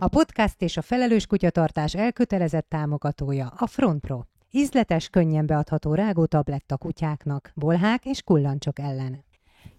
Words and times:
A 0.00 0.08
podcast 0.08 0.62
és 0.62 0.76
a 0.76 0.82
felelős 0.82 1.26
kutyatartás 1.26 1.94
elkötelezett 1.94 2.68
támogatója 2.68 3.52
a 3.56 3.66
Frontpro. 3.66 4.22
Ízletes, 4.50 5.08
könnyen 5.08 5.46
beadható 5.46 5.94
rágó 5.94 6.26
tabletta 6.26 6.76
kutyáknak, 6.76 7.50
bolhák 7.54 8.04
és 8.04 8.22
kullancsok 8.22 8.78
ellen. 8.78 9.24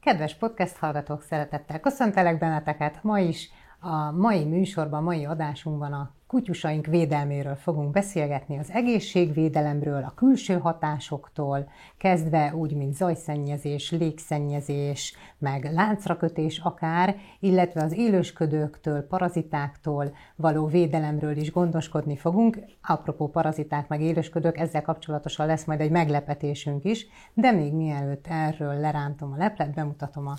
Kedves 0.01 0.35
podcast 0.35 0.75
hallgatók, 0.77 1.21
szeretettel 1.21 1.79
köszöntelek 1.79 2.37
benneteket 2.37 3.03
ma 3.03 3.19
is. 3.19 3.49
A 3.81 4.11
mai 4.11 4.43
műsorban, 4.43 5.03
mai 5.03 5.25
adásunkban 5.25 5.93
a 5.93 6.11
kutyusaink 6.27 6.85
védelméről 6.85 7.55
fogunk 7.55 7.91
beszélgetni, 7.91 8.57
az 8.57 8.71
egészségvédelemről, 8.71 10.03
a 10.03 10.13
külső 10.15 10.57
hatásoktól, 10.57 11.69
kezdve 11.97 12.55
úgy, 12.55 12.75
mint 12.75 12.95
zajszennyezés, 12.95 13.91
légszennyezés, 13.91 15.15
meg 15.37 15.71
láncrakötés 15.73 16.57
akár, 16.57 17.15
illetve 17.39 17.83
az 17.83 17.93
élősködőktől, 17.93 19.07
parazitáktól 19.07 20.15
való 20.35 20.65
védelemről 20.65 21.37
is 21.37 21.51
gondoskodni 21.51 22.17
fogunk. 22.17 22.59
Apropó 22.81 23.27
paraziták 23.29 23.87
meg 23.87 24.01
élősködők, 24.01 24.57
ezzel 24.57 24.81
kapcsolatosan 24.81 25.45
lesz 25.45 25.65
majd 25.65 25.79
egy 25.79 25.91
meglepetésünk 25.91 26.83
is, 26.83 27.07
de 27.33 27.51
még 27.51 27.73
mielőtt 27.73 28.27
erről 28.27 28.73
lerántom 28.73 29.31
a 29.31 29.37
leplet, 29.37 29.73
bemutatom 29.73 30.27
a 30.27 30.35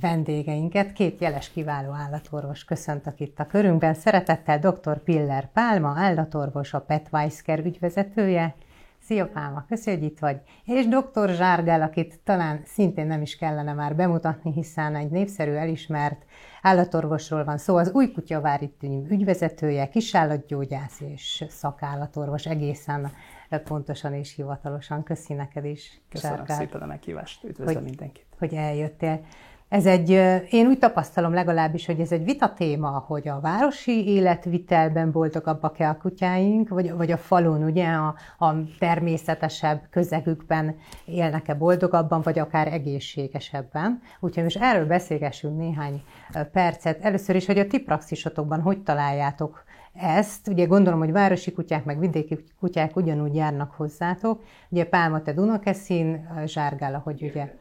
vendégeinket. 0.00 0.92
Két 0.92 1.20
jeles 1.20 1.50
kiváló 1.50 1.92
állatorvos 1.92 2.64
köszöntök 2.64 3.20
itt 3.20 3.38
a 3.40 3.46
körünkben. 3.46 3.94
Szeretettel 3.94 4.58
dr. 4.58 4.98
Piller 4.98 5.52
Pálma, 5.52 5.94
állatorvos, 5.96 6.74
a 6.74 6.80
Pet 6.80 7.08
Weisker 7.12 7.58
ügyvezetője. 7.58 8.54
Szia 9.02 9.26
Pálma, 9.26 9.64
köszönjük, 9.68 10.02
hogy 10.02 10.10
itt 10.10 10.18
vagy. 10.18 10.40
És 10.64 10.86
dr. 10.86 11.30
Zsárgál, 11.30 11.82
akit 11.82 12.20
talán 12.24 12.60
szintén 12.64 13.06
nem 13.06 13.22
is 13.22 13.36
kellene 13.36 13.72
már 13.72 13.96
bemutatni, 13.96 14.52
hiszen 14.52 14.94
egy 14.96 15.10
népszerű, 15.10 15.52
elismert 15.52 16.24
állatorvosról 16.62 17.44
van 17.44 17.58
szó. 17.58 17.76
Az 17.76 17.90
Új 17.90 18.12
Kutyavári 18.12 18.68
Tűnyi 18.68 19.06
ügyvezetője, 19.10 19.88
kisállatgyógyász 19.88 21.00
és 21.00 21.44
szakállatorvos 21.48 22.46
egészen 22.46 23.12
pontosan 23.64 24.14
és 24.14 24.34
hivatalosan. 24.34 25.02
Köszi 25.02 25.34
neked 25.34 25.64
is. 25.64 26.00
Köszönöm 26.08 26.36
Zsárgál, 26.36 26.56
szépen 26.56 26.80
a 26.80 26.86
meghívást. 26.86 27.44
Üdvözlöm 27.44 27.74
hogy, 27.74 27.84
mindenkit. 27.84 28.26
Hogy 28.38 28.54
eljöttél. 28.54 29.20
Ez 29.68 29.86
egy, 29.86 30.10
én 30.50 30.66
úgy 30.66 30.78
tapasztalom 30.78 31.32
legalábbis, 31.32 31.86
hogy 31.86 32.00
ez 32.00 32.12
egy 32.12 32.24
vita 32.24 32.52
téma, 32.52 33.04
hogy 33.06 33.28
a 33.28 33.40
városi 33.40 34.08
életvitelben 34.08 35.12
boldogabbak-e 35.12 35.88
a 35.88 35.96
kutyáink, 35.96 36.68
vagy, 36.68 36.92
vagy 36.92 37.10
a 37.10 37.16
falun, 37.16 37.62
ugye, 37.62 37.86
a, 37.86 38.14
a 38.38 38.54
természetesebb 38.78 39.82
közegükben 39.90 40.76
élnek-e 41.04 41.54
boldogabban, 41.54 42.20
vagy 42.20 42.38
akár 42.38 42.72
egészségesebben. 42.72 44.02
Úgyhogy 44.20 44.42
most 44.42 44.58
erről 44.60 44.86
beszélgessünk 44.86 45.58
néhány 45.58 46.02
percet. 46.52 47.04
Először 47.04 47.36
is, 47.36 47.46
hogy 47.46 47.58
a 47.58 47.66
ti 47.66 47.78
praxisotokban 47.78 48.60
hogy 48.60 48.82
találjátok 48.82 49.64
ezt. 49.94 50.48
Ugye 50.48 50.64
gondolom, 50.64 50.98
hogy 50.98 51.12
városi 51.12 51.52
kutyák, 51.52 51.84
meg 51.84 51.98
vidéki 51.98 52.44
kutyák 52.60 52.96
ugyanúgy 52.96 53.34
járnak 53.34 53.70
hozzátok. 53.70 54.42
Ugye 54.68 54.84
Pálma, 54.84 55.22
te 55.22 55.32
Dunakeszin, 55.32 56.28
Zsárgál, 56.44 57.00
hogy 57.04 57.22
ugye 57.22 57.54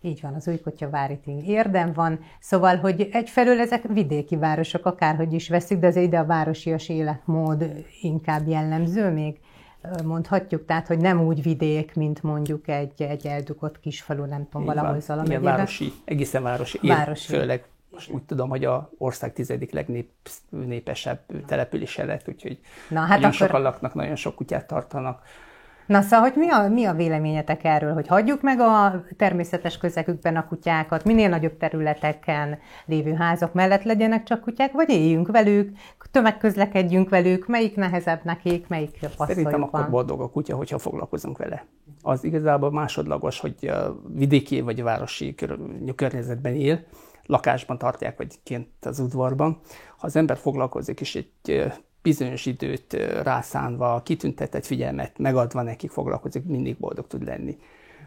így 0.00 0.20
van, 0.20 0.34
az 0.34 0.48
Újkotya 0.48 0.90
Váriting 0.90 1.46
érdem 1.46 1.92
van. 1.92 2.20
Szóval, 2.40 2.76
hogy 2.76 3.08
egyfelől 3.12 3.60
ezek 3.60 3.82
vidéki 3.82 4.36
városok, 4.36 4.86
akárhogy 4.86 5.32
is 5.32 5.48
veszük, 5.48 5.80
de 5.80 5.86
az 5.86 5.96
ide 5.96 6.18
a 6.18 6.24
városias 6.24 6.88
életmód 6.88 7.84
inkább 8.00 8.48
jellemző 8.48 9.10
még 9.10 9.40
mondhatjuk, 10.04 10.64
tehát, 10.64 10.86
hogy 10.86 10.98
nem 10.98 11.20
úgy 11.20 11.42
vidék, 11.42 11.94
mint 11.94 12.22
mondjuk 12.22 12.68
egy, 12.68 13.02
egy 13.02 13.26
eldugott 13.26 13.80
kisfalu, 13.80 14.24
nem 14.24 14.48
tudom, 14.48 14.66
valahol 14.66 15.00
Zalamegyében. 15.00 15.42
Igen, 15.42 15.54
városi, 15.54 15.92
egészen 16.04 16.42
városi. 16.42 16.78
városi. 16.82 17.32
Én 17.32 17.38
főleg 17.38 17.64
most 17.90 18.10
úgy 18.10 18.22
tudom, 18.22 18.48
hogy 18.48 18.64
a 18.64 18.90
ország 18.98 19.32
tizedik 19.32 19.72
legnépesebb 19.72 21.20
települése 21.46 22.04
lett, 22.04 22.28
úgyhogy 22.28 22.58
Na, 22.88 23.00
hát 23.00 23.08
nagyon 23.08 23.24
akkor... 23.24 23.46
sokan 23.46 23.62
laknak, 23.62 23.94
nagyon 23.94 24.16
sok 24.16 24.34
kutyát 24.34 24.66
tartanak. 24.66 25.22
Na 25.92 26.00
szóval, 26.00 26.20
hogy 26.20 26.32
mi 26.36 26.48
a, 26.48 26.68
mi 26.68 26.84
a 26.84 26.94
véleményetek 26.94 27.64
erről, 27.64 27.92
hogy 27.92 28.06
hagyjuk 28.06 28.42
meg 28.42 28.60
a 28.60 29.04
természetes 29.16 29.78
közegükben 29.78 30.36
a 30.36 30.46
kutyákat, 30.46 31.04
minél 31.04 31.28
nagyobb 31.28 31.56
területeken 31.56 32.58
lévő 32.86 33.14
házak 33.14 33.52
mellett 33.52 33.82
legyenek 33.82 34.22
csak 34.22 34.40
kutyák, 34.40 34.72
vagy 34.72 34.90
éljünk 34.90 35.30
velük, 35.30 35.76
tömegközlekedjünk 36.10 37.08
velük, 37.08 37.46
melyik 37.46 37.76
nehezebb 37.76 38.20
nekik, 38.24 38.68
melyik 38.68 38.90
passzoljuk 39.00 39.26
Szerintem 39.26 39.62
akkor 39.62 39.90
boldog 39.90 40.20
a 40.20 40.30
kutya, 40.30 40.56
hogyha 40.56 40.78
foglalkozunk 40.78 41.38
vele. 41.38 41.66
Az 42.02 42.24
igazából 42.24 42.70
másodlagos, 42.70 43.40
hogy 43.40 43.72
vidéki 44.14 44.60
vagy 44.60 44.82
városi 44.82 45.34
környezetben 45.96 46.54
él, 46.54 46.84
lakásban 47.26 47.78
tartják, 47.78 48.16
vagy 48.16 48.42
kint 48.42 48.68
az 48.80 48.98
udvarban. 48.98 49.60
Ha 49.98 50.06
az 50.06 50.16
ember 50.16 50.36
foglalkozik, 50.36 51.00
és 51.00 51.14
egy 51.14 51.72
bizonyos 52.02 52.46
időt 52.46 52.92
rászánva, 53.22 54.02
kitüntetett 54.04 54.66
figyelmet 54.66 55.18
megadva 55.18 55.62
nekik 55.62 55.90
foglalkozik, 55.90 56.44
mindig 56.44 56.76
boldog 56.78 57.06
tud 57.06 57.24
lenni. 57.24 57.58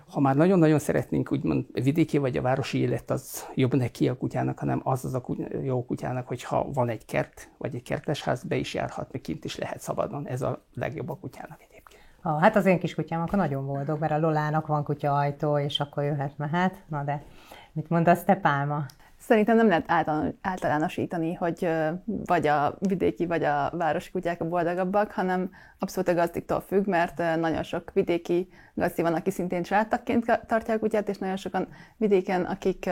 Ha 0.10 0.20
már 0.20 0.36
nagyon-nagyon 0.36 0.80
szeretnénk, 0.80 1.32
úgymond 1.32 1.66
vidéki 1.74 2.18
vagy 2.18 2.38
a 2.38 2.42
városi 2.42 2.80
élet, 2.80 3.12
az 3.12 3.46
jobb 3.56 3.74
neki 3.74 4.08
a 4.08 4.18
kutyának, 4.18 4.60
hanem 4.60 4.82
az 4.84 5.06
az 5.06 5.14
a 5.14 5.26
jó 5.64 5.86
kutyának, 5.86 6.28
hogyha 6.28 6.72
van 6.74 6.90
egy 6.90 7.06
kert, 7.06 7.50
vagy 7.58 7.76
egy 7.76 7.84
kertesház, 7.84 8.44
be 8.44 8.56
is 8.56 8.74
járhat, 8.74 9.12
meg 9.12 9.22
kint 9.22 9.46
is 9.46 9.58
lehet 9.58 9.80
szabadon. 9.80 10.28
Ez 10.28 10.42
a 10.42 10.62
legjobb 10.74 11.10
a 11.10 11.16
kutyának 11.16 11.62
egyébként. 11.70 12.02
Ah, 12.22 12.42
hát 12.42 12.56
az 12.56 12.66
én 12.66 12.80
kis 12.80 12.96
kutyám 12.96 13.22
akkor 13.22 13.38
nagyon 13.38 13.66
boldog, 13.66 14.00
mert 14.00 14.12
a 14.12 14.20
Lolának 14.20 14.68
van 14.68 14.84
kutya 14.84 15.14
ajtó, 15.14 15.58
és 15.60 15.80
akkor 15.80 16.04
jöhet, 16.04 16.38
mehet. 16.38 16.84
Na 16.88 17.04
de 17.04 17.24
mit 17.72 17.90
mondasz 17.90 18.24
te, 18.24 18.36
Pálma? 18.36 18.86
Szerintem 19.28 19.56
nem 19.56 19.68
lehet 19.68 19.92
általánosítani, 20.42 21.34
hogy 21.34 21.70
vagy 22.06 22.48
a 22.48 22.78
vidéki, 22.80 23.26
vagy 23.26 23.44
a 23.44 23.70
városi 23.74 24.12
kutyák 24.12 24.42
a 24.42 24.48
boldogabbak, 24.48 25.12
hanem 25.12 25.52
abszolút 25.80 26.10
a 26.10 26.14
gazdiktól 26.14 26.60
függ, 26.60 26.88
mert 26.88 27.18
nagyon 27.40 27.64
sok 27.64 27.92
vidéki 27.94 28.50
gazdi 28.76 29.02
van, 29.02 29.14
aki 29.14 29.32
szintén 29.32 29.64
családtakként 29.64 30.40
tartja 30.48 30.74
a 30.74 30.80
kutyát, 30.80 31.10
és 31.10 31.18
nagyon 31.18 31.36
sokan 31.36 31.68
vidéken, 31.98 32.44
akik 32.44 32.90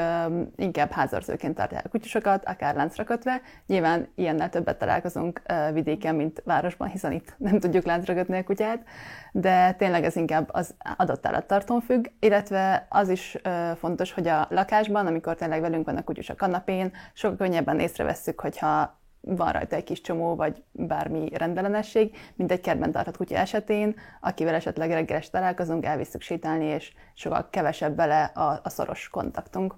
inkább 0.55 0.91
házorzőként 0.91 1.55
tartják 1.55 1.89
kutyusokat, 1.89 2.45
akár 2.45 2.75
láncra 2.75 3.03
kötve. 3.03 3.41
Nyilván 3.67 4.07
ilyennel 4.15 4.49
többet 4.49 4.77
találkozunk 4.77 5.41
vidéken, 5.73 6.15
mint 6.15 6.41
városban, 6.45 6.87
hiszen 6.87 7.11
itt 7.11 7.35
nem 7.49 7.59
tudjuk 7.59 7.85
láncra 7.85 8.13
kötni 8.13 8.37
a 8.37 8.43
kutyát, 8.43 8.83
de 9.31 9.71
tényleg 9.71 10.03
ez 10.03 10.15
inkább 10.15 10.49
az 10.51 10.75
adott 10.97 11.25
állattartón 11.25 11.81
függ, 11.81 12.05
illetve 12.19 12.87
az 12.89 13.09
is 13.09 13.37
fontos, 13.75 14.11
hogy 14.11 14.27
a 14.27 14.47
lakásban, 14.49 15.07
amikor 15.07 15.35
tényleg 15.35 15.61
velünk 15.61 15.85
van 15.85 15.97
a 15.97 16.03
kutyus 16.03 16.29
a 16.29 16.35
kanapén, 16.35 16.91
sokkal 17.13 17.37
könnyebben 17.37 17.79
észrevesszük, 17.79 18.39
hogyha 18.39 19.01
van 19.25 19.51
rajta 19.51 19.75
egy 19.75 19.83
kis 19.83 20.01
csomó, 20.01 20.35
vagy 20.35 20.63
bármi 20.71 21.29
rendellenesség, 21.33 22.15
mint 22.35 22.51
egy 22.51 22.61
kertben 22.61 22.91
tartott 22.91 23.17
kutya 23.17 23.35
esetén, 23.35 23.95
akivel 24.21 24.55
esetleg 24.55 24.91
reggel 24.91 25.21
találkozunk, 25.21 25.85
elvisszük 25.85 26.21
sétálni, 26.21 26.65
és 26.65 26.93
sokkal 27.13 27.47
kevesebb 27.49 27.95
vele 27.95 28.23
a, 28.23 28.59
a 28.63 28.69
szoros 28.69 29.09
kontaktunk. 29.09 29.75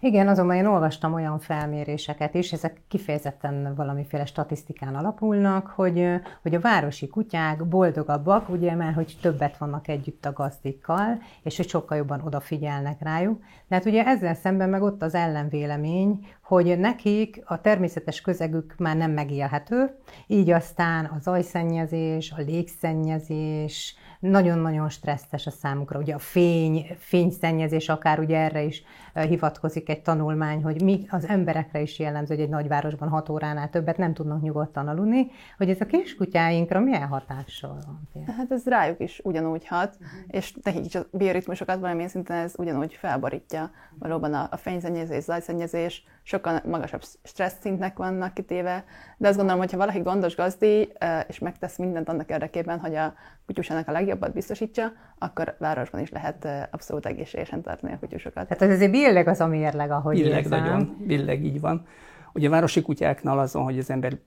Igen, 0.00 0.28
azonban 0.28 0.56
én 0.56 0.66
olvastam 0.66 1.14
olyan 1.14 1.38
felméréseket 1.38 2.34
is, 2.34 2.52
ezek 2.52 2.82
kifejezetten 2.88 3.74
valamiféle 3.74 4.24
statisztikán 4.24 4.94
alapulnak, 4.94 5.66
hogy, 5.66 6.20
hogy 6.42 6.54
a 6.54 6.60
városi 6.60 7.08
kutyák 7.08 7.68
boldogabbak, 7.68 8.48
ugye, 8.48 8.74
mert 8.74 8.94
hogy 8.94 9.18
többet 9.20 9.56
vannak 9.56 9.88
együtt 9.88 10.24
a 10.24 10.32
gazdikkal, 10.32 11.18
és 11.42 11.56
hogy 11.56 11.68
sokkal 11.68 11.96
jobban 11.96 12.20
odafigyelnek 12.24 13.02
rájuk. 13.02 13.42
De 13.68 13.74
hát 13.74 13.86
ugye 13.86 14.04
ezzel 14.04 14.34
szemben 14.34 14.68
meg 14.68 14.82
ott 14.82 15.02
az 15.02 15.14
ellenvélemény, 15.14 16.26
hogy 16.42 16.78
nekik 16.78 17.42
a 17.44 17.60
természetes 17.60 18.20
közegük 18.20 18.74
már 18.78 18.96
nem 18.96 19.10
megélhető, 19.10 19.96
így 20.26 20.50
aztán 20.50 21.10
az 21.16 21.22
zajszennyezés, 21.22 22.30
a 22.30 22.40
légszennyezés, 22.40 23.96
nagyon-nagyon 24.20 24.88
stresszes 24.88 25.46
a 25.46 25.50
számukra. 25.50 25.98
Ugye 25.98 26.14
a 26.14 26.18
fény, 26.18 26.86
fényszennyezés 26.98 27.88
akár 27.88 28.18
ugye 28.18 28.38
erre 28.38 28.62
is 28.62 28.82
hivatkozik 29.12 29.88
egy 29.88 30.02
tanulmány, 30.02 30.62
hogy 30.62 30.82
mi 30.82 31.06
az 31.10 31.28
emberekre 31.28 31.80
is 31.80 31.98
jellemző, 31.98 32.34
hogy 32.34 32.44
egy 32.44 32.50
nagyvárosban 32.50 33.08
hat 33.08 33.28
óránál 33.28 33.70
többet 33.70 33.96
nem 33.96 34.14
tudnak 34.14 34.42
nyugodtan 34.42 34.88
aludni, 34.88 35.30
hogy 35.56 35.70
ez 35.70 35.80
a 35.80 35.86
kiskutyáinkra 35.86 36.80
milyen 36.80 37.06
hatással 37.06 37.78
van? 37.86 38.24
Hát 38.36 38.50
ez 38.50 38.66
rájuk 38.66 39.00
is 39.00 39.20
ugyanúgy 39.24 39.66
hat, 39.66 39.96
uh-huh. 40.00 40.18
és 40.26 40.54
nekik 40.62 40.84
is 40.84 40.94
a 40.94 41.06
bioritmusokat 41.10 41.80
valamilyen 41.80 42.08
szinten 42.08 42.36
ez 42.36 42.54
ugyanúgy 42.56 42.94
felborítja. 42.94 43.55
Valóban 43.98 44.34
a, 44.34 44.48
a 44.50 44.56
fényszennyezés, 44.56 45.22
zajszennyezés, 45.22 46.04
sokkal 46.22 46.60
magasabb 46.64 47.02
stressz 47.22 47.60
szintnek 47.60 47.96
vannak 47.96 48.34
kitéve, 48.34 48.84
de 49.16 49.28
azt 49.28 49.36
gondolom, 49.36 49.60
hogy 49.60 49.70
ha 49.72 49.76
valaki 49.78 49.98
gondos 49.98 50.36
gazdi, 50.36 50.92
és 51.28 51.38
megtesz 51.38 51.78
mindent 51.78 52.08
annak 52.08 52.30
érdekében, 52.30 52.78
hogy 52.78 52.94
a 52.94 53.14
kutyusának 53.46 53.88
a 53.88 53.92
legjobbat 53.92 54.32
biztosítja, 54.32 54.92
akkor 55.18 55.56
városban 55.58 56.00
is 56.00 56.10
lehet 56.10 56.48
abszolút 56.70 57.06
egészségesen 57.06 57.62
tartani 57.62 57.92
a 57.92 57.98
kutyusokat. 57.98 58.48
Tehát 58.48 58.62
ez 58.62 58.70
azért 58.70 58.90
billeg 58.90 59.28
az 59.28 59.40
a 59.40 59.46
mérleg, 59.46 59.90
ahogy 59.90 60.16
Billeg 60.16 60.42
érzem. 60.42 60.60
nagyon, 60.60 60.96
billeg 61.06 61.44
így 61.44 61.60
van. 61.60 61.86
Ugye 62.32 62.46
a 62.46 62.50
városi 62.50 62.82
kutyáknál 62.82 63.38
azon, 63.38 63.62
hogy 63.62 63.78
az 63.78 63.90
ember 63.90 64.18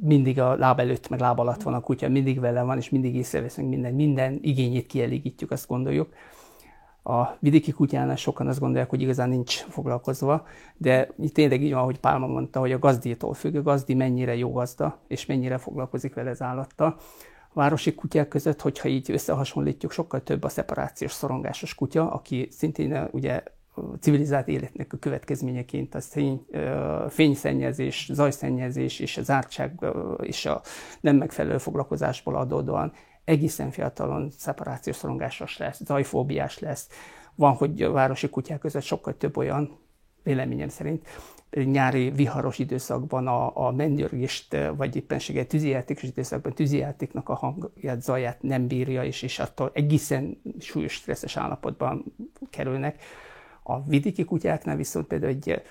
mindig 0.00 0.40
a 0.40 0.56
láb 0.56 0.80
előtt, 0.80 1.08
meg 1.08 1.20
láb 1.20 1.38
alatt 1.38 1.62
van 1.62 1.74
a 1.74 1.80
kutya, 1.80 2.08
mindig 2.08 2.40
vele 2.40 2.62
van, 2.62 2.76
és 2.76 2.90
mindig 2.90 3.16
észreveszünk 3.16 3.68
minden, 3.68 3.94
minden 3.94 4.38
igényét 4.42 4.86
kielégítjük, 4.86 5.50
azt 5.50 5.68
gondoljuk. 5.68 6.08
A 7.08 7.36
vidéki 7.40 7.72
kutyánál 7.72 8.16
sokan 8.16 8.46
azt 8.46 8.60
gondolják, 8.60 8.90
hogy 8.90 9.02
igazán 9.02 9.28
nincs 9.28 9.54
foglalkozva, 9.54 10.46
de 10.76 11.08
tényleg 11.32 11.62
így 11.62 11.72
van, 11.72 11.80
ahogy 11.80 11.98
Pálma 11.98 12.26
mondta, 12.26 12.60
hogy 12.60 12.72
a 12.72 12.78
gazdítól 12.78 13.34
függ, 13.34 13.54
a 13.54 13.62
gazdi 13.62 13.94
mennyire 13.94 14.36
jó 14.36 14.52
gazda, 14.52 14.98
és 15.08 15.26
mennyire 15.26 15.58
foglalkozik 15.58 16.14
vele 16.14 16.30
az 16.30 16.42
állattal. 16.42 16.96
A 17.48 17.52
városi 17.52 17.94
kutyák 17.94 18.28
között, 18.28 18.60
hogyha 18.60 18.88
így 18.88 19.10
összehasonlítjuk, 19.10 19.92
sokkal 19.92 20.22
több 20.22 20.44
a 20.44 20.48
szeparációs 20.48 21.12
szorongásos 21.12 21.74
kutya, 21.74 22.10
aki 22.10 22.48
szintén 22.50 23.08
ugye 23.10 23.42
civilizált 24.00 24.48
életnek 24.48 24.92
a 24.92 24.96
következményeként 24.96 25.94
a 25.94 26.00
fény, 26.00 26.46
fényszennyezés, 27.08 28.10
zajszennyezés 28.12 29.00
és 29.00 29.16
a 29.16 29.22
zártság 29.22 29.84
és 30.22 30.46
a 30.46 30.62
nem 31.00 31.16
megfelelő 31.16 31.58
foglalkozásból 31.58 32.36
adódóan 32.36 32.92
egészen 33.26 33.70
fiatalon 33.70 34.30
szeparációs 34.38 34.96
szorongásos 34.96 35.58
lesz, 35.58 35.80
zajfóbiás 35.84 36.58
lesz. 36.58 36.88
Van, 37.34 37.52
hogy 37.52 37.82
a 37.82 37.92
városi 37.92 38.28
kutyák 38.28 38.58
között 38.58 38.82
sokkal 38.82 39.16
több 39.16 39.36
olyan, 39.36 39.78
véleményem 40.22 40.68
szerint, 40.68 41.06
nyári 41.50 42.10
viharos 42.10 42.58
időszakban 42.58 43.26
a, 43.26 43.66
a 43.66 43.70
mennydörgést, 43.70 44.56
vagy 44.76 44.96
éppenséggel 44.96 45.46
tűzijátékos 45.46 46.02
időszakban 46.02 46.52
tűzijátéknak 46.52 47.28
a 47.28 47.34
hangját, 47.34 48.02
zaját 48.02 48.42
nem 48.42 48.66
bírja, 48.66 49.04
és, 49.04 49.22
és 49.22 49.38
attól 49.38 49.70
egészen 49.74 50.40
súlyos 50.60 50.92
stresszes 50.92 51.36
állapotban 51.36 52.04
kerülnek. 52.50 53.02
A 53.62 53.82
vidéki 53.82 54.24
kutyáknál 54.24 54.76
viszont 54.76 55.06
például 55.06 55.32
egy 55.32 55.62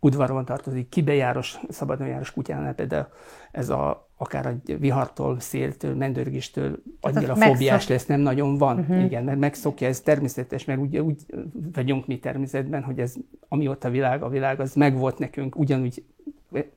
udvarban 0.00 0.44
tartozik, 0.44 0.88
kibejáros, 0.88 1.58
szabadonjáros 1.68 2.32
kutyánál 2.32 2.74
például 2.74 3.08
ez 3.52 3.68
a, 3.68 4.08
akár 4.22 4.46
egy 4.46 4.78
vihartól, 4.78 5.40
széltől, 5.40 5.94
mendörgéstől 5.94 6.82
annyira 7.00 7.34
fóbiás 7.34 7.70
megszok... 7.70 7.90
lesz, 7.90 8.06
nem 8.06 8.20
nagyon 8.20 8.58
van. 8.58 8.78
Uh-huh. 8.78 9.04
Igen, 9.04 9.24
mert 9.24 9.38
megszokja, 9.38 9.88
ez 9.88 10.00
természetes, 10.00 10.64
mert 10.64 10.80
úgy, 10.80 10.98
úgy 10.98 11.16
vagyunk 11.72 12.06
mi 12.06 12.18
természetben, 12.18 12.82
hogy 12.82 12.98
ez 12.98 13.14
amióta 13.48 13.88
a 13.88 13.90
világ, 13.90 14.22
a 14.22 14.28
világ 14.28 14.60
az 14.60 14.74
megvolt 14.74 15.18
nekünk, 15.18 15.56
ugyanúgy 15.56 16.04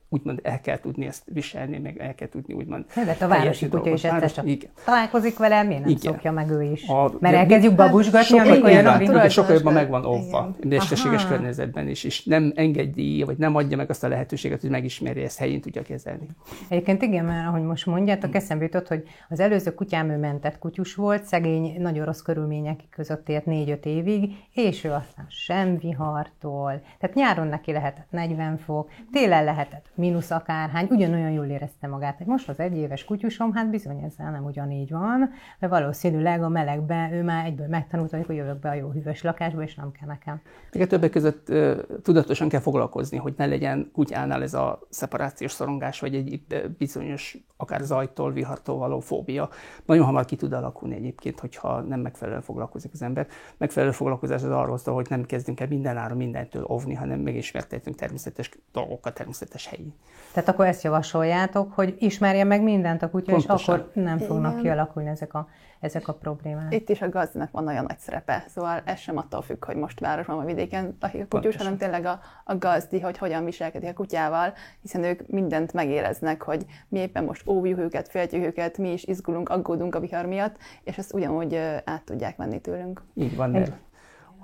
úgymond 0.10 0.39
el 0.44 0.62
kell 0.62 0.80
tudni 0.80 1.06
ezt 1.06 1.24
viselni, 1.25 1.77
meg 1.77 1.98
el 1.98 2.16
kell 2.16 2.27
tudni 2.27 2.54
úgymond 2.54 2.86
hát 2.88 3.22
a 3.22 3.27
városi 3.27 3.68
kutya 3.68 3.89
is 3.89 4.04
egyszer 4.04 4.31
csak 4.31 4.48
igen. 4.48 4.69
találkozik 4.86 5.38
vele, 5.38 5.63
miért 5.63 5.81
nem 5.81 5.89
igen. 5.89 6.01
szokja 6.12 6.31
meg 6.31 6.50
ő 6.50 6.63
is? 6.63 6.88
A, 6.88 7.12
Mert 7.19 7.36
elkezdjük 7.36 7.80
hát 7.80 7.89
babusgatni, 7.89 8.39
amikor 8.39 8.69
jön 8.69 8.86
a 8.86 9.01
igen, 9.01 9.30
sokkal 9.30 9.54
jobban 9.54 9.74
meg 9.74 9.89
van 9.89 10.06
óvva, 10.06 10.56
mesterséges 10.68 11.27
környezetben 11.27 11.88
is, 11.88 12.04
és 12.04 12.24
nem 12.24 12.54
engedi, 12.56 13.24
vagy 13.24 13.38
nem 13.38 13.56
adja 13.56 13.77
meg 13.77 13.89
azt 13.89 14.04
a 14.04 14.07
lehetőséget, 14.07 14.62
hogy 14.62 14.69
megismerje 14.69 15.24
ezt 15.24 15.38
helyén 15.38 15.62
tudja 15.62 15.81
kezelni. 15.81 16.27
Egyébként 16.69 17.01
igen, 17.01 17.25
mert 17.25 17.48
ahogy 17.48 17.63
most 17.63 17.86
mondjátok, 17.86 18.36
eszembe 18.36 18.63
jutott, 18.63 18.88
hogy 18.88 19.04
az 19.30 19.39
előző 19.39 19.74
kutyám 19.74 20.10
ő 20.10 20.18
mentett 20.18 20.60
kutyus 20.60 20.95
volt, 20.95 21.24
szegény, 21.24 21.75
nagyon 21.81 22.06
rossz 22.06 22.22
körülmények 22.22 22.80
között 22.89 23.30
élt 23.30 23.45
négy-öt 23.45 23.86
évig, 23.86 24.31
és 24.54 24.83
ő 24.83 24.92
aztán 24.92 25.25
sem 25.30 25.77
vihartól. 25.77 26.81
Tehát 27.00 27.16
nyáron 27.16 27.48
neki 27.48 27.72
lehetett 27.72 28.07
40 28.10 28.57
fok, 28.57 28.89
télen 29.12 29.44
lehetett 29.70 29.92
mínusz 29.96 30.32
akárhány, 30.32 30.88
ugyanolyan 30.90 31.32
jól 31.32 31.46
érezte 31.46 31.88
magát. 31.88 32.26
Most 32.26 32.50
az 32.50 32.60
egyéves 32.60 33.04
kutyusom, 33.04 33.54
hát 33.54 33.70
bizony 33.70 34.04
ezzel 34.04 34.32
nem 34.32 34.46
ugyanígy 34.46 34.92
van, 34.92 35.30
mert 35.60 35.74
valószínűleg 35.74 36.44
a 36.44 36.50
melegben 36.50 37.14
ő 37.14 37.24
már 37.24 37.46
egyből 37.46 37.68
megtanulta, 37.68 38.18
hogy 38.26 38.36
jövök 38.36 38.60
be 38.60 38.70
a 38.70 38.74
jó 38.74 38.90
hűvös 38.90 39.22
lakásba, 39.22 39.64
és 39.64 39.76
nem 39.76 39.92
kell 39.92 40.08
nekem. 40.08 40.42
Igen, 40.72 40.88
többek 40.88 41.10
között 41.10 41.54
tudatosan 42.02 42.50
kell 42.50 42.60
foglalkozni, 42.60 43.18
hogy 43.18 43.34
ne 43.38 43.46
legyen 43.46 43.90
kutyánál 43.94 44.42
ez 44.42 44.54
a 44.54 44.80
szeparációs 44.90 45.52
szorongás, 45.52 46.00
vagy 46.00 46.16
egy 46.16 46.44
bizonyos 46.78 47.38
akár 47.58 47.82
zajtól, 47.82 48.32
vihartól 48.32 48.78
való 48.78 49.00
fóbia. 49.00 49.50
Nagyon 49.86 50.06
hamar 50.06 50.26
ki 50.26 50.36
tud 50.36 50.54
alakulni 50.54 50.96
egyébként, 50.96 51.40
hogyha 51.40 51.82
nem 51.82 52.00
megfelelően 52.00 52.42
foglalkozik 52.42 52.92
az 52.94 53.02
ember. 53.02 53.28
Megfelelő 53.58 53.92
foglalkozás 53.92 54.44
az 54.44 54.50
arról 54.50 54.78
szól, 54.78 54.94
hogy 54.94 55.06
nem 55.10 55.26
kezdünk 55.26 55.60
el 55.60 55.68
mindenára 55.68 56.16
mindentől 56.16 56.66
óvni, 56.70 56.94
hanem 56.94 57.20
megismertetünk 57.20 57.96
természetes 57.96 58.50
dolgokat, 58.72 59.14
természetes 59.14 59.55
helyi. 59.63 59.94
Tehát 60.36 60.50
akkor 60.50 60.66
ezt 60.66 60.84
javasoljátok, 60.84 61.74
hogy 61.74 61.96
ismerje 62.00 62.44
meg 62.44 62.62
mindent 62.62 63.02
a 63.02 63.10
kutya, 63.10 63.31
Pontosan. 63.31 63.57
és 63.57 63.68
akkor 63.68 64.04
nem 64.04 64.18
fognak 64.18 64.52
Igen. 64.52 64.63
kialakulni 64.63 65.10
ezek 65.10 65.34
a, 65.34 65.48
ezek 65.80 66.07
a 66.07 66.13
problémák. 66.13 66.74
Itt 66.74 66.90
is 66.90 67.02
a 67.02 67.10
gazdinak 67.10 67.52
van 67.52 67.63
nagyon 67.63 67.86
nagy 67.88 67.98
szerepe, 67.98 68.46
szóval 68.48 68.81
ez 68.86 69.00
sem 69.00 69.18
attól 69.18 69.42
függ, 69.42 69.66
hogy 69.66 69.75
most 69.75 70.00
városban 70.00 70.36
vagy 70.36 70.46
vidéken 70.46 70.98
a 71.00 71.10
kutyus, 71.30 71.56
hanem 71.56 71.78
tényleg 71.78 72.06
a, 72.06 72.19
a 72.44 72.57
gazdi, 72.57 73.00
hogy 73.00 73.18
hogyan 73.18 73.46
viselkedik 73.46 73.90
a 73.90 73.94
kutyával, 73.94 74.54
hiszen 74.81 75.04
ők 75.04 75.28
mindent 75.28 75.74
megéreznek, 75.74 76.42
hogy 76.42 76.66
mi 76.88 77.00
éppen 77.00 77.24
most 77.24 77.48
óvjuk 77.48 77.80
őket, 77.80 78.10
féltjük 78.10 78.46
őket, 78.46 78.78
mi 78.78 78.92
is 78.92 79.04
izgulunk, 79.04 79.50
aggódunk 79.50 79.96
a 79.96 80.00
vihar 80.00 80.25
miatt, 80.25 80.58
és 80.84 80.98
ezt 80.98 81.13
ugyanúgy 81.13 81.56
át 81.86 82.04
tudják 82.06 82.38
venni 82.38 82.62
tőlünk. 82.62 83.04
Így 83.13 83.36
van, 83.36 83.50
mert 83.50 83.72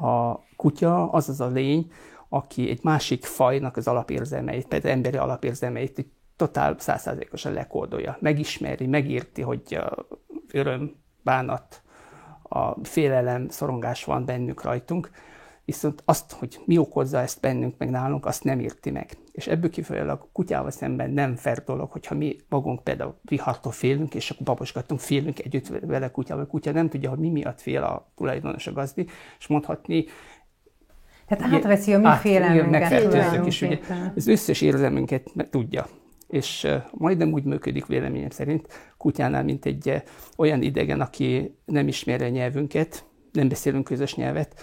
a 0.02 0.40
kutya 0.56 1.12
az 1.12 1.30
az 1.30 1.42
a 1.42 1.48
lény, 1.48 1.92
aki 2.34 2.70
egy 2.70 2.80
másik 2.84 3.26
fajnak 3.26 3.78
az 3.78 3.88
alapérzelmeit, 3.88 4.68
például 4.68 4.94
emberi 4.94 5.18
alapérzelmeit 5.18 6.06
totál 6.36 6.76
százszázalékosan 6.80 7.54
lekódolja. 7.54 8.18
Megismeri, 8.20 8.88
megérti, 8.88 9.42
hogy 9.42 9.80
öröm, 10.52 10.96
bánat, 11.24 11.82
a 12.44 12.86
félelem, 12.86 13.50
szorongás 13.50 14.04
van 14.04 14.26
bennük 14.26 14.64
rajtunk, 14.64 15.12
viszont 15.66 16.02
azt, 16.06 16.32
hogy 16.32 16.60
mi 16.66 16.78
okozza 16.78 17.20
ezt 17.20 17.42
bennünk, 17.42 17.78
meg 17.78 17.90
nálunk, 17.90 18.26
azt 18.26 18.44
nem 18.44 18.60
érti 18.60 18.92
meg. 18.92 19.18
És 19.32 19.48
ebből 19.48 19.70
kifolyólag 19.70 20.22
a 20.22 20.30
kutyával 20.32 20.72
szemben 20.72 21.12
nem 21.12 21.36
fair 21.36 21.64
dolog, 21.64 21.92
hogyha 21.92 22.16
mi 22.16 22.36
magunk 22.50 22.84
például 22.84 23.20
vihartól 23.22 23.72
félünk, 23.72 24.16
és 24.16 24.30
akkor 24.30 24.46
babosgatunk, 24.46 25.00
félünk 25.00 25.40
együtt 25.40 25.68
vele 25.68 26.12
kutyával. 26.12 26.44
A 26.44 26.48
kutya 26.48 26.72
nem 26.72 26.90
tudja, 26.90 27.10
hogy 27.10 27.20
mi 27.20 27.30
miatt 27.30 27.62
fél 27.62 27.84
a 27.84 28.12
tulajdonos 28.16 28.68
a 28.68 28.74
gazdi, 28.74 29.06
és 29.40 29.48
mondhatni, 29.48 30.06
tehát 31.36 31.54
átveszi 31.54 31.94
a 31.94 32.00
mi 32.00 32.08
félelmünket. 32.20 33.46
is, 33.46 33.62
ugye, 33.62 33.80
az 34.16 34.28
összes 34.28 34.62
érzelmünket 34.62 35.34
tudja. 35.50 35.88
És 36.28 36.68
majdnem 36.92 37.32
úgy 37.32 37.44
működik 37.44 37.86
véleményem 37.86 38.30
szerint 38.30 38.68
kutyánál, 38.98 39.44
mint 39.44 39.66
egy 39.66 40.04
olyan 40.38 40.62
idegen, 40.62 41.02
aki 41.02 41.58
nem 41.66 41.88
ismeri 41.88 42.24
a 42.24 42.28
nyelvünket, 42.28 43.06
nem 43.32 43.48
beszélünk 43.48 43.84
közös 43.84 44.16
nyelvet, 44.16 44.62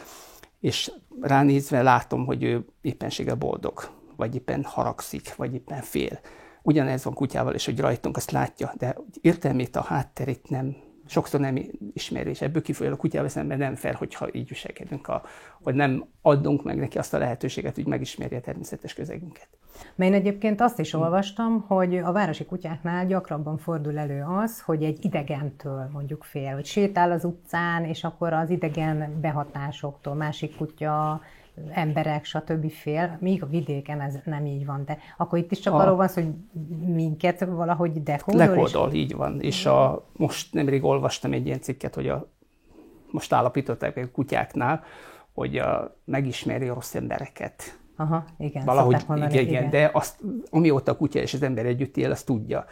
és 0.61 0.93
ránézve 1.21 1.83
látom, 1.83 2.27
hogy 2.27 2.43
ő 2.43 2.65
éppenséggel 2.81 3.35
boldog, 3.35 3.91
vagy 4.17 4.35
éppen 4.35 4.65
haragszik, 4.65 5.35
vagy 5.37 5.55
éppen 5.55 5.83
fél. 5.83 6.21
Ugyanez 6.63 7.05
van 7.05 7.15
kutyával 7.15 7.55
is, 7.55 7.65
hogy 7.65 7.81
rajtunk 7.81 8.17
azt 8.17 8.31
látja, 8.31 8.73
de 8.79 8.97
értelmét, 9.21 9.77
a 9.77 9.83
hátterét 9.83 10.49
nem, 10.49 10.77
sokszor 11.09 11.41
nem 11.41 11.59
ismeri, 11.93 12.31
és 12.31 12.41
ebből 12.41 12.63
kifolyólag 12.63 12.99
kutyával 12.99 13.29
szemben 13.29 13.59
nem 13.59 13.75
fel, 13.75 13.95
hogyha 13.95 14.29
így 14.33 14.49
viselkedünk, 14.49 15.09
a, 15.09 15.23
hogy 15.63 15.75
nem 15.75 16.05
adunk 16.23 16.65
meg 16.65 16.77
neki 16.77 16.99
azt 16.99 17.15
a 17.15 17.19
lehetőséget, 17.19 17.75
hogy 17.75 17.87
megismerje 17.87 18.39
a 18.39 18.41
természetes 18.41 18.95
közegünket. 18.95 19.49
Mert 19.95 20.11
én 20.11 20.19
egyébként 20.19 20.61
azt 20.61 20.79
is 20.79 20.93
olvastam, 20.93 21.65
hogy 21.67 21.97
a 21.97 22.13
városi 22.13 22.45
kutyáknál 22.45 23.07
gyakrabban 23.07 23.59
fordul 23.59 23.99
elő 23.99 24.25
az, 24.43 24.61
hogy 24.61 24.85
egy 24.85 25.05
idegentől 25.05 25.89
mondjuk 25.93 26.25
fél, 26.25 26.55
hogy 26.55 26.65
sétál 26.65 27.11
az 27.11 27.25
utcán, 27.25 27.85
és 27.85 28.05
akkor 28.05 28.33
az 28.33 28.51
idegen 28.51 29.21
behatásoktól, 29.21 30.15
másik 30.15 30.57
kutya, 30.57 31.21
emberek, 31.71 32.25
stb. 32.25 32.71
fél, 32.71 33.17
míg 33.21 33.43
a 33.43 33.47
vidéken 33.47 34.01
ez 34.01 34.15
nem 34.25 34.47
így 34.47 34.67
van. 34.67 34.85
De 34.85 34.99
akkor 35.17 35.39
itt 35.39 35.51
is 35.51 35.59
csak 35.59 35.75
a... 35.75 35.77
arról 35.77 35.97
van 35.97 36.09
hogy 36.15 36.29
minket 36.87 37.45
valahogy 37.45 38.03
dekódol? 38.03 38.47
Lekódol, 38.47 38.93
így 38.93 39.15
van. 39.15 39.41
És 39.41 39.67
a, 39.67 40.07
most 40.17 40.55
nemrég 40.55 40.85
olvastam 40.85 41.33
egy 41.33 41.47
ilyen 41.47 41.61
cikket, 41.61 41.95
hogy 41.95 42.09
a, 42.09 42.29
most 43.11 43.33
állapították 43.33 43.97
a 43.97 44.11
kutyáknál, 44.13 44.83
hogy 45.35 45.57
a, 45.57 45.97
megismeri 46.05 46.69
a 46.69 46.75
rossz 46.75 46.95
embereket. 46.95 47.79
Aha, 47.97 48.25
igen. 48.39 48.65
Valahogy, 48.65 49.05
mondani, 49.07 49.33
igen, 49.33 49.47
igen, 49.47 49.71
de 49.71 49.91
azt, 49.93 50.21
amióta 50.51 50.93
a 50.93 50.97
kutya 50.97 51.19
és 51.19 51.35
az 51.35 51.43
ember 51.43 51.67
együtt 51.67 51.97
él, 51.97 52.11
azt 52.11 52.27
tudja. 52.27 52.65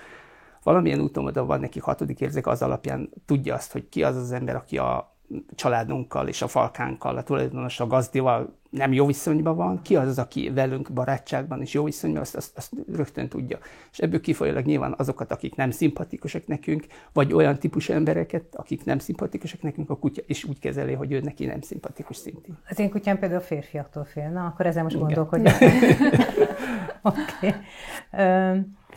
Valamilyen 0.62 1.00
úton 1.00 1.46
van 1.46 1.60
neki 1.60 1.78
hatodik 1.78 2.20
érzék, 2.20 2.46
az 2.46 2.62
alapján 2.62 3.10
tudja 3.26 3.54
azt, 3.54 3.72
hogy 3.72 3.88
ki 3.88 4.02
az 4.02 4.16
az 4.16 4.32
ember, 4.32 4.56
aki 4.56 4.78
a 4.78 5.15
családunkkal 5.54 6.28
és 6.28 6.42
a 6.42 6.48
falkánkkal, 6.48 7.16
a 7.16 7.22
tulajdonos, 7.22 7.80
a 7.80 7.86
gazdival 7.86 8.54
nem 8.70 8.92
jó 8.92 9.06
viszonyban 9.06 9.56
van, 9.56 9.82
ki 9.82 9.96
az, 9.96 10.08
az 10.08 10.18
aki 10.18 10.50
velünk 10.50 10.92
barátságban 10.92 11.60
és 11.60 11.74
jó 11.74 11.84
viszonyban, 11.84 12.20
azt, 12.20 12.36
azt, 12.36 12.56
azt 12.56 12.72
rögtön 12.92 13.28
tudja. 13.28 13.58
És 13.92 13.98
ebből 13.98 14.20
kifolyólag 14.20 14.64
nyilván 14.64 14.94
azokat, 14.98 15.32
akik 15.32 15.54
nem 15.54 15.70
szimpatikusak 15.70 16.46
nekünk, 16.46 16.86
vagy 17.12 17.32
olyan 17.32 17.58
típusú 17.58 17.92
embereket, 17.92 18.44
akik 18.52 18.84
nem 18.84 18.98
szimpatikusak 18.98 19.62
nekünk, 19.62 19.90
a 19.90 19.96
kutya 19.96 20.22
is 20.26 20.44
úgy 20.44 20.58
kezeli, 20.58 20.92
hogy 20.92 21.12
ő 21.12 21.20
neki 21.20 21.46
nem 21.46 21.60
szimpatikus 21.60 22.16
szintén. 22.16 22.58
Az 22.68 22.78
én 22.78 22.90
kutyám 22.90 23.18
például 23.18 23.40
férfiaktól 23.40 24.04
fél. 24.04 24.30
Na, 24.30 24.46
akkor 24.46 24.66
ezzel 24.66 24.82
most 24.82 24.98
gondolkodjak. 24.98 25.54
Oké. 27.02 27.20
okay. 27.42 27.54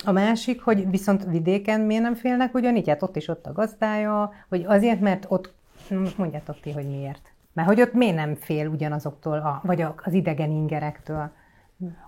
A 0.06 0.12
másik, 0.12 0.62
hogy 0.62 0.90
viszont 0.90 1.26
vidéken 1.26 1.82
miért 1.82 2.04
nem 2.04 2.16
félnek 2.16 2.54
ugyanígy? 2.54 2.88
Hát 2.88 3.04
ott 3.04 3.16
is 3.16 3.28
ott 3.28 3.46
a 3.46 3.54
gazdája, 3.54 4.32
hogy 4.50 4.64
azért, 4.68 5.00
mert 5.00 5.26
ott 5.28 5.54
most 5.98 6.18
mondjátok 6.18 6.60
ti, 6.60 6.72
hogy 6.72 6.88
miért. 6.90 7.34
Mert 7.54 7.68
hogy 7.68 7.82
ott 7.82 7.94
miért 7.94 8.16
nem 8.16 8.36
fél 8.36 8.68
ugyanazoktól, 8.68 9.38
a, 9.38 9.62
vagy 9.64 9.82
az 9.82 10.14
idegen 10.14 10.52
ingerektől? 10.52 11.32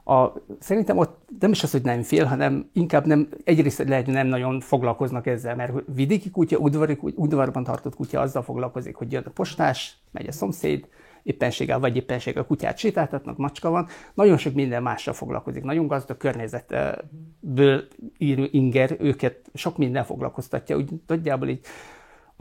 A, 0.04 0.28
szerintem 0.60 0.98
ott 0.98 1.30
nem 1.40 1.52
is 1.52 1.64
az, 1.64 1.72
hogy 1.72 1.84
nem 1.84 2.02
fél, 2.02 2.26
hanem 2.26 2.70
inkább 2.74 3.06
nem, 3.06 3.30
egyrészt 3.44 3.84
lehet, 3.84 4.06
hogy 4.06 4.14
nem 4.14 4.28
nagyon 4.28 4.60
foglalkoznak 4.60 5.28
ezzel, 5.28 5.56
mert 5.56 5.74
vidéki 5.96 6.30
kutya, 6.30 6.58
udvari, 6.58 6.98
udvarban 7.02 7.64
tartott 7.64 7.96
kutya 7.96 8.20
azzal 8.20 8.42
foglalkozik, 8.42 8.96
hogy 8.96 9.12
jön 9.12 9.24
a 9.26 9.30
postás, 9.30 9.98
megy 10.12 10.28
a 10.28 10.32
szomszéd, 10.32 10.88
éppenséggel 11.24 11.80
vagy 11.80 11.96
éppenséggel 11.96 12.46
kutyát 12.46 12.78
sétáltatnak, 12.78 13.38
macska 13.38 13.70
van, 13.70 13.88
nagyon 14.14 14.38
sok 14.38 14.54
minden 14.54 14.84
mással 14.84 15.14
foglalkozik. 15.14 15.64
Nagyon 15.64 15.88
gazdag 15.88 16.18
környezetből 16.18 17.88
ír 18.18 18.50
inger, 18.52 18.96
őket 19.00 19.38
sok 19.54 19.78
minden 19.78 20.04
foglalkoztatja, 20.04 20.76
úgy 20.76 20.90
nagyjából 21.08 21.48
így 21.48 21.66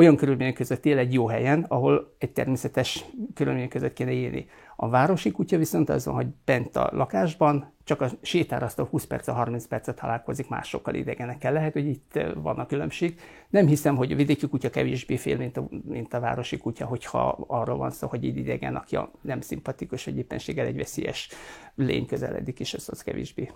olyan 0.00 0.16
körülmények 0.16 0.54
között 0.54 0.86
él 0.86 0.98
egy 0.98 1.12
jó 1.12 1.26
helyen, 1.26 1.64
ahol 1.68 2.14
egy 2.18 2.30
természetes 2.30 3.04
körülmények 3.34 3.68
között 3.68 3.92
kéne 3.92 4.10
élni. 4.10 4.46
A 4.76 4.88
városi 4.88 5.30
kutya 5.30 5.56
viszont 5.56 5.88
azon, 5.88 6.14
hogy 6.14 6.26
bent 6.44 6.76
a 6.76 6.90
lakásban 6.92 7.72
csak 7.84 8.00
a 8.00 8.10
sétára 8.22 8.66
azt 8.66 8.78
a 8.78 8.84
20 8.84 9.04
perc, 9.04 9.28
30 9.28 9.66
percet 9.66 10.00
találkozik 10.00 10.48
másokkal 10.48 10.94
idegenekkel. 10.94 11.52
Lehet, 11.52 11.72
hogy 11.72 11.86
itt 11.86 12.16
eh, 12.16 12.30
van 12.34 12.58
a 12.58 12.66
különbség. 12.66 13.20
Nem 13.48 13.66
hiszem, 13.66 13.96
hogy 13.96 14.12
a 14.12 14.16
vidéki 14.16 14.48
kutya 14.48 14.70
kevésbé 14.70 15.16
fél, 15.16 15.36
mint 15.36 15.56
a, 15.56 15.68
mint 15.84 16.14
a 16.14 16.20
városi 16.20 16.56
kutya, 16.56 16.86
hogyha 16.86 17.44
arról 17.46 17.76
van 17.76 17.90
szó, 17.90 18.08
hogy 18.08 18.24
egy 18.24 18.36
idegen, 18.36 18.76
aki 18.76 18.96
a 18.96 19.10
nem 19.20 19.40
szimpatikus, 19.40 20.04
vagy 20.04 20.16
éppenséggel 20.16 20.66
egy 20.66 20.76
veszélyes 20.76 21.28
lény 21.74 22.06
közeledik, 22.06 22.60
és 22.60 22.74
az, 22.74 22.88
az 22.88 23.02
kevésbé. 23.02 23.50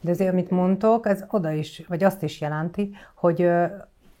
De 0.00 0.10
azért, 0.10 0.32
amit 0.32 0.50
mondtok, 0.50 1.06
az 1.06 1.26
oda 1.30 1.50
is, 1.50 1.82
vagy 1.88 2.04
azt 2.04 2.22
is 2.22 2.40
jelenti, 2.40 2.94
hogy 3.14 3.48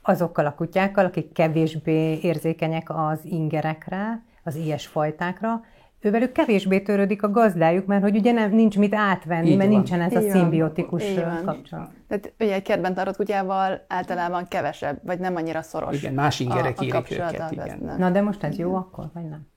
azokkal 0.02 0.46
a 0.46 0.54
kutyákkal, 0.54 1.04
akik 1.04 1.32
kevésbé 1.32 2.18
érzékenyek 2.22 2.90
az 2.90 3.18
ingerekre, 3.24 4.22
az 4.44 4.54
ilyes 4.54 4.86
fajtákra, 4.86 5.60
ővelük 6.04 6.32
kevésbé 6.32 6.80
törődik 6.80 7.22
a 7.22 7.30
gazdájuk, 7.30 7.86
mert 7.86 8.02
hogy 8.02 8.16
ugye 8.16 8.32
nem, 8.32 8.50
nincs 8.50 8.78
mit 8.78 8.94
átvenni, 8.94 9.50
Így 9.50 9.56
mert 9.56 9.68
van. 9.70 9.78
nincsen 9.78 10.00
ez 10.00 10.12
Így 10.12 10.28
a 10.28 10.30
szimbiotikus 10.30 11.04
kapcsolat. 11.44 11.90
Tehát 12.08 12.32
ugye 12.40 12.54
egy 12.54 12.62
kertben 12.62 12.94
tartott 12.94 13.16
kutyával 13.16 13.84
általában 13.88 14.48
kevesebb, 14.48 15.00
vagy 15.04 15.18
nem 15.18 15.36
annyira 15.36 15.62
szoros. 15.62 15.96
Igen, 15.96 16.14
más 16.14 16.40
ingerek 16.40 16.80
a, 16.80 16.82
a 16.82 16.84
érik 16.84 17.10
őket. 17.10 17.50
Igen. 17.50 17.94
Na 17.98 18.10
de 18.10 18.20
most 18.20 18.42
ez 18.42 18.56
jó 18.56 18.74
akkor, 18.74 19.10
vagy 19.14 19.28
nem? 19.28 19.50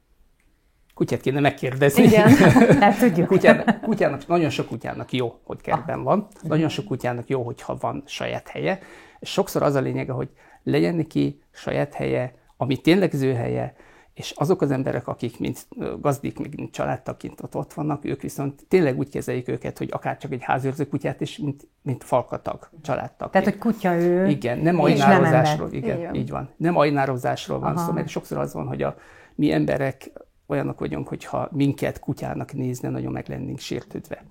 Kutyát 0.94 1.22
kéne 1.22 1.40
megkérdezni. 1.40 2.04
Igen, 2.04 2.30
hát 2.82 3.00
tudjuk. 3.00 3.28
Kutyának, 3.28 3.82
kutyának, 3.82 4.28
nagyon 4.28 4.50
sok 4.50 4.68
kutyának 4.68 5.12
jó, 5.12 5.40
hogy 5.44 5.62
kertben 5.62 6.04
van. 6.04 6.28
Nagyon 6.42 6.70
sok 6.70 6.86
kutyának 6.86 7.28
jó, 7.30 7.42
hogyha 7.44 7.78
van 7.80 8.04
saját 8.06 8.48
helye. 8.48 8.80
És 9.26 9.32
sokszor 9.32 9.64
az 9.64 9.76
a 9.76 9.80
lényege, 9.80 10.12
hogy 10.12 10.30
legyen 10.64 10.96
neki 10.96 11.42
saját 11.52 11.94
helye, 11.94 12.34
ami 12.58 12.78
tényleg 12.78 13.14
az 13.14 13.22
ő 13.22 13.34
helye, 13.34 13.76
és 14.14 14.32
azok 14.32 14.62
az 14.62 14.72
emberek, 14.72 15.08
akik 15.08 15.40
mint 15.40 15.68
gazdik, 16.00 16.56
mint 16.56 16.72
családtaként 16.72 17.42
ott, 17.42 17.56
ott 17.56 17.74
vannak, 17.74 18.06
ők 18.06 18.22
viszont 18.22 18.66
tényleg 18.68 18.98
úgy 18.98 19.10
kezelik 19.10 19.48
őket, 19.48 19.78
hogy 19.78 19.90
akár 19.92 20.18
csak 20.18 20.32
egy 20.32 20.44
házőrző 20.44 20.88
kutyát 20.88 21.22
is, 21.22 21.38
mint, 21.38 21.68
mint 21.82 22.04
falkatag, 22.04 22.70
családtag. 22.82 23.30
Tehát, 23.30 23.48
hogy 23.48 23.58
kutya 23.58 23.96
ő, 23.96 24.28
Igen, 24.28 24.60
nem 24.60 24.80
ajnározásról, 24.80 25.72
igen, 25.72 25.98
így 25.98 26.06
van. 26.06 26.16
így 26.16 26.30
van. 26.30 26.50
Nem 26.58 26.78
ajnározásról 26.78 27.60
van 27.60 27.78
szó, 27.78 27.92
mert 27.92 28.08
sokszor 28.08 28.38
az 28.38 28.54
van, 28.54 28.68
hogy 28.68 28.82
a 28.82 28.96
mi 29.36 29.52
emberek 29.52 30.12
olyanok 30.48 30.80
vagyunk, 30.80 31.08
hogyha 31.08 31.50
minket 31.52 32.00
kutyának 32.00 32.54
nézne, 32.54 32.90
nagyon 32.90 33.12
meg 33.12 33.28
lennénk 33.28 33.60
sértődve. 33.60 34.24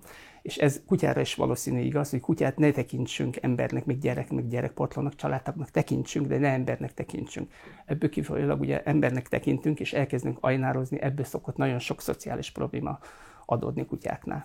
És 0.44 0.56
ez 0.56 0.80
kutyára 0.86 1.20
is 1.20 1.34
valószínű 1.34 1.80
igaz, 1.80 2.10
hogy 2.10 2.20
kutyát 2.20 2.56
ne 2.56 2.70
tekintsünk 2.70 3.36
embernek, 3.42 3.84
még 3.84 3.98
gyereknek, 3.98 4.46
gyerekportlónak, 4.46 5.14
családtagnak 5.14 5.70
tekintsünk, 5.70 6.26
de 6.26 6.38
ne 6.38 6.48
embernek 6.48 6.94
tekintsünk. 6.94 7.52
Ebből 7.86 8.10
kifolyólag 8.10 8.60
ugye 8.60 8.82
embernek 8.82 9.28
tekintünk, 9.28 9.80
és 9.80 9.92
elkezdünk 9.92 10.38
ajnározni, 10.40 11.00
ebből 11.00 11.24
szokott 11.24 11.56
nagyon 11.56 11.78
sok 11.78 12.00
szociális 12.00 12.50
probléma 12.50 12.98
adódni 13.44 13.86
kutyáknál. 13.86 14.44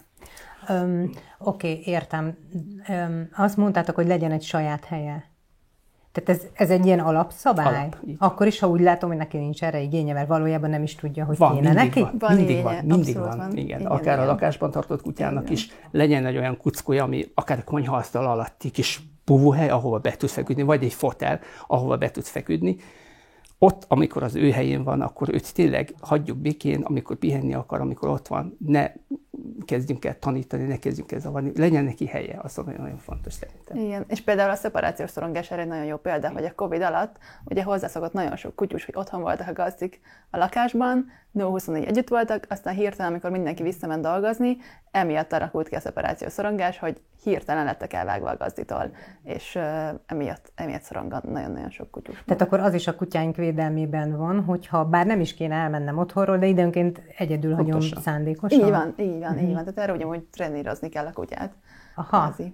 Oké, 0.68 1.12
okay, 1.38 1.82
értem. 1.86 2.38
Um, 2.88 3.30
azt 3.32 3.58
mondtátok, 3.58 3.96
hogy 3.96 4.08
legyen 4.08 4.32
egy 4.32 4.44
saját 4.44 4.86
helye. 4.86 5.30
Tehát 6.12 6.30
ez, 6.30 6.48
ez 6.54 6.70
egy 6.70 6.86
ilyen 6.86 7.00
alapszabály? 7.00 7.76
Alap, 7.76 7.98
Akkor 8.18 8.48
is, 8.48 8.60
ha 8.60 8.68
úgy 8.68 8.82
látom, 8.82 9.10
hogy 9.10 9.18
neki 9.18 9.38
nincs 9.38 9.64
erre 9.64 9.80
igénye, 9.82 10.14
mert 10.14 10.28
valójában 10.28 10.70
nem 10.70 10.84
is 10.84 10.96
tudja, 10.96 11.26
hogy 11.26 11.38
van, 11.38 11.56
kéne 11.56 11.74
neki? 11.74 12.00
Van, 12.00 12.16
van 12.20 12.36
mindig 12.36 12.64
van, 12.64 12.76
mindig 12.86 13.18
van. 13.18 13.38
van. 13.38 13.52
Igen. 13.52 13.80
Igen, 13.80 13.86
akár 13.86 14.16
igen. 14.16 14.20
a 14.20 14.26
lakásban 14.26 14.72
tartott 14.72 15.02
kutyának 15.02 15.44
igen. 15.44 15.54
is 15.54 15.68
legyen 15.92 16.26
egy 16.26 16.38
olyan 16.38 16.58
kuckója, 16.58 17.04
ami 17.04 17.26
akár 17.34 17.58
a 17.58 17.64
konyhaasztal 17.64 18.26
alatti 18.26 18.72
kis 18.72 19.02
puvóhely, 19.24 19.70
ahova 19.70 20.00
be 20.00 20.12
tud 20.12 20.30
feküdni, 20.30 20.64
vagy 20.64 20.84
egy 20.84 20.94
fotel, 20.94 21.40
ahova 21.68 21.98
be 21.98 22.12
tud 22.12 22.24
feküdni, 22.24 22.78
ott, 23.60 23.86
amikor 23.88 24.24
az 24.24 24.36
ő 24.36 24.52
helyén 24.52 24.84
van, 24.84 25.02
akkor 25.02 25.34
őt 25.34 25.54
tényleg 25.54 25.94
hagyjuk 26.02 26.38
békén, 26.38 26.82
amikor 26.82 27.16
pihenni 27.16 27.54
akar, 27.54 27.82
amikor 27.82 28.10
ott 28.10 28.28
van, 28.28 28.58
ne 28.66 28.92
kezdjünk 29.66 30.06
el 30.06 30.20
tanítani, 30.20 30.64
ne 30.64 30.78
kezdjünk 30.78 31.12
el 31.12 31.20
zavarni, 31.20 31.52
legyen 31.56 31.84
neki 31.84 32.06
helye, 32.06 32.40
az 32.42 32.56
nagyon-nagyon 32.56 32.98
fontos 32.98 33.34
szerintem. 33.34 33.78
Igen, 33.78 34.06
és 34.08 34.22
például 34.22 34.52
a 34.52 34.56
szeparációs 34.56 35.10
szorongás 35.10 35.52
erre 35.52 35.62
egy 35.62 35.68
nagyon 35.68 35.86
jó 35.86 35.98
példa, 35.98 36.30
hogy 36.30 36.46
a 36.46 36.56
Covid 36.56 36.82
alatt 36.82 37.18
ugye 37.46 37.64
hozzászokott 37.64 38.14
nagyon 38.14 38.36
sok 38.36 38.56
kutyus, 38.56 38.86
hogy 38.86 38.96
otthon 38.98 39.22
voltak 39.22 39.48
a 39.48 39.54
gazdik 39.54 40.00
a 40.30 40.38
lakásban, 40.38 41.06
0-24 41.36 41.88
együtt 41.88 42.08
voltak, 42.08 42.46
aztán 42.50 42.74
hirtelen, 42.74 43.12
amikor 43.12 43.32
mindenki 43.32 43.64
visszament 43.64 44.02
dolgozni, 44.02 44.58
emiatt 44.92 45.34
alakult 45.34 45.68
ki 45.68 45.76
a 45.76 45.80
szeparációs 45.80 46.32
szorongás, 46.32 46.80
hogy 46.80 47.02
hirtelen 47.24 47.66
lettek 47.66 47.94
elvágva 47.94 48.30
a 48.30 48.38
gazditól, 48.38 48.92
és 49.24 49.56
uh, 49.56 49.64
emiatt, 50.06 50.52
emiatt 50.56 50.82
szorong 50.82 51.22
nagyon-nagyon 51.24 51.70
sok 51.70 51.92
kutyus. 51.92 52.24
Tehát 52.26 52.42
akkor 52.42 52.60
az 52.60 52.74
is 52.74 52.88
a 52.88 52.96
kutyáink 52.96 53.36
védelmében 53.36 54.18
van, 54.18 54.44
hogyha 54.44 54.86
bár 54.86 55.06
nem 55.06 55.20
is 55.20 55.34
kéne 55.34 55.56
elmennem 55.56 55.98
otthonról, 55.98 56.38
de 56.38 56.46
időnként 56.46 57.02
egyedül 57.18 57.56
hagyom 57.56 57.82
szándékosan. 57.82 58.60
Így 58.60 58.70
van, 58.70 58.94
így 58.98 59.20
van, 59.20 59.34
mm-hmm. 59.34 59.48
így 59.48 59.54
van. 59.54 59.64
Tehát 59.64 59.78
erre 59.78 59.94
ugyanúgy 59.94 60.24
trenírozni 60.24 60.90
kell 60.90 61.06
a 61.06 61.12
kutyát. 61.12 61.54
Aha. 61.96 62.18
Házi. 62.18 62.54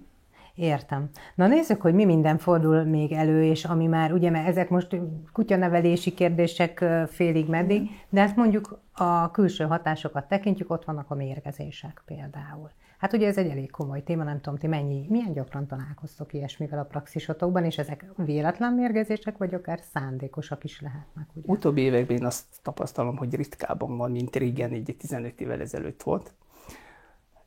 Értem. 0.56 1.08
Na 1.34 1.46
nézzük, 1.46 1.80
hogy 1.80 1.94
mi 1.94 2.04
minden 2.04 2.38
fordul 2.38 2.84
még 2.84 3.12
elő, 3.12 3.44
és 3.44 3.64
ami 3.64 3.86
már, 3.86 4.12
ugye, 4.12 4.30
mert 4.30 4.48
ezek 4.48 4.68
most 4.68 4.96
kutyanevelési 5.32 6.14
kérdések 6.14 6.84
félig 7.06 7.48
meddig, 7.48 7.90
de 8.08 8.20
ezt 8.20 8.36
mondjuk 8.36 8.80
a 8.92 9.30
külső 9.30 9.64
hatásokat 9.64 10.28
tekintjük, 10.28 10.70
ott 10.70 10.84
vannak 10.84 11.10
a 11.10 11.14
mérgezések 11.14 12.02
például. 12.06 12.70
Hát 12.98 13.12
ugye 13.12 13.26
ez 13.26 13.36
egy 13.36 13.50
elég 13.50 13.70
komoly 13.70 14.02
téma, 14.02 14.24
nem 14.24 14.40
tudom, 14.40 14.58
ti 14.58 14.66
mennyi, 14.66 15.06
milyen 15.08 15.32
gyakran 15.32 15.66
találkoztok 15.66 16.32
ilyesmivel 16.32 16.78
a 16.78 16.84
praxisotokban, 16.84 17.64
és 17.64 17.78
ezek 17.78 18.04
véletlen 18.16 18.72
mérgezések, 18.72 19.36
vagy 19.36 19.54
akár 19.54 19.80
szándékosak 19.92 20.64
is 20.64 20.80
lehetnek, 20.80 21.28
ugye? 21.34 21.52
Utóbbi 21.52 21.80
években 21.80 22.16
én 22.16 22.24
azt 22.24 22.44
tapasztalom, 22.62 23.16
hogy 23.16 23.34
ritkában 23.34 23.96
van, 23.96 24.10
mint 24.10 24.36
régen, 24.36 24.72
így 24.72 24.96
15 24.98 25.40
évvel 25.40 25.60
ezelőtt 25.60 26.02
volt. 26.02 26.34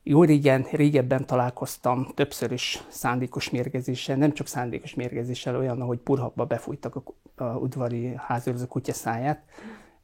Jó 0.04 0.24
régen, 0.24 0.66
régebben 0.72 1.26
találkoztam 1.26 2.08
többször 2.16 2.52
is 2.52 2.84
szándékos 2.88 3.50
mérgezéssel, 3.50 4.16
nem 4.16 4.34
csak 4.34 4.48
szándékos 4.48 4.94
mérgezéssel, 4.94 5.56
olyan, 5.58 5.82
hogy 5.82 5.98
purhakba 5.98 6.46
befújtak 6.46 6.96
a, 6.96 7.04
a 7.44 7.58
udvari 7.58 8.14
házőrző 8.18 8.66
kutya 8.66 8.94
száját. 8.94 9.44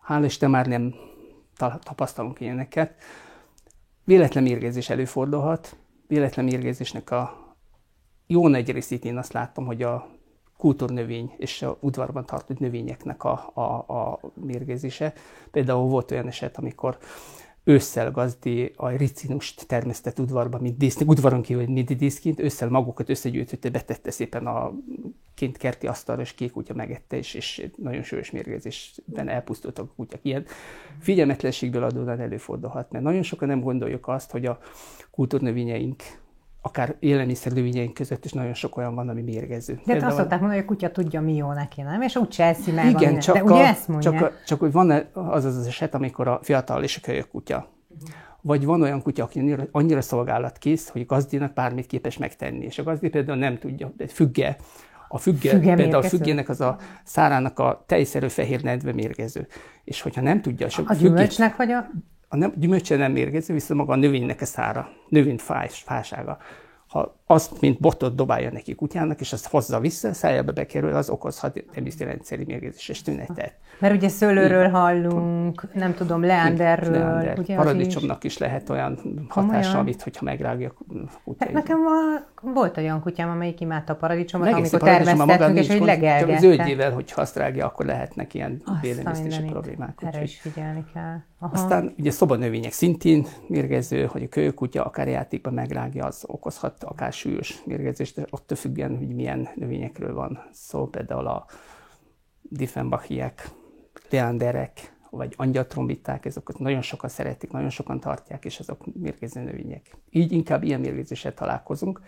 Hál' 0.08 0.22
Isten 0.26 0.50
már 0.50 0.66
nem 0.68 0.96
tapasztalunk 1.84 2.40
ilyeneket. 2.40 2.96
Véletlen 4.04 4.44
mérgezés 4.44 4.90
előfordulhat. 4.90 5.76
Véletlen 6.08 6.46
mérgezésnek 6.46 7.12
a 7.12 7.46
jó 8.28 8.48
nagy 8.48 8.72
részét 8.72 9.06
én 9.06 9.18
azt 9.18 9.34
láttam, 9.34 9.66
hogy 9.66 9.82
a 9.82 10.08
kultúrnövény 10.58 11.34
és 11.38 11.62
a 11.62 11.78
udvarban 11.80 12.26
tartott 12.26 12.60
növényeknek 12.60 13.24
a, 13.24 13.52
a, 13.54 13.62
a 13.94 14.20
mérgezése. 14.34 15.14
Például 15.52 15.88
volt 15.90 16.12
olyan 16.12 16.28
eset, 16.28 16.58
amikor 16.58 16.98
ősszel 17.68 18.12
gazdi 18.12 18.72
a 18.76 18.90
ricinust 18.90 19.68
termesztett 19.68 20.20
udvarba, 20.20 20.60
mint 20.60 20.78
díszként, 20.78 21.10
udvaron 21.10 21.42
kívül, 21.42 21.66
mint 21.68 21.98
díszként, 21.98 22.40
ősszel 22.40 22.70
magukat 22.70 23.10
összegyűjtötte, 23.10 23.70
betette 23.70 24.12
szépen 24.12 24.48
a 24.48 24.74
kint 25.34 25.58
kerti 25.58 25.88
asztalra, 25.88 26.22
és 26.22 26.34
kék 26.34 26.52
kutya 26.52 26.74
megette, 26.74 27.18
és, 27.18 27.34
és 27.34 27.68
nagyon 27.76 28.04
súlyos 28.04 28.32
mérgezésben 28.32 29.28
elpusztultak 29.30 29.90
a 29.90 29.94
kutyák. 29.96 30.20
Ilyen 30.24 30.46
figyelmetlenségből 31.00 31.84
adódóan 31.84 32.20
előfordulhat, 32.20 32.92
mert 32.92 33.04
nagyon 33.04 33.24
sokan 33.24 33.48
nem 33.48 33.62
gondoljuk 33.62 34.08
azt, 34.08 34.32
hogy 34.32 34.46
a 34.46 34.60
kultúrnövényeink 35.12 36.04
akár 36.66 36.96
élelmiszernövényeink 37.00 37.94
között 37.94 38.26
is 38.26 38.32
nagyon 38.32 38.54
sok 38.54 38.78
olyan 38.78 38.96
van, 38.96 39.10
ami 39.10 39.22
mérgező. 39.22 39.80
De 39.86 39.94
hát 39.94 40.04
azt 40.04 40.16
szokták 40.16 40.40
mondani, 40.40 40.62
hogy 40.62 40.70
a 40.70 40.74
kutya 40.74 40.92
tudja, 40.92 41.22
mi 41.22 41.36
jó 41.36 41.52
neki, 41.52 41.82
nem? 41.82 42.02
És 42.02 42.16
úgy 42.16 42.36
eszi 42.38 42.72
meg. 42.72 42.90
Igen, 42.90 43.20
csak, 43.20 43.36
de 43.36 43.42
a, 43.42 43.44
ugye 43.44 43.68
ezt 43.68 43.88
mondja? 43.88 44.12
csak, 44.12 44.22
a, 44.22 44.32
csak 44.46 44.60
hogy 44.60 44.72
van 44.72 44.92
az 45.14 45.46
az 45.46 45.68
eset, 45.68 45.94
amikor 45.94 46.28
a 46.28 46.40
fiatal 46.42 46.84
és 46.84 46.98
a 46.98 47.00
kölyök 47.04 47.28
kutya. 47.28 47.68
Vagy 48.42 48.66
van 48.66 48.82
olyan 48.82 49.02
kutya, 49.02 49.24
aki 49.24 49.40
annyira, 49.40 49.64
annyira 49.72 50.02
szolgálatkész, 50.02 50.90
hogy 50.90 51.02
a 51.02 51.06
gazdinak 51.06 51.54
bármit 51.54 51.86
képes 51.86 52.18
megtenni. 52.18 52.66
És 52.66 52.80
a 52.80 52.84
gazdi 52.84 53.10
például 53.10 53.38
nem 53.38 53.58
tudja, 53.58 53.94
de 53.98 54.08
függe, 54.08 54.58
a 55.08 55.18
függe, 55.18 55.50
függe 55.50 55.76
például 55.76 56.04
a 56.04 56.08
függének 56.08 56.50
az 56.50 56.62
a 56.62 56.78
szárának 57.04 57.60
a 57.60 57.84
tejszerű 57.86 58.28
fehér 58.28 58.64
nedve 58.64 58.94
mérgező. 58.94 59.48
És 59.84 60.02
hogyha 60.02 60.22
nem 60.22 60.42
tudja... 60.42 60.68
A, 60.68 60.82
a 60.86 60.94
gyümölcsnek 60.94 61.56
vagy 61.56 61.72
a 61.72 61.90
a 62.36 62.38
nem, 62.38 62.54
gyümölcse 62.56 62.96
nem 62.96 63.12
mérgező, 63.12 63.54
viszont 63.54 63.80
maga 63.80 63.94
a 63.94 63.96
növénynek 63.96 64.42
a 64.42 64.46
szára, 64.46 64.90
növény 65.10 65.38
fás, 65.38 65.84
fásága. 65.86 66.38
Ha 66.96 67.16
azt, 67.26 67.62
mint 67.62 67.80
botot 67.80 68.16
dobálja 68.16 68.52
neki 68.52 68.76
kutyának, 68.76 69.20
és 69.20 69.34
azt 69.34 69.48
hozza 69.48 69.80
vissza, 69.80 70.14
szájába 70.14 70.52
bekerül, 70.52 70.96
az 70.96 71.10
okozhat 71.10 71.64
emésztőrendszeri 71.74 72.44
mérgezéses 72.44 73.02
tünetet. 73.02 73.54
Mert 73.80 73.96
ugye 73.96 74.08
szőlőről 74.08 74.70
hallunk, 74.70 75.74
nem 75.74 75.94
tudom, 75.94 76.24
leanderről. 76.24 76.92
Leander. 76.92 77.40
Ugye 77.40 77.56
Paradicsomnak 77.56 78.24
is. 78.24 78.32
is 78.32 78.38
lehet 78.38 78.70
olyan 78.70 79.00
hatása, 79.28 79.78
amit, 79.78 80.02
hogyha 80.02 80.26
megrágja 80.26 80.74
a. 81.26 81.32
Hát 81.40 81.52
nekem 81.52 81.80
a, 81.80 82.50
volt 82.54 82.78
olyan 82.78 83.02
kutyám, 83.02 83.30
amelyik 83.30 83.60
imádta 83.60 83.94
a 83.94 83.96
paradicsomot, 83.96 84.48
amikor 84.48 84.82
termesztettünk, 84.82 85.58
és 85.58 85.68
hogy 85.68 85.82
legelgette. 85.82 86.40
Zöldjével, 86.40 86.92
hogyha 86.92 87.22
azt 87.22 87.36
rágja, 87.36 87.66
akkor 87.66 87.86
lehetnek 87.86 88.34
ilyen 88.34 88.62
bélemésztési 88.82 89.42
problémák. 89.44 90.00
Erre 90.02 90.22
is 90.22 90.40
figyelni 90.40 90.86
kell. 90.94 91.18
Aha. 91.40 91.54
Aztán 91.54 91.94
ugye 91.98 92.12
szobanövények 92.12 92.72
szintén 92.72 93.26
mérgező, 93.48 94.06
hogy 94.06 94.24
a 94.24 94.28
kölykutya 94.28 94.84
akár 94.84 95.08
játékban 95.08 95.54
megrágja, 95.54 96.06
az 96.06 96.24
okozhat 96.28 96.80
akár 96.86 97.14
súlyos 97.14 97.64
mérgezést, 97.66 98.28
attól 98.30 98.58
függően, 98.58 98.98
hogy 98.98 99.16
milyen 99.16 99.48
növényekről 99.56 100.14
van 100.14 100.48
szó, 100.52 100.88
például 100.88 101.28
a 101.28 101.46
Diffenbachiek, 102.42 103.50
leanderek, 104.10 104.94
vagy 105.10 105.34
angyaltrombiták, 105.38 106.26
ezeket 106.26 106.60
nagyon 106.60 106.82
sokan 106.82 107.10
szeretik, 107.10 107.52
nagyon 107.52 107.70
sokan 107.70 108.00
tartják, 108.00 108.46
és 108.46 108.60
azok 108.60 108.94
mérgező 108.94 109.42
növények. 109.42 109.98
Így 110.10 110.32
inkább 110.32 110.64
ilyen 110.64 110.80
mérgezéssel 110.80 111.34
találkozunk, 111.34 112.02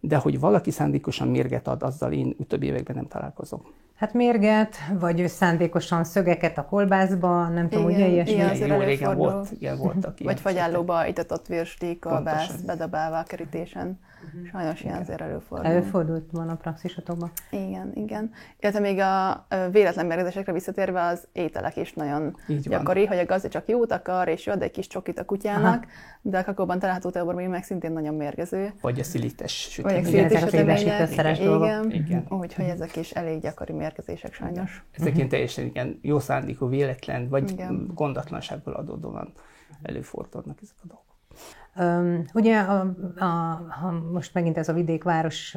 de 0.00 0.16
hogy 0.16 0.40
valaki 0.40 0.70
szándékosan 0.70 1.28
mérget 1.28 1.68
ad, 1.68 1.82
azzal 1.82 2.12
én 2.12 2.34
utóbbi 2.38 2.66
években 2.66 2.96
nem 2.96 3.06
találkozom. 3.06 3.62
Hát 3.96 4.12
mérget, 4.12 4.76
vagy 4.98 5.28
szándékosan 5.28 6.04
szögeket 6.04 6.58
a 6.58 6.64
kolbászba, 6.64 7.48
nem 7.48 7.68
tudom, 7.68 7.84
ugye 7.84 8.06
ilyesmi. 8.06 8.32
Igen, 8.32 8.54
igen, 8.54 8.68
jó 8.68 8.78
régen 8.78 9.16
volt, 9.16 9.50
igen, 9.50 9.76
voltak 9.76 10.18
Vagy 10.18 10.40
fagyállóba 10.40 11.06
itatott 11.06 11.46
virsli, 11.46 11.98
kolbász, 11.98 12.60
bedabálva 12.60 13.18
a 13.18 13.22
kerítésen. 13.22 13.98
Uh-huh. 14.24 14.48
Sajnos 14.50 14.82
ilyen 14.82 15.00
azért 15.00 15.20
előfordul. 15.20 15.66
Előfordult 15.66 16.30
van 16.30 16.48
a 16.48 16.54
praxisatokban. 16.54 17.30
Igen, 17.50 17.92
igen. 17.94 18.30
Illetve 18.60 18.80
még 18.80 18.98
a 18.98 19.46
véletlen 19.70 20.06
mérgezésekre 20.06 20.52
visszatérve 20.52 21.02
az 21.02 21.28
ételek 21.32 21.76
is 21.76 21.92
nagyon 21.92 22.36
Így 22.46 22.68
gyakori, 22.68 23.00
van. 23.00 23.08
hogy 23.08 23.18
a 23.18 23.24
gazda 23.24 23.48
csak 23.48 23.68
jót 23.68 23.92
akar, 23.92 24.28
és 24.28 24.46
ad 24.46 24.62
egy 24.62 24.70
kis 24.70 24.86
csokit 24.86 25.18
a 25.18 25.24
kutyának, 25.24 25.82
Aha. 25.82 25.90
de 26.22 26.38
a 26.38 26.44
kakóban 26.44 26.78
található 26.78 27.10
teobormi 27.10 27.46
meg 27.46 27.64
szintén 27.64 27.92
nagyon 27.92 28.14
mérgező. 28.14 28.72
Vagy 28.80 29.00
a 29.00 29.04
szilites 29.04 29.52
sütemények. 29.52 30.04
Vagy 30.04 30.14
a 30.14 30.48
szilites 30.48 30.80
sütemények. 30.80 31.38
Igen, 31.38 31.90
igen. 31.90 32.26
Úgyhogy 32.28 32.64
ezek 32.64 32.96
is 32.96 33.10
elég 33.10 33.40
gyakori 33.40 33.72
mérgezések 33.72 34.32
sajnos. 34.34 34.84
Ezek 34.90 35.16
ilyen 35.16 35.28
teljesen 35.28 35.64
igen, 35.64 35.98
jó 36.02 36.18
szándékú, 36.18 36.68
véletlen, 36.68 37.28
vagy 37.28 37.50
igen. 37.50 37.90
gondatlanságból 37.94 38.72
adódóan 38.72 39.32
előfordulnak 39.82 40.58
ezek 40.62 40.76
a 40.82 40.86
dolgok. 40.86 41.11
Um, 41.76 42.24
ugye 42.34 42.60
a, 42.60 42.94
a, 43.16 43.50
a, 43.82 44.02
most 44.12 44.34
megint 44.34 44.58
ez 44.58 44.68
a 44.68 44.72
vidékváros 44.72 45.56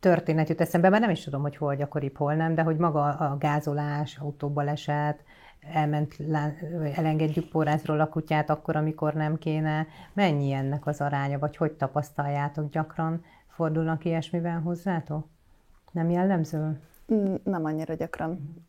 történet 0.00 0.48
jut 0.48 0.60
eszembe, 0.60 0.88
mert 0.88 1.02
nem 1.02 1.10
is 1.10 1.24
tudom, 1.24 1.42
hogy 1.42 1.56
hol 1.56 1.74
gyakoribb, 1.74 2.16
hol 2.16 2.34
nem, 2.34 2.54
de 2.54 2.62
hogy 2.62 2.76
maga 2.76 3.04
a 3.04 3.36
gázolás, 3.38 4.16
autóbaleset, 4.16 5.24
elment, 5.72 6.16
elengedjük 6.94 7.48
porrázról 7.48 8.00
a 8.00 8.08
kutyát 8.08 8.50
akkor, 8.50 8.76
amikor 8.76 9.14
nem 9.14 9.38
kéne. 9.38 9.86
Mennyi 10.12 10.52
ennek 10.52 10.86
az 10.86 11.00
aránya, 11.00 11.38
vagy 11.38 11.56
hogy 11.56 11.72
tapasztaljátok 11.72 12.70
gyakran? 12.70 13.24
Fordulnak 13.48 14.04
ilyesmivel 14.04 14.60
hozzátok? 14.60 15.26
Nem 15.92 16.10
jellemző? 16.10 16.80
Nem 17.44 17.64
annyira 17.64 17.94
gyakran. 17.94 18.64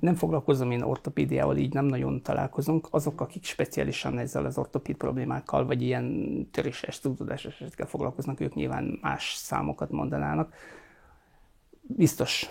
Nem 0.00 0.14
foglalkozom 0.14 0.70
én 0.70 0.82
ortopédiával, 0.82 1.56
így 1.56 1.72
nem 1.72 1.84
nagyon 1.84 2.22
találkozunk. 2.22 2.88
Azok, 2.90 3.20
akik 3.20 3.44
speciálisan 3.44 4.18
ezzel 4.18 4.44
az 4.44 4.58
ortopéd 4.58 4.96
problémákkal, 4.96 5.66
vagy 5.66 5.82
ilyen 5.82 6.48
töréses, 6.50 7.00
tudatásos 7.00 7.54
esetekkel 7.54 7.86
foglalkoznak, 7.86 8.40
ők 8.40 8.54
nyilván 8.54 8.98
más 9.02 9.34
számokat 9.34 9.90
mondanának. 9.90 10.54
Biztos 11.80 12.50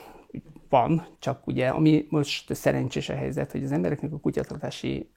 van, 0.70 1.08
csak 1.20 1.48
ugye, 1.48 1.68
ami 1.68 2.06
most 2.10 2.56
szerencsés 2.56 3.10
a 3.10 3.16
helyzet, 3.16 3.52
hogy 3.52 3.64
az 3.64 3.72
embereknek 3.72 4.14
a 4.14 4.20
kutyatartási 4.20 5.10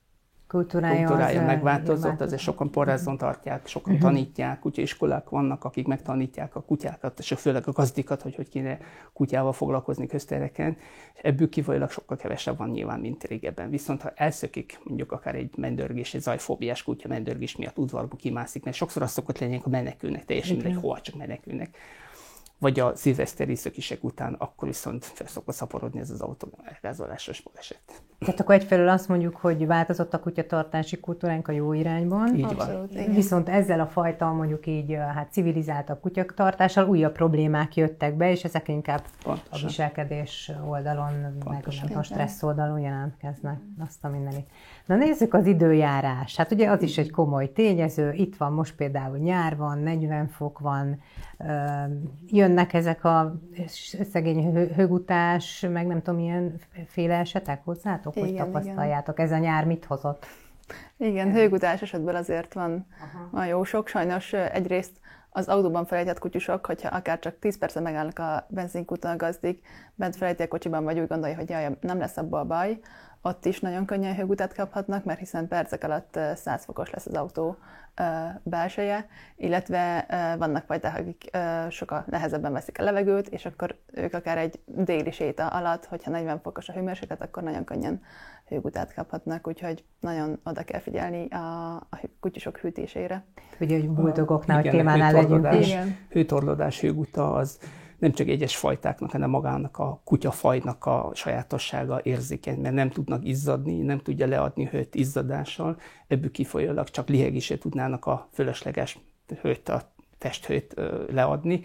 kultúrája, 0.52 1.06
kultúrája 1.06 1.40
az 1.40 1.47
megváltozott, 1.47 2.21
azért 2.21 2.40
sokan 2.40 2.71
porrázzon 2.71 3.16
tartják, 3.16 3.66
sokan 3.66 3.94
uh-huh. 3.94 4.11
tanítják, 4.11 4.59
kutyaiskolák 4.59 5.28
vannak, 5.28 5.64
akik 5.64 5.87
megtanítják 5.87 6.56
a 6.56 6.61
kutyákat, 6.61 7.18
és 7.18 7.35
főleg 7.37 7.68
a 7.68 7.73
gazdikat, 7.73 8.23
hogy 8.23 8.35
hogy 8.35 8.49
kéne 8.49 8.78
kutyával 9.12 9.52
foglalkozni 9.52 10.06
köztereken, 10.06 10.76
és 11.14 11.21
ebből 11.23 11.49
kifolyólag 11.49 11.90
sokkal 11.90 12.16
kevesebb 12.16 12.56
van 12.56 12.68
nyilván, 12.68 13.00
mint 13.00 13.25
régebben. 13.25 13.71
Viszont 13.71 14.02
ha 14.02 14.12
elszökik 14.14 14.80
mondjuk 14.85 15.12
akár 15.12 15.35
egy 15.35 15.56
mendörgés, 15.56 16.14
egy 16.14 16.21
zajfóbiás 16.21 16.82
kutya 16.82 17.09
mendörgés 17.09 17.56
miatt 17.56 17.78
udvarba 17.78 18.16
kimászik, 18.16 18.64
mert 18.64 18.76
sokszor 18.76 19.02
az 19.02 19.11
szokott 19.11 19.38
lenni, 19.38 19.56
hogy 19.56 19.73
menekülnek, 19.73 20.25
teljesen 20.25 20.56
mindegy, 20.56 20.76
hova 20.76 21.00
csak 21.00 21.14
menekülnek 21.14 21.76
vagy 22.59 22.80
a 22.80 22.97
szilveszteri 22.97 23.54
szökisek 23.54 24.04
után, 24.04 24.35
akkor 24.38 24.68
viszont 24.68 25.04
fel 25.04 25.26
szokott 25.26 25.54
szaporodni 25.54 26.00
ez 26.00 26.10
az 26.10 26.21
autógázolásos 26.21 27.41
baleset. 27.41 28.02
Tehát 28.25 28.41
akkor 28.41 28.54
egyfelől 28.54 28.89
azt 28.89 29.08
mondjuk, 29.08 29.37
hogy 29.37 29.67
változott 29.67 30.15
a 30.15 30.21
kutyatartási 30.21 31.00
kultúránk 31.00 31.49
a 31.49 31.52
jó 31.52 31.73
irányban. 31.73 32.35
Így 32.35 32.45
Abszolút, 32.45 32.95
van. 32.95 33.15
Viszont 33.15 33.49
ezzel 33.49 33.80
a 33.80 33.87
fajta 33.87 34.32
mondjuk 34.32 34.67
így 34.67 34.97
hát 35.75 35.91
a 35.91 35.99
kutyatartással 36.00 36.89
újabb 36.89 37.13
problémák 37.13 37.76
jöttek 37.76 38.17
be, 38.17 38.30
és 38.30 38.45
ezek 38.45 38.69
inkább 38.69 39.02
Pontosan. 39.23 39.65
a 39.65 39.67
viselkedés 39.67 40.52
oldalon, 40.69 41.39
Pontosan. 41.45 41.89
meg 41.89 41.99
a 41.99 42.02
stressz 42.02 42.43
oldalon 42.43 42.80
jelentkeznek. 42.80 43.61
Azt 43.87 44.04
a 44.04 44.08
mindenit. 44.08 44.47
Na 44.87 44.97
nézzük 44.97 45.35
az 45.35 45.47
időjárás. 45.47 46.37
Hát 46.37 46.52
ugye 46.52 46.71
az 46.71 46.82
is 46.82 46.99
egy 46.99 47.11
komoly 47.11 47.52
tényező. 47.52 48.13
Itt 48.13 48.37
van 48.37 48.52
most 48.52 48.75
például 48.75 49.19
nyár 49.19 49.56
van, 49.56 49.78
40 49.78 50.28
fok 50.28 50.58
van, 50.58 51.00
jönnek 52.26 52.73
ezek 52.75 53.04
a 53.04 53.35
szegény 54.11 54.52
hőgutás, 54.75 55.67
meg 55.73 55.87
nem 55.87 56.02
tudom, 56.02 56.21
milyen 56.21 56.54
féle 56.87 57.19
esetek 57.19 57.65
hozzátok, 57.65 58.12
igen, 58.17 58.29
hogy 58.29 58.37
tapasztaljátok. 58.37 59.19
Igen. 59.19 59.27
Ez 59.27 59.33
a 59.33 59.39
nyár 59.39 59.65
mit 59.65 59.85
hozott? 59.85 60.27
Igen, 60.97 61.33
hőgutás 61.33 61.83
esetben 61.83 62.15
azért 62.15 62.53
van, 62.53 62.87
van 63.31 63.47
jó 63.47 63.65
sok. 63.65 63.89
Sajnos 63.89 64.33
egyrészt 64.33 64.93
az 65.31 65.49
autóban 65.49 65.87
felejtett 65.87 66.19
kutyusok, 66.19 66.67
hogyha 66.67 66.97
akár 66.97 67.19
csak 67.19 67.39
10 67.39 67.59
percen 67.59 67.83
megállnak 67.83 68.19
a 68.19 68.47
benzinkúton 68.49 69.11
a 69.11 69.17
gazdik, 69.17 69.67
bent 69.95 70.17
felejti 70.17 70.43
a 70.43 70.49
kocsiban, 70.49 70.85
vagy 70.85 70.99
úgy 70.99 71.07
gondolja, 71.07 71.37
hogy 71.37 71.49
jaj, 71.49 71.77
nem 71.81 71.99
lesz 71.99 72.17
abból 72.17 72.45
baj, 72.45 72.79
ott 73.23 73.45
is 73.45 73.61
nagyon 73.61 73.85
könnyen 73.85 74.17
hőgutat 74.17 74.54
kaphatnak, 74.54 75.04
mert 75.04 75.19
hiszen 75.19 75.49
percek 75.49 75.85
alatt 75.85 76.19
100 76.35 76.65
fokos 76.65 76.91
lesz 76.91 77.06
az 77.06 77.15
autó 77.15 77.56
belseje, 78.43 79.06
illetve 79.37 80.06
vannak 80.39 80.65
fajták, 80.65 80.99
akik 80.99 81.30
sokkal 81.69 82.04
nehezebben 82.06 82.52
veszik 82.52 82.78
a 82.80 82.82
levegőt, 82.82 83.28
és 83.28 83.47
akkor 83.47 83.78
ők 83.93 84.15
akár 84.15 84.39
egy 84.39 84.61
déli 84.67 85.11
séta 85.11 85.47
alatt, 85.47 85.85
hogyha 85.85 86.11
40 86.11 86.41
fokos 86.41 86.69
a 86.69 86.73
hőmérséklet, 86.73 87.23
akkor 87.23 87.43
nagyon 87.43 87.65
könnyen 87.65 88.02
hőgutát 88.49 88.95
kaphatnak, 88.95 89.47
úgyhogy 89.47 89.85
nagyon 90.00 90.41
oda 90.45 90.63
kell 90.63 90.80
figyelni 90.80 91.28
a, 91.30 91.75
a 91.75 92.00
kutyusok 92.21 92.58
hűtésére. 92.58 93.25
Ugye, 93.61 93.78
hogy 93.78 93.91
buldogoknál, 93.91 94.61
hogy 94.61 94.71
témánál 94.71 95.13
legyünk. 95.13 95.47
Hőtorlódás, 96.08 96.80
hőguta 96.80 97.32
az 97.32 97.58
nem 98.02 98.12
csak 98.12 98.28
egyes 98.28 98.56
fajtáknak, 98.56 99.10
hanem 99.10 99.30
magának 99.30 99.78
a 99.78 100.00
kutyafajnak 100.04 100.86
a 100.86 101.10
sajátossága 101.15 102.00
érzékeny, 102.02 102.60
mert 102.60 102.75
nem 102.75 102.91
tudnak 102.91 103.25
izzadni, 103.25 103.80
nem 103.80 103.99
tudja 103.99 104.26
leadni 104.26 104.65
hőt 104.65 104.95
izzadással, 104.95 105.80
ebből 106.06 106.30
kifolyólag 106.30 106.88
csak 106.88 107.08
lihegését 107.08 107.60
tudnának 107.60 108.06
a 108.06 108.28
fölösleges 108.32 108.99
hőt, 109.41 109.69
a 109.69 109.93
testhőt 110.19 110.75
leadni. 111.10 111.65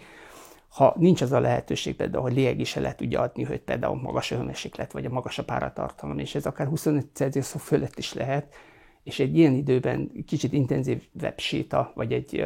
Ha 0.68 0.94
nincs 0.98 1.20
az 1.20 1.32
a 1.32 1.40
lehetőség 1.40 1.96
például, 1.96 2.22
hogy 2.22 2.34
lihegése 2.34 2.80
le 2.80 2.94
tudja 2.94 3.20
adni 3.20 3.44
hőt, 3.44 3.62
például 3.62 4.00
magas 4.00 4.28
hőmérséklet, 4.28 4.92
vagy 4.92 5.04
a 5.04 5.10
magas 5.10 5.38
a 5.38 5.44
páratartalom, 5.44 6.18
és 6.18 6.34
ez 6.34 6.46
akár 6.46 6.66
25 6.66 7.06
Celsius 7.12 7.54
fölött 7.58 7.98
is 7.98 8.12
lehet, 8.14 8.54
és 9.02 9.18
egy 9.20 9.36
ilyen 9.36 9.52
időben 9.52 10.10
kicsit 10.26 10.52
intenzívebb 10.52 11.38
séta, 11.38 11.92
vagy 11.94 12.12
egy 12.12 12.44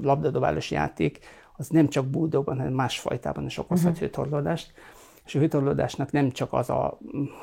labdadobálós 0.00 0.70
játék, 0.70 1.18
az 1.56 1.68
nem 1.68 1.88
csak 1.88 2.06
buldogban, 2.06 2.56
hanem 2.56 2.72
más 2.72 2.98
fajtában 2.98 3.44
is 3.44 3.58
okozhat 3.58 3.92
uh-huh. 3.92 4.00
hőtorlódást. 4.00 4.72
És 5.24 5.34
a 5.34 5.38
hőtorlódásnak 5.38 6.12
nem 6.12 6.30
csak 6.30 6.52
az 6.52 6.70
a, 6.70 6.84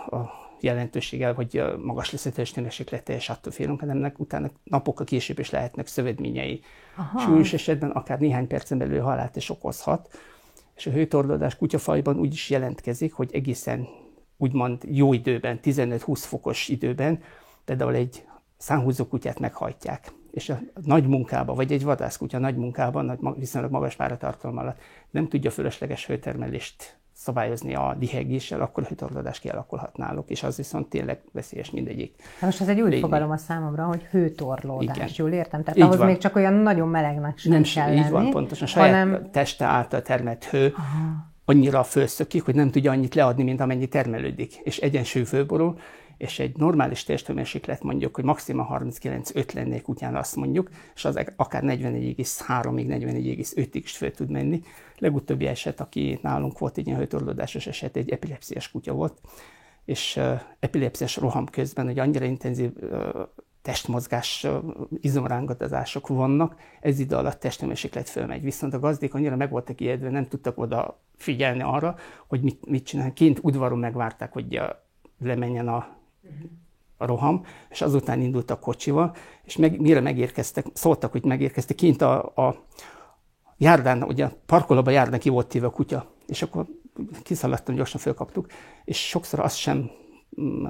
a 0.10 0.42
jelentősége, 0.60 1.32
hogy 1.32 1.64
magas 1.82 2.12
lesz 2.12 2.26
a 2.26 2.32
testnőmérséklet, 2.32 3.10
és 3.10 3.30
attól 3.30 3.52
félünk, 3.52 3.80
hanem 3.80 3.98
ennek 3.98 4.20
utána 4.20 4.50
napokkal 4.64 5.06
később 5.06 5.40
is 5.40 5.50
lehetnek 5.50 5.88
szövedményei. 5.88 6.62
Súlyos 7.18 7.54
esetben 7.54 7.90
akár 7.90 8.20
néhány 8.20 8.48
percen 8.48 8.78
belül 8.78 9.02
halált 9.02 9.36
is 9.36 9.50
okozhat. 9.50 10.10
És 10.76 10.86
a 10.86 10.92
hőtorlódás 10.92 11.58
kutyafajban 11.58 12.20
úgy 12.20 12.34
is 12.34 12.50
jelentkezik, 12.50 13.14
hogy 13.14 13.30
egészen 13.34 13.88
úgymond 14.38 14.84
jó 14.84 15.14
időben, 15.14 15.60
15-20 15.64 16.00
fokos 16.16 16.68
időben, 16.68 17.22
például 17.66 17.96
egy 17.96 18.26
szánhúzó 18.58 19.06
kutyát 19.06 19.40
meghajtják 19.40 20.12
és 20.34 20.50
a 20.50 20.60
nagy 20.86 21.08
munkába, 21.08 21.54
vagy 21.54 21.72
egy 21.72 21.84
vadászkutya 21.84 22.40
nagy 22.40 22.56
munkában, 22.56 23.06
nagy, 23.06 23.20
viszonylag 23.38 23.72
magas 23.72 23.96
páratartalom 23.96 24.58
alatt 24.58 24.80
nem 25.10 25.28
tudja 25.28 25.52
fölösleges 25.52 26.06
hőtermelést 26.06 26.98
szabályozni 27.14 27.76
a 27.76 27.96
lihegéssel, 28.00 28.62
akkor 28.62 28.84
hőtorlódás 28.84 29.40
kialakulhat 29.40 29.98
náluk, 29.98 30.30
és 30.30 30.44
az 30.44 30.58
viszont 30.58 30.88
tényleg 30.88 31.22
veszélyes 31.32 31.72
mindegyik. 31.72 32.16
Na 32.40 32.46
most 32.46 32.62
ez 32.62 32.68
egy 32.68 32.82
új 32.82 32.90
Lényi. 32.90 33.02
fogalom 33.02 33.32
a 33.32 33.38
számomra, 33.38 33.84
hogy 33.84 34.02
hőtorlódás, 34.02 34.96
Igen. 34.96 35.10
jól 35.16 35.32
értem? 35.32 35.64
Tehát 35.64 35.78
így 35.78 35.84
ahhoz 35.84 35.98
van. 35.98 36.08
még 36.08 36.18
csak 36.18 36.36
olyan 36.36 36.54
nagyon 36.54 36.88
melegnek 36.88 37.38
sem 37.38 37.52
nem, 37.52 37.64
kell 37.74 37.92
így 37.92 38.00
lenni, 38.00 38.12
van, 38.12 38.30
pontosan. 38.30 38.68
Saját 38.68 38.90
hanem... 38.90 39.32
teste 39.32 39.66
által 39.66 40.02
termelt 40.02 40.44
hő 40.44 40.74
Aha. 40.76 41.32
annyira 41.46 41.84
fölszökik, 41.84 42.44
hogy 42.44 42.56
nem 42.56 42.72
tudja 42.72 42.92
annyit 42.92 43.16
leadni, 43.16 43.44
mint 43.44 43.60
amennyi 43.62 43.88
termelődik, 43.88 44.56
és 44.56 44.78
egyensúly 44.78 45.24
fölborul, 45.24 45.78
és 46.24 46.40
egy 46.40 46.58
normális 46.58 47.04
testhőmérséklet 47.04 47.84
mondjuk, 47.84 48.16
hogy 48.16 48.24
maximum 48.24 48.68
39,5 48.70 49.54
lennék 49.54 49.88
utána 49.88 50.20
azt 50.20 50.36
mondjuk, 50.36 50.70
és 50.96 51.06
az 51.06 51.20
akár 51.36 51.64
44,3-ig, 51.64 52.88
44,5-ig 52.88 53.82
is 53.84 53.98
fel 53.98 54.12
tud 54.12 54.30
menni. 54.30 54.62
Legutóbbi 54.98 55.46
eset, 55.46 55.80
aki 55.80 56.20
nálunk 56.22 56.60
volt 56.60 56.78
egy 56.78 56.88
ilyen 56.88 57.00
hőtorlódásos 57.00 57.68
eset, 57.68 57.96
egy 57.96 58.10
epilepsziás 58.10 58.72
kutya 58.72 58.94
volt, 58.94 59.22
és 59.86 60.20
epilepsziás 60.60 61.18
roham 61.18 61.46
közben, 61.46 61.86
hogy 61.86 62.00
annyira 62.00 62.26
intenzív 62.26 62.72
testmozgás, 63.62 64.48
izomrángatozások 65.00 66.08
vannak, 66.08 66.56
ez 66.82 67.00
idő 67.00 67.16
alatt 67.16 67.40
testhőmérséklet 67.40 68.10
fölmegy. 68.10 68.42
Viszont 68.42 68.74
a 68.74 68.80
gazdék 68.80 69.14
annyira 69.14 69.36
meg 69.36 69.50
voltak 69.50 69.82
ijedve, 69.82 70.10
nem 70.10 70.28
tudtak 70.28 70.58
oda 70.58 71.00
figyelni 71.16 71.62
arra, 71.62 71.96
hogy 72.28 72.42
mit, 72.42 72.66
mit 72.66 72.86
csinálni. 72.86 73.14
Kint 73.14 73.40
udvaron 73.42 73.80
megvárták, 73.80 74.34
hogy 74.34 74.62
lemenjen 75.20 75.68
a 75.68 76.02
a 76.98 77.06
roham, 77.06 77.46
és 77.70 77.82
azután 77.82 78.22
indult 78.22 78.52
a 78.52 78.60
kocsival, 78.60 79.16
és 79.44 79.58
meg, 79.58 79.80
mire 79.80 80.00
megérkeztek, 80.00 80.66
szóltak, 80.74 81.12
hogy 81.12 81.24
megérkeztek, 81.24 81.76
kint 81.76 82.02
a, 82.02 82.24
a 82.24 82.66
járdán, 83.58 84.04
ugye 84.04 84.30
parkolóban 84.46 84.94
járdán 84.94 85.20
ki 85.20 85.30
volt 85.30 85.48
téve 85.48 85.66
a 85.66 85.70
kutya, 85.70 86.12
és 86.28 86.42
akkor 86.42 86.66
kiszaladtam, 87.24 87.76
gyorsan 87.76 88.00
fölkaptuk, 88.00 88.48
és 88.86 89.08
sokszor 89.08 89.40
azt 89.40 89.58
sem, 89.58 89.90
mm, 90.42 90.66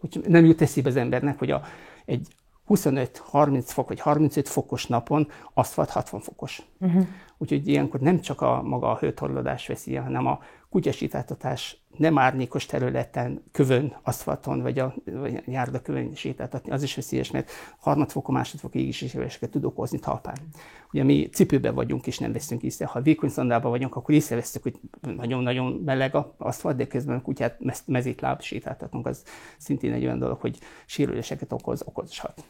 hogy 0.00 0.20
nem 0.28 0.44
jut 0.44 0.62
eszébe 0.62 0.88
az 0.88 0.96
embernek, 0.96 1.38
hogy 1.38 1.50
a, 1.50 1.62
egy 2.04 2.28
25-30 2.68 3.62
fok 3.64 3.88
vagy 3.88 4.00
35 4.00 4.48
fokos 4.48 4.86
napon 4.86 5.28
aszfalt 5.54 5.90
60 5.90 6.20
fokos. 6.20 6.62
Uh-huh. 6.80 7.06
Úgyhogy 7.38 7.68
ilyenkor 7.68 8.00
nem 8.00 8.20
csak 8.20 8.40
a 8.40 8.62
maga 8.62 8.90
a 8.90 8.96
hőtorlódás 8.96 9.66
veszi, 9.66 9.94
hanem 9.94 10.26
a 10.26 10.38
kutyasítáltatás 10.68 11.76
nem 11.96 12.18
árnyékos 12.18 12.66
területen, 12.66 13.42
kövön, 13.52 13.96
aszfalton, 14.02 14.62
vagy 14.62 14.78
a, 14.78 14.94
vagy 15.04 15.34
a 15.34 15.50
járda 15.50 15.82
kövön 15.82 16.14
sétáltatni, 16.14 16.70
az 16.70 16.82
is 16.82 16.94
veszélyes, 16.94 17.30
mert 17.30 17.50
harmadfokon, 17.78 18.34
másodfokon 18.34 18.80
égéséseket 18.80 19.50
tud 19.50 19.64
okozni 19.64 19.98
talpán. 19.98 20.36
Ugye 20.92 21.04
mi 21.04 21.28
cipőben 21.28 21.74
vagyunk, 21.74 22.06
és 22.06 22.18
nem 22.18 22.32
veszünk 22.32 22.62
észre. 22.62 22.86
Ha 22.86 23.00
vékony 23.00 23.28
szandában 23.28 23.70
vagyunk, 23.70 23.96
akkor 23.96 24.14
észreveszünk, 24.14 24.64
hogy 24.64 24.80
nagyon-nagyon 25.16 25.82
meleg 25.84 26.14
a 26.14 26.34
aszfalt, 26.38 26.76
de 26.76 26.86
közben 26.86 27.16
a 27.16 27.22
kutyát 27.22 27.58
mezítláb 27.86 28.40
sétáltatunk, 28.40 29.06
az 29.06 29.22
szintén 29.58 29.92
egy 29.92 30.04
olyan 30.04 30.18
dolog, 30.18 30.40
hogy 30.40 30.58
sérüléseket 30.86 31.52
okoz, 31.52 31.82
okozhat. 31.84 32.44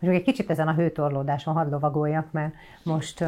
Most 0.00 0.14
egy 0.14 0.22
kicsit 0.22 0.50
ezen 0.50 0.68
a 0.68 0.74
hőtorlódáson 0.74 1.54
hadd 1.54 1.70
lovagoljak, 1.70 2.32
mert 2.32 2.54
most, 2.82 3.24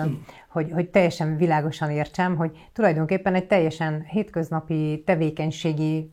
hogy, 0.48 0.70
hogy 0.72 0.90
teljesen 0.90 1.36
világosan 1.36 1.90
értsem, 1.90 2.36
hogy 2.36 2.68
tulajdonképpen 2.72 3.34
egy 3.34 3.46
teljesen 3.46 4.02
hétköznapi 4.24 5.02
tevékenységi 5.06 6.10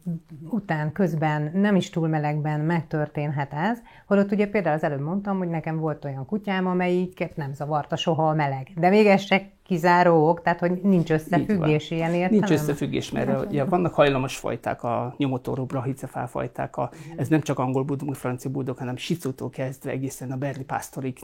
után, 0.50 0.92
közben, 0.92 1.52
nem 1.54 1.76
is 1.76 1.90
túl 1.90 2.08
melegben 2.08 2.60
megtörténhet 2.60 3.54
ez, 3.54 3.80
holott 4.08 4.32
ugye 4.32 4.48
például 4.48 4.76
az 4.76 4.84
előbb 4.84 5.02
mondtam, 5.02 5.38
hogy 5.38 5.48
nekem 5.48 5.80
volt 5.80 6.06
olyan 6.06 6.26
kutyám, 6.26 6.68
amelyiket 6.68 7.36
nem 7.36 7.54
zavarta 7.54 7.96
soha 7.96 8.30
a 8.30 8.34
meleg. 8.34 8.68
De 8.76 8.90
még 8.90 9.06
ez 9.06 9.22
se 9.22 9.50
kizáró 9.64 10.30
ok, 10.30 10.42
tehát 10.42 10.60
hogy 10.60 10.82
nincs 10.82 11.12
összefüggés 11.12 11.92
ilyen 11.92 12.14
értelem? 12.14 12.32
Nincs 12.32 12.50
összefüggés, 12.50 13.12
mert 13.12 13.46
ugye 13.46 13.64
vannak 13.64 13.94
hajlamos 13.94 14.38
fajták, 14.38 14.84
a 14.84 15.14
nyomotorú 15.18 15.66
brahicefál 15.66 16.28
fajták, 16.28 16.78
a, 16.78 16.90
ez 17.18 17.28
nem 17.28 17.42
csak 17.42 17.60
angol 17.60 17.84
budok, 17.84 18.16
francia 18.16 18.52
budok, 18.52 18.78
hanem 18.78 18.96
sicótól 18.96 19.50
kezdve 19.50 19.92
egészen 19.92 20.32
a 20.32 20.38
berli 20.38 20.64
pásztorig 20.64 21.20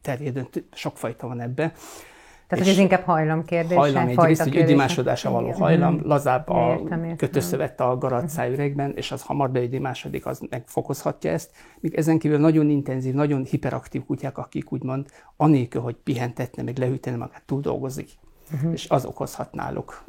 terjedő, 0.00 0.46
sok 0.72 0.96
fajta 0.96 1.26
van 1.26 1.40
ebbe. 1.40 1.72
Tehát, 2.48 2.66
ez 2.66 2.78
inkább 2.78 3.02
hajlam 3.02 3.44
kérdése. 3.44 3.78
Hajlam 3.80 4.08
egyrészt, 4.08 4.42
hogy 4.42 4.56
üdimásodása 4.56 5.30
való 5.30 5.50
hajlam, 5.50 6.00
lazább 6.02 6.48
a 6.48 6.80
kötőszövet 7.16 7.80
a 7.80 7.98
garatszájüregben, 7.98 8.92
és 8.96 9.12
az 9.12 9.22
hamar 9.22 9.50
beüdi 9.50 9.78
második, 9.78 10.26
az 10.26 10.40
megfokozhatja 10.50 11.30
ezt. 11.30 11.50
Míg 11.80 11.94
ezen 11.94 12.18
kívül 12.18 12.38
nagyon 12.38 12.70
intenzív, 12.70 13.14
nagyon 13.14 13.44
hiperaktív 13.44 14.04
kutyák, 14.04 14.38
akik 14.38 14.72
úgymond 14.72 15.06
anélkül, 15.36 15.80
hogy 15.80 15.94
pihentetne, 15.94 16.62
meg 16.62 16.78
lehűtene 16.78 17.16
magát, 17.16 17.42
túl 17.46 17.60
dolgozik. 17.60 18.10
Uh-huh. 18.52 18.72
És 18.72 18.88
az 18.88 19.04
okozhat 19.04 19.52
náluk 19.52 20.04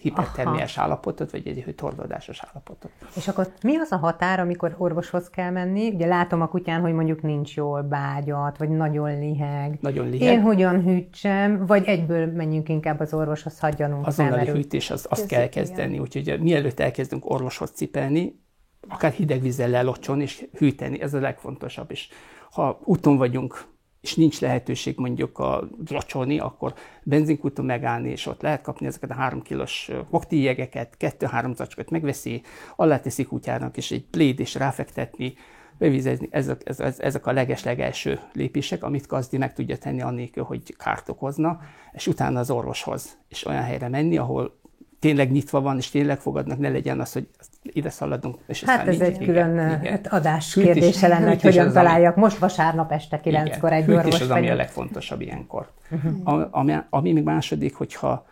hipertermiás 0.00 0.76
Aha. 0.76 0.86
állapotot, 0.86 1.30
vagy 1.30 1.46
egy 1.46 1.62
hőtorlódásos 1.62 2.40
állapotot. 2.50 2.90
És 3.16 3.28
akkor 3.28 3.52
mi 3.62 3.76
az 3.76 3.92
a 3.92 3.96
határ, 3.96 4.40
amikor 4.40 4.74
orvoshoz 4.78 5.30
kell 5.30 5.50
menni? 5.50 5.88
Ugye 5.88 6.06
látom 6.06 6.40
a 6.40 6.48
kutyán, 6.48 6.80
hogy 6.80 6.92
mondjuk 6.92 7.22
nincs 7.22 7.54
jól 7.54 7.82
bágyat, 7.82 8.58
vagy 8.58 8.68
nagyon 8.68 9.18
liheg. 9.18 9.78
Nagyon 9.80 10.08
liheg. 10.08 10.32
Én 10.32 10.40
hogyan 10.40 10.82
hűtsem, 10.82 11.66
vagy 11.66 11.84
egyből 11.84 12.26
menjünk 12.26 12.68
inkább 12.68 13.00
az 13.00 13.14
orvoshoz, 13.14 13.58
hagyjanunk 13.58 14.06
Azonnali 14.06 14.46
hűtés, 14.46 14.90
az, 14.90 15.06
azt 15.10 15.26
kell 15.26 15.48
kezdeni. 15.48 15.98
Úgyhogy 15.98 16.40
mielőtt 16.40 16.80
elkezdünk 16.80 17.30
orvoshoz 17.30 17.70
cipelni, 17.70 18.40
akár 18.88 19.12
hideg 19.12 19.40
vízzel 19.40 19.68
lelocson 19.68 20.20
és 20.20 20.46
hűteni, 20.58 21.00
ez 21.00 21.14
a 21.14 21.20
legfontosabb. 21.20 21.90
És 21.90 22.08
ha 22.50 22.80
úton 22.84 23.16
vagyunk 23.16 23.64
és 24.00 24.14
nincs 24.14 24.40
lehetőség 24.40 24.98
mondjuk 24.98 25.38
a 25.38 25.68
locsolni, 25.88 26.38
akkor 26.38 26.74
benzinkúton 27.02 27.64
megállni, 27.64 28.10
és 28.10 28.26
ott 28.26 28.42
lehet 28.42 28.62
kapni 28.62 28.86
ezeket 28.86 29.10
a 29.10 29.14
három 29.14 29.42
kilós 29.42 29.90
koktéljegeket, 30.10 30.96
kettő-három 30.96 31.54
zacskot 31.54 31.90
megveszi, 31.90 32.42
alá 32.76 33.00
teszi 33.00 33.24
kutyának, 33.24 33.76
és 33.76 33.90
egy 33.90 34.04
pléd 34.04 34.40
és 34.40 34.54
ráfektetni, 34.54 35.34
bevizezni, 35.78 36.28
ezek, 36.30 36.62
ezek, 36.98 37.26
a 37.26 37.32
leges-legelső 37.32 38.20
lépések, 38.32 38.82
amit 38.82 39.06
gazdi 39.06 39.36
meg 39.36 39.54
tudja 39.54 39.78
tenni 39.78 40.00
annélkül, 40.00 40.44
hogy 40.44 40.76
kárt 40.76 41.08
okozna, 41.08 41.60
és 41.92 42.06
utána 42.06 42.38
az 42.38 42.50
orvoshoz, 42.50 43.18
és 43.28 43.46
olyan 43.46 43.62
helyre 43.62 43.88
menni, 43.88 44.18
ahol 44.18 44.59
tényleg 45.00 45.30
nyitva 45.30 45.60
van, 45.60 45.76
és 45.76 45.90
tényleg 45.90 46.20
fogadnak, 46.20 46.58
ne 46.58 46.68
legyen 46.68 47.00
az, 47.00 47.12
hogy 47.12 47.28
ide 47.62 47.90
szaladunk. 47.90 48.36
És 48.46 48.64
hát 48.64 48.88
ez 48.88 49.00
egy 49.00 49.18
külön 49.18 49.80
igen. 49.80 50.00
adás 50.08 50.52
kérdése 50.52 51.08
lenne, 51.08 51.28
hogy 51.28 51.42
hogyan 51.42 51.72
találjak. 51.72 52.16
Most 52.16 52.38
vasárnap 52.38 52.92
este 52.92 53.20
kilenckor 53.20 53.72
egy 53.72 53.90
orvos. 53.90 54.14
És 54.14 54.20
az, 54.20 54.30
ami 54.30 54.50
a 54.50 54.54
legfontosabb 54.54 55.20
ilyenkor. 55.20 55.70
Uh-huh. 55.90 56.48
Ami, 56.50 56.74
ami 56.90 57.12
még 57.12 57.22
második, 57.22 57.74
hogyha 57.74 58.26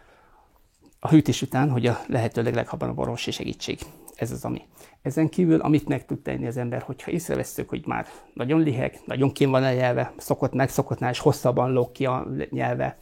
a 1.00 1.08
hűtés 1.08 1.42
után, 1.42 1.70
hogy 1.70 1.86
a 1.86 2.00
lehető 2.06 2.42
leghamarabb 2.42 2.98
orvosi 2.98 3.30
segítség. 3.30 3.78
Ez 4.14 4.30
az, 4.30 4.44
ami. 4.44 4.62
Ezen 5.02 5.28
kívül, 5.28 5.60
amit 5.60 5.88
meg 5.88 6.06
tud 6.06 6.18
tenni 6.18 6.46
az 6.46 6.56
ember, 6.56 6.82
hogyha 6.82 7.10
észreveszünk, 7.10 7.68
hogy 7.68 7.82
már 7.86 8.06
nagyon 8.34 8.60
liheg, 8.60 9.00
nagyon 9.04 9.32
kín 9.32 9.50
van 9.50 9.62
a 9.62 9.72
nyelve, 9.72 10.12
szokott 10.16 10.52
meg, 10.52 10.68
szokottnál, 10.68 11.10
és 11.10 11.18
hosszabban 11.18 11.72
lóg 11.72 11.92
ki 11.92 12.06
a 12.06 12.26
nyelve, 12.50 12.96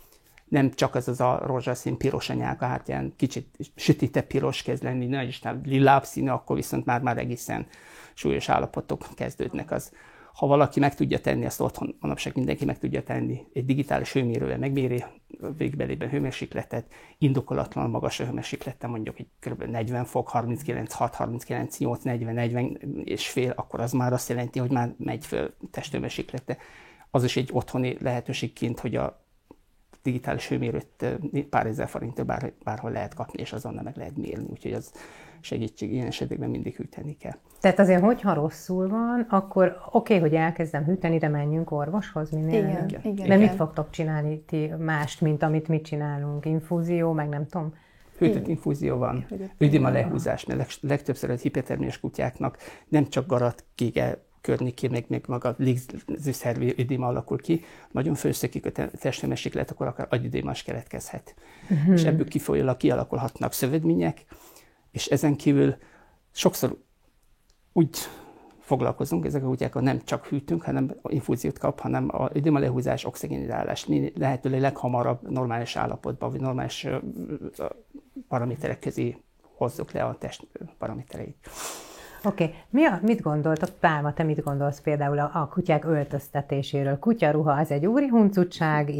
nem 0.48 0.70
csak 0.70 0.94
az 0.94 1.08
az 1.08 1.20
a 1.20 1.40
rózsaszín 1.44 1.96
piros 1.96 2.30
anyáka, 2.30 2.66
hát 2.66 2.88
ilyen 2.88 3.14
kicsit 3.16 3.56
sütített 3.74 4.26
piros 4.26 4.62
kezd 4.62 4.82
lenni, 4.82 5.06
nagy 5.06 5.28
is 5.28 5.40
lilább 5.64 6.04
színű, 6.04 6.28
akkor 6.28 6.56
viszont 6.56 6.84
már, 6.84 7.00
már 7.00 7.18
egészen 7.18 7.66
súlyos 8.14 8.48
állapotok 8.48 9.06
kezdődnek. 9.14 9.70
Az, 9.70 9.92
ha 10.32 10.46
valaki 10.46 10.80
meg 10.80 10.94
tudja 10.94 11.20
tenni, 11.20 11.46
azt 11.46 11.60
otthon 11.60 11.96
manapság 12.00 12.36
mindenki 12.36 12.64
meg 12.64 12.78
tudja 12.78 13.02
tenni, 13.02 13.46
egy 13.52 13.64
digitális 13.64 14.12
hőmérővel 14.12 14.58
megméri 14.58 15.04
végbelében 15.56 16.08
hőmérsékletet, 16.08 16.86
indokolatlan 17.18 17.90
magas 17.90 18.20
a 18.20 18.24
hőmérséklete, 18.24 18.86
mondjuk 18.86 19.18
egy 19.18 19.28
kb. 19.40 19.62
40 19.62 20.04
fok, 20.04 20.28
39, 20.28 20.92
6, 20.92 21.14
39, 21.14 21.78
8, 21.78 22.02
40, 22.02 22.34
40 22.34 22.78
és 23.04 23.28
fél, 23.28 23.52
akkor 23.56 23.80
az 23.80 23.92
már 23.92 24.12
azt 24.12 24.28
jelenti, 24.28 24.58
hogy 24.58 24.70
már 24.70 24.94
megy 24.98 25.26
föl 25.26 25.54
testhőmérséklete. 25.70 26.56
Az 27.10 27.24
is 27.24 27.36
egy 27.36 27.50
otthoni 27.52 27.96
lehetőségként, 28.00 28.80
hogy 28.80 28.96
a 28.96 29.25
digitális 30.06 30.48
hőmérőt 30.48 31.18
pár 31.50 31.66
ezer 31.66 31.88
forintért 31.88 32.26
bár, 32.26 32.52
bárhol 32.64 32.90
lehet 32.90 33.14
kapni, 33.14 33.40
és 33.40 33.52
azonnal 33.52 33.82
meg 33.82 33.96
lehet 33.96 34.16
mérni, 34.16 34.46
úgyhogy 34.50 34.72
az 34.72 34.92
segítség 35.40 35.92
ilyen 35.92 36.06
esetekben 36.06 36.50
mindig 36.50 36.76
hűteni 36.76 37.16
kell. 37.16 37.36
Tehát 37.60 37.78
azért, 37.78 38.02
hogyha 38.02 38.34
rosszul 38.34 38.88
van, 38.88 39.26
akkor 39.30 39.76
oké, 39.92 40.14
okay, 40.14 40.28
hogy 40.28 40.38
elkezdem 40.38 40.84
hűteni, 40.84 41.18
de 41.18 41.28
menjünk 41.28 41.70
orvoshoz 41.70 42.30
minél. 42.30 42.58
Igen, 42.58 42.88
igen, 42.88 43.00
igen. 43.04 43.28
De 43.28 43.36
mit 43.36 43.54
fogtok 43.54 43.90
csinálni 43.90 44.40
ti 44.40 44.72
mást, 44.78 45.20
mint 45.20 45.42
amit 45.42 45.68
mi 45.68 45.80
csinálunk? 45.80 46.44
Infúzió, 46.44 47.12
meg 47.12 47.28
nem 47.28 47.46
tudom? 47.46 47.74
Hűtött 48.18 48.46
infúzió 48.46 48.96
van, 48.96 49.26
üdima 49.58 49.88
lehúzás, 49.88 50.44
mert 50.44 50.78
legtöbbször 50.80 51.30
az 51.30 51.40
hipertermiás 51.40 52.00
kutyáknak 52.00 52.56
nem 52.88 53.08
csak 53.08 53.26
garat 53.26 53.64
kége 53.74 54.25
környékén, 54.46 54.90
meg, 54.90 55.04
meg 55.08 55.24
maga 55.28 55.54
légzőszervi 55.58 56.74
ödéma 56.76 57.06
alakul 57.06 57.38
ki, 57.38 57.64
nagyon 57.90 58.14
főszökik 58.14 58.66
a 58.66 58.70
lehet, 59.52 59.70
akkor 59.70 59.86
akár 59.86 60.06
agyidéma 60.10 60.50
is 60.50 60.62
keletkezhet. 60.62 61.34
Uh-huh. 61.70 61.94
És 61.94 62.04
ebből 62.04 62.28
kifolyólag 62.28 62.76
kialakulhatnak 62.76 63.52
szövődmények, 63.52 64.24
és 64.90 65.06
ezen 65.06 65.36
kívül 65.36 65.76
sokszor 66.32 66.76
úgy 67.72 67.96
foglalkozunk, 68.60 69.24
ezek 69.24 69.44
a 69.44 69.46
kutyákkal 69.46 69.82
nem 69.82 70.00
csak 70.04 70.26
hűtünk, 70.26 70.62
hanem 70.62 70.94
infúziót 71.02 71.58
kap, 71.58 71.80
hanem 71.80 72.08
a 72.12 72.28
ödéma 72.32 72.58
lehúzás, 72.58 73.04
oxigénizálás 73.04 73.86
lehetőleg 74.14 74.60
leghamarabb 74.60 75.30
normális 75.30 75.76
állapotban, 75.76 76.30
vagy 76.30 76.40
normális 76.40 76.86
paraméterek 78.28 78.78
közé 78.78 79.16
hozzuk 79.40 79.92
le 79.92 80.04
a 80.04 80.16
test 80.18 80.46
paramétereit. 80.78 81.36
Oké, 82.26 82.44
okay. 82.44 82.56
Mi 82.70 82.84
a, 82.84 82.98
mit 83.02 83.20
gondoltok, 83.20 83.68
Pálma, 83.80 84.12
te 84.12 84.22
mit 84.22 84.42
gondolsz 84.42 84.80
például 84.80 85.18
a, 85.18 85.30
a 85.32 85.48
kutyák 85.48 85.84
öltöztetéséről? 85.84 86.98
Kutyaruha 86.98 87.52
az 87.52 87.70
egy 87.70 87.86
úri 87.86 88.08
huncutság, 88.08 88.90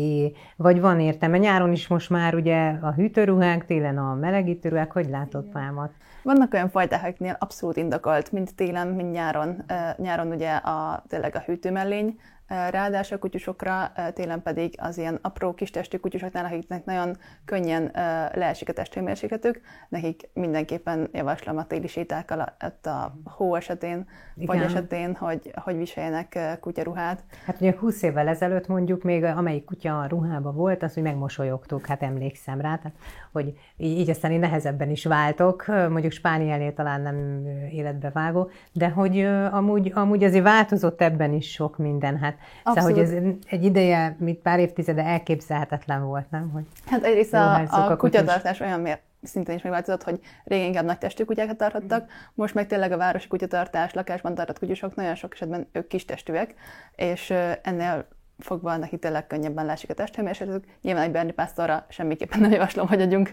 vagy 0.57 0.81
van 0.81 1.01
értelme? 1.01 1.39
Nyáron 1.39 1.73
is 1.73 1.89
most 1.89 2.11
már 2.11 2.35
ugye 2.35 2.69
a 2.81 2.93
hűtőruhák, 2.93 3.65
télen 3.65 3.99
a 3.99 4.15
melegítőruhák, 4.15 4.93
hogy 4.93 5.09
látod 5.09 5.45
Pálmat? 5.45 5.91
Vannak 6.23 6.53
olyan 6.53 6.69
fajták, 6.69 7.03
akiknél 7.03 7.37
abszolút 7.39 7.77
indokolt, 7.77 8.33
mint 8.33 8.55
télen, 8.55 8.89
mint 8.89 9.13
nyáron. 9.13 9.65
Nyáron 9.97 10.27
ugye 10.27 10.55
a, 10.55 11.05
tényleg 11.09 11.35
a 11.35 11.43
hűtőmellény, 11.47 12.19
Ráadásul 12.47 13.17
a 13.17 13.21
kutyusokra, 13.21 13.93
télen 14.15 14.43
pedig 14.43 14.75
az 14.79 14.99
ilyen 14.99 15.19
apró 15.23 15.55
kis 15.55 15.71
testű 15.71 15.97
kutyusoknál, 15.97 16.45
akiknek 16.45 16.85
nagyon 16.85 17.17
könnyen 17.45 17.91
leesik 18.35 18.69
a 18.69 18.73
testhőmérsékletük, 18.73 19.61
nekik 19.89 20.29
mindenképpen 20.33 21.09
javaslom 21.13 21.57
a 21.57 21.67
téli 21.67 21.87
séták 21.87 22.31
alatt 22.31 22.87
a 22.87 23.19
hó 23.25 23.55
esetén, 23.55 24.09
vagy 24.35 24.61
esetén, 24.61 25.15
hogy, 25.15 25.53
hogy 25.55 25.77
viseljenek 25.77 26.59
kutyaruhát. 26.61 27.25
Hát 27.47 27.61
ugye 27.61 27.75
20 27.79 28.03
évvel 28.03 28.29
ezelőtt 28.29 28.67
mondjuk 28.67 29.03
még 29.03 29.25
amelyik 29.25 29.65
kutya 29.65 30.01
a 30.01 30.07
ruhába 30.07 30.53
volt, 30.53 30.83
az, 30.83 30.95
hogy 30.95 31.03
megmosolyogtuk, 31.03 31.87
hát 31.87 32.03
emlékszem 32.03 32.61
rá, 32.61 32.77
tehát, 32.77 32.97
hogy 33.33 33.59
így, 33.77 34.11
aztán 34.11 34.33
én 34.33 34.39
nehezebben 34.39 34.91
is 34.91 35.05
váltok, 35.05 35.67
mondjuk 35.67 36.13
Spániánél 36.13 36.75
talán 36.75 37.01
nem 37.01 37.47
életbe 37.71 38.11
vágó, 38.11 38.51
de 38.73 38.89
hogy 38.89 39.21
amúgy, 39.51 39.93
amúgy 39.95 40.25
azért 40.25 40.45
változott 40.45 41.01
ebben 41.01 41.33
is 41.33 41.51
sok 41.51 41.79
minden, 41.79 42.19
hát 42.19 42.36
Abszolút. 42.63 42.97
Szóval, 42.97 43.13
hogy 43.13 43.25
ez 43.27 43.35
egy 43.47 43.65
ideje, 43.65 44.17
mint 44.19 44.39
pár 44.39 44.59
évtizede 44.59 45.05
elképzelhetetlen 45.05 46.07
volt, 46.07 46.31
nem? 46.31 46.51
Hogy 46.51 46.65
hát 46.87 47.05
egyrészt 47.05 47.35
a, 47.35 47.55
a, 47.55 47.91
a 47.91 47.97
kutyatartás 47.97 48.61
olyan 48.61 48.81
mér, 48.81 48.99
szintén 49.23 49.57
is 49.57 49.63
megváltozott, 49.63 50.03
hogy 50.03 50.21
régen 50.45 50.67
inkább 50.67 50.85
nagy 50.85 50.99
testű 50.99 51.25
kutyákat 51.25 51.57
tarthattak, 51.57 52.11
most 52.35 52.55
meg 52.55 52.67
tényleg 52.67 52.93
a 52.93 52.97
városi 52.97 53.29
kutyatartás, 53.29 53.93
lakásban 53.93 54.35
tartott 54.35 54.59
kutyusok 54.59 54.95
nagyon 54.95 55.15
sok 55.15 55.33
esetben 55.33 55.69
ők 55.73 55.87
kis 55.87 56.05
testűek, 56.05 56.55
és 56.97 57.31
ennél 57.63 58.09
fogva 58.39 58.77
neki 58.77 58.99
tényleg 58.99 59.27
könnyebben 59.27 59.67
lásik 59.67 59.91
a 59.91 59.95
testhőmérsékletük. 59.95 60.65
Nyilván 60.83 61.05
egy 61.05 61.11
Berni 61.11 61.33
pásztorra 61.33 61.87
semmiképpen 61.89 62.41
nem 62.41 62.51
javaslom, 62.51 62.89
hogy 62.89 63.01
adjunk 63.01 63.33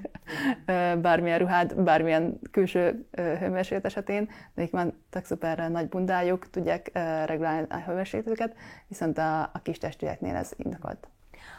bármilyen 1.02 1.40
ruhát, 1.40 1.84
bármilyen 1.84 2.40
külső 2.52 3.08
hőmérséklet 3.12 3.86
esetén, 3.86 4.30
nekik 4.54 4.72
van 4.72 5.04
tök 5.10 5.26
szuper 5.26 5.70
nagy 5.72 5.88
bundájuk, 5.88 6.50
tudják 6.50 6.92
regulálni 7.26 7.68
a 7.70 7.78
hőmérsékletüket, 7.78 8.56
viszont 8.88 9.18
a, 9.18 9.42
a 9.42 9.60
kis 9.64 9.78
testűeknél 9.78 10.36
ez 10.36 10.52
indokolt. 10.58 11.08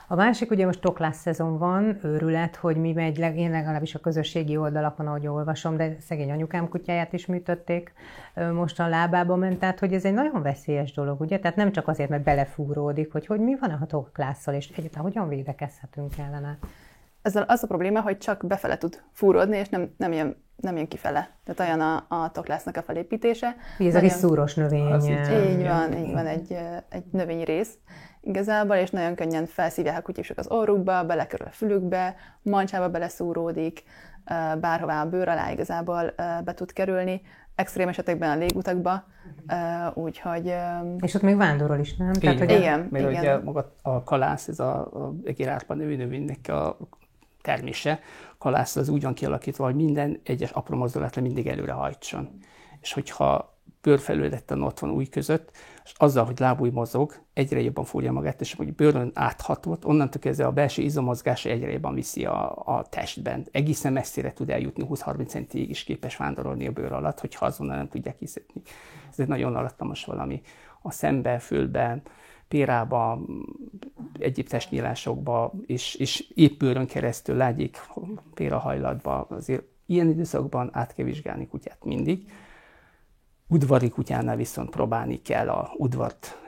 A 0.09 0.15
másik, 0.15 0.51
ugye 0.51 0.67
most 0.67 0.81
toklás 0.81 1.17
szezon 1.17 1.59
van, 1.59 1.99
őrület, 2.03 2.57
hogy 2.57 2.77
mi 2.77 2.93
megy, 2.93 3.19
én 3.19 3.51
legalábbis 3.51 3.95
a 3.95 3.99
közösségi 3.99 4.57
oldalakon, 4.57 5.07
ahogy 5.07 5.27
olvasom, 5.27 5.77
de 5.77 5.97
szegény 6.01 6.31
anyukám 6.31 6.69
kutyáját 6.69 7.13
is 7.13 7.27
műtötték, 7.27 7.93
most 8.53 8.81
a 8.81 8.89
lábába 8.89 9.37
ment, 9.37 9.59
tehát 9.59 9.79
hogy 9.79 9.93
ez 9.93 10.05
egy 10.05 10.15
nagyon 10.15 10.43
veszélyes 10.43 10.93
dolog, 10.93 11.21
ugye? 11.21 11.39
Tehát 11.39 11.57
nem 11.57 11.73
csak 11.73 11.89
azért, 11.89 12.09
mert 12.09 12.23
belefúródik, 12.23 13.13
hogy, 13.13 13.27
hogy 13.27 13.41
mi 13.41 13.57
van 13.61 13.71
a 13.71 13.87
toklásszal, 13.87 14.55
és 14.55 14.69
egyáltalán 14.77 15.05
hogyan 15.05 15.29
védekezhetünk 15.29 16.19
ellene. 16.19 16.59
Ezzel 17.23 17.45
az 17.49 17.63
a 17.63 17.67
probléma, 17.67 18.01
hogy 18.01 18.19
csak 18.19 18.47
befele 18.47 18.79
tud 18.79 19.03
fúródni, 19.13 19.57
és 19.57 19.69
nem, 19.69 19.95
nem, 19.97 20.13
jön, 20.13 20.37
nem 20.57 20.77
jön 20.77 20.89
kifele. 20.89 21.31
Tehát 21.45 21.61
olyan 21.61 21.81
a, 21.81 22.07
a 22.09 22.31
toklásznak 22.31 22.77
a 22.77 22.83
felépítése. 22.83 23.57
Ez 23.79 23.95
egy 23.95 24.11
szúros 24.11 24.55
növény. 24.55 24.93
Az 24.93 25.09
így, 25.09 25.51
így 25.51 25.63
van, 25.63 25.93
így 25.93 26.13
van, 26.13 26.27
egy, 26.27 26.59
egy 26.89 27.05
növényrész 27.11 27.79
igazából, 28.25 28.77
és 28.77 28.91
nagyon 28.91 29.15
könnyen 29.15 29.47
felszívják 29.47 29.99
a 29.99 30.03
kutyusok 30.03 30.39
az 30.39 30.49
orrukba, 30.49 31.05
belekerül 31.05 31.47
a 31.47 31.51
fülükbe, 31.51 32.17
mancsába 32.43 32.89
beleszúródik, 32.89 33.83
bárhová 34.61 35.03
a 35.03 35.09
bőr 35.09 35.29
alá 35.29 35.51
igazából 35.51 36.15
be 36.45 36.55
tud 36.55 36.73
kerülni, 36.73 37.21
extrém 37.55 37.89
esetekben 37.89 38.31
a 38.31 38.37
légutakba, 38.37 39.05
úgyhogy... 39.95 40.55
És 41.01 41.15
ott 41.15 41.23
még 41.23 41.37
vándorol 41.37 41.79
is, 41.79 41.97
nem? 41.97 42.13
Tehát, 42.13 42.39
hogy 42.39 42.51
igen, 42.51 42.89
Mert 42.91 43.11
igen. 43.11 43.21
ugye 43.21 43.39
maga 43.39 43.75
a 43.83 44.03
kalász, 44.03 44.49
ez 44.49 44.59
a, 44.61 44.79
a 44.79 45.15
egérárpa 45.25 45.75
nevű 45.75 45.97
növénynek 45.97 46.49
a 46.49 46.77
termése, 47.43 48.01
a 48.33 48.37
kalász 48.39 48.77
az 48.77 48.89
úgy 48.89 49.03
van 49.03 49.15
kialakítva, 49.15 49.65
hogy 49.65 49.75
minden 49.75 50.21
egyes 50.25 50.51
apró 50.51 50.77
mozdulatla 50.77 51.23
mindig 51.23 51.47
előre 51.47 51.73
hajtson. 51.73 52.39
És 52.81 52.93
hogyha 52.93 53.59
bőrfelületten 53.83 54.63
ott 54.63 54.79
van 54.79 54.91
új 54.91 55.07
között, 55.07 55.51
és 55.85 55.93
azzal, 55.97 56.25
hogy 56.25 56.39
lábúj 56.39 56.71
mozog, 56.71 57.15
egyre 57.33 57.61
jobban 57.61 57.85
fúrja 57.85 58.13
magát, 58.13 58.41
és 58.41 58.55
hogy 58.55 58.75
bőrön 58.75 59.11
áthatott, 59.15 59.85
onnantól 59.85 60.21
kezdve 60.21 60.47
a 60.47 60.53
belső 60.53 60.83
izomozgása 60.83 61.49
egyre 61.49 61.71
jobban 61.73 61.95
viszi 61.95 62.25
a, 62.25 62.63
a 62.65 62.87
testben. 62.89 63.47
Egészen 63.51 63.93
messzire 63.93 64.33
tud 64.33 64.51
eljutni, 64.51 64.87
20-30 64.91 65.27
centig 65.27 65.71
is 65.71 65.85
képes 65.85 66.17
vándorolni 66.17 66.67
a 66.67 66.73
bőr 66.73 66.93
alatt, 66.93 67.21
hogyha 67.21 67.47
azonnal 67.47 67.77
nem 67.77 67.89
tudják 67.89 68.17
kiszedni. 68.17 68.63
Ez 69.11 69.21
egy 69.21 69.29
nagyon 69.29 69.57
alattomos 69.57 70.05
valami. 70.05 70.41
A 70.83 70.91
szembe, 70.91 71.39
fülbe, 71.39 72.03
pérába, 72.49 73.21
egyéb 74.19 74.49
testnyílásokba, 74.49 75.53
és, 75.67 75.95
és 75.95 76.31
épp 76.35 76.59
bőrön 76.59 76.87
keresztül 76.87 77.37
lágyék 77.37 77.79
pérahajlatba. 78.35 79.27
Azért 79.31 79.65
ilyen 79.87 80.09
időszakban 80.09 80.71
át 80.73 80.95
kell 80.95 81.05
vizsgálni 81.05 81.47
kutyát 81.47 81.85
mindig 81.85 82.27
Udvari 83.55 83.89
kutyánál 83.89 84.37
viszont 84.37 84.71
próbálni 84.71 85.23
kell 85.23 85.49
a 85.49 85.73
udvart 85.77 86.39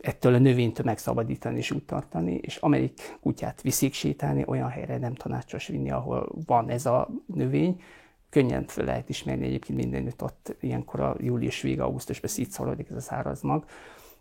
ettől 0.00 0.34
a 0.34 0.38
növénytől 0.38 0.84
megszabadítani 0.84 1.56
és 1.56 1.70
úgy 1.70 1.84
tartani, 1.84 2.34
és 2.34 2.56
amelyik 2.56 3.18
kutyát 3.20 3.62
viszik 3.62 3.92
sétálni, 3.92 4.44
olyan 4.46 4.68
helyre 4.68 4.98
nem 4.98 5.14
tanácsos 5.14 5.66
vinni, 5.66 5.90
ahol 5.90 6.28
van 6.46 6.70
ez 6.70 6.86
a 6.86 7.08
növény, 7.26 7.80
könnyen 8.30 8.66
fel 8.66 8.84
lehet 8.84 9.08
ismerni 9.08 9.46
egyébként 9.46 9.78
mindenütt 9.78 10.22
ott 10.22 10.56
ilyenkor 10.60 11.00
a 11.00 11.16
július 11.18 11.60
vége, 11.60 11.82
augusztusban 11.82 12.30
szétszorodik 12.30 12.90
ez 12.90 12.96
a 12.96 13.00
száraz 13.00 13.40
mag, 13.40 13.64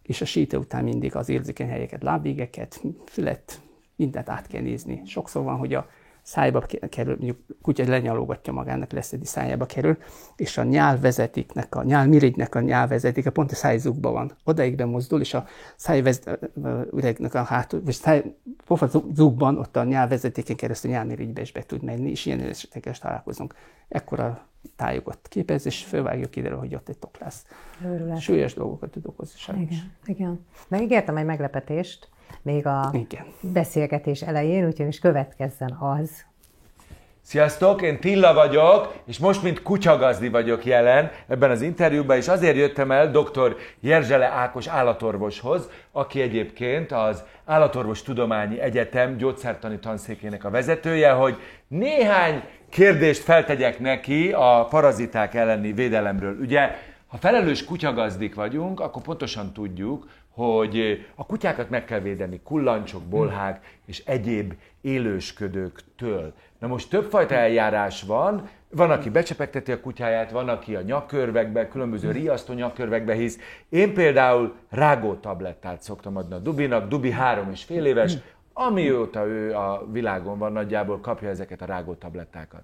és 0.02 0.22
a 0.22 0.26
séta 0.26 0.58
után 0.58 0.84
mindig 0.84 1.16
az 1.16 1.30
érzékeny 1.30 1.70
helyeket, 1.70 2.04
lábvégeket, 2.04 2.82
fület, 3.06 3.62
mindent 3.96 4.30
át 4.30 4.48
kell 4.48 4.62
nézni. 4.62 5.02
Sokszor 5.06 5.44
van, 5.44 5.58
hogy 5.58 5.74
a 5.74 5.88
szájba 6.26 6.66
kerül, 6.90 7.16
mondjuk 7.16 7.38
kutya 7.62 7.88
lenyalogatja 7.88 8.54
magának, 8.54 8.92
leszedi 8.92 9.26
szájába 9.26 9.66
kerül, 9.66 9.98
és 10.36 10.58
a 10.58 10.64
nyálvezetéknek, 10.64 11.76
a 11.76 11.84
nyálmirigynek 11.84 12.56
a 12.56 12.60
nyálvezetéke 12.60 13.30
pont 13.30 13.52
a 13.52 13.56
szájzukban 13.56 14.14
van. 14.14 14.32
Odaig 14.44 14.82
mozdul, 14.82 15.22
és 15.22 15.34
a 15.34 15.46
szájüregnek 15.76 17.34
a 17.34 17.44
hátul, 17.44 17.82
vagy 17.84 17.94
száj, 17.94 18.24
pofazukban 18.66 19.58
ott 19.58 19.76
a 19.76 19.84
nyálvezetéken 19.84 20.56
keresztül 20.56 20.92
nyálmirigybe 20.92 21.42
is 21.42 21.52
be 21.52 21.62
tud 21.62 21.84
menni, 21.84 22.10
és 22.10 22.26
ilyen 22.26 22.40
esetekkel 22.40 22.94
találkozunk. 22.94 23.56
Ekkora 23.88 24.48
tájogot 24.76 25.28
képez, 25.28 25.66
és 25.66 25.84
fölvágjuk 25.84 26.32
kiderül, 26.32 26.58
hogy 26.58 26.76
ott 26.76 26.90
egy 26.90 26.98
toklász. 26.98 27.46
Őrület. 27.86 28.20
Súlyos 28.20 28.54
dolgokat 28.54 28.92
tud 28.92 29.06
okozni 29.06 29.38
sajnos. 29.38 29.70
Igen, 29.70 29.92
igen. 30.06 30.46
Megígértem 30.68 31.18
egy 31.18 31.26
meglepetést, 31.26 32.10
még 32.42 32.66
a 32.66 32.90
Igen. 32.94 33.26
beszélgetés 33.40 34.22
elején, 34.22 34.66
úgyhogy 34.66 34.88
is 34.88 35.00
következzen 35.00 35.78
az. 35.80 36.26
Sziasztok, 37.28 37.82
én 37.82 38.00
Tilla 38.00 38.34
vagyok, 38.34 38.94
és 39.06 39.18
most 39.18 39.44
mint 39.44 39.62
kutyagazdi 39.62 40.30
vagyok 40.30 40.66
jelen 40.66 41.12
ebben 41.28 41.52
az 41.52 41.62
interjúban, 41.62 42.18
és 42.18 42.28
azért 42.28 42.56
jöttem 42.56 42.92
el 42.92 43.12
dr. 43.12 43.56
Jerzsele 43.80 44.26
Ákos 44.26 44.68
állatorvoshoz, 44.68 45.70
aki 45.92 46.22
egyébként 46.22 46.92
az 46.92 47.24
Állatorvos 47.46 48.02
Tudományi 48.02 48.60
Egyetem 48.60 49.18
gyógyszertani 49.18 49.80
tanszékének 49.80 50.44
a 50.44 50.50
vezetője, 50.50 51.12
hogy 51.12 51.38
néhány 51.68 52.44
kérdést 52.70 53.22
feltegyek 53.22 53.80
neki 53.80 54.32
a 54.32 54.68
paraziták 54.70 55.34
elleni 55.34 55.74
védelemről. 55.74 56.38
Ugye, 56.40 56.76
ha 57.08 57.18
felelős 57.18 57.66
kutyagazdik 57.66 58.36
vagyunk, 58.36 58.80
akkor 58.80 59.02
pontosan 59.02 59.54
tudjuk, 59.54 60.08
hogy 60.36 61.06
a 61.16 61.26
kutyákat 61.26 61.70
meg 61.70 61.86
kell 61.86 62.00
védeni 62.00 62.40
kullancsok, 62.44 63.04
bolhák 63.04 63.80
és 63.86 64.04
egyéb 64.06 64.54
élősködőktől. 64.82 66.34
Na 66.60 66.68
most 66.68 66.90
többfajta 66.90 67.36
eljárás 67.36 68.02
van, 68.02 68.50
van, 68.70 68.92
aki 68.92 69.10
becsepegteti 69.10 69.72
a 69.72 69.80
kutyáját, 69.80 70.32
van, 70.32 70.50
aki 70.50 70.76
a 70.76 70.82
nyakkörvekbe, 70.82 71.68
különböző 71.68 72.12
riasztó 72.12 72.54
nyakkörvekbe 72.54 73.14
hisz. 73.14 73.40
Én 73.70 73.94
például 73.94 74.56
rágó 74.70 75.14
tablettát 75.14 75.82
szoktam 75.82 76.18
adni 76.18 76.34
a 76.34 76.40
Dubinak, 76.40 76.88
Dubi 76.88 77.12
három 77.12 77.52
és 77.52 77.64
fél 77.64 77.86
éves, 77.86 78.18
amióta 78.54 79.26
ő 79.26 79.56
a 79.56 79.88
világon 79.92 80.38
van, 80.38 80.52
nagyjából 80.52 81.00
kapja 81.00 81.30
ezeket 81.30 81.62
a 81.62 81.66
rágó 81.66 81.94
tablettákat. 81.94 82.64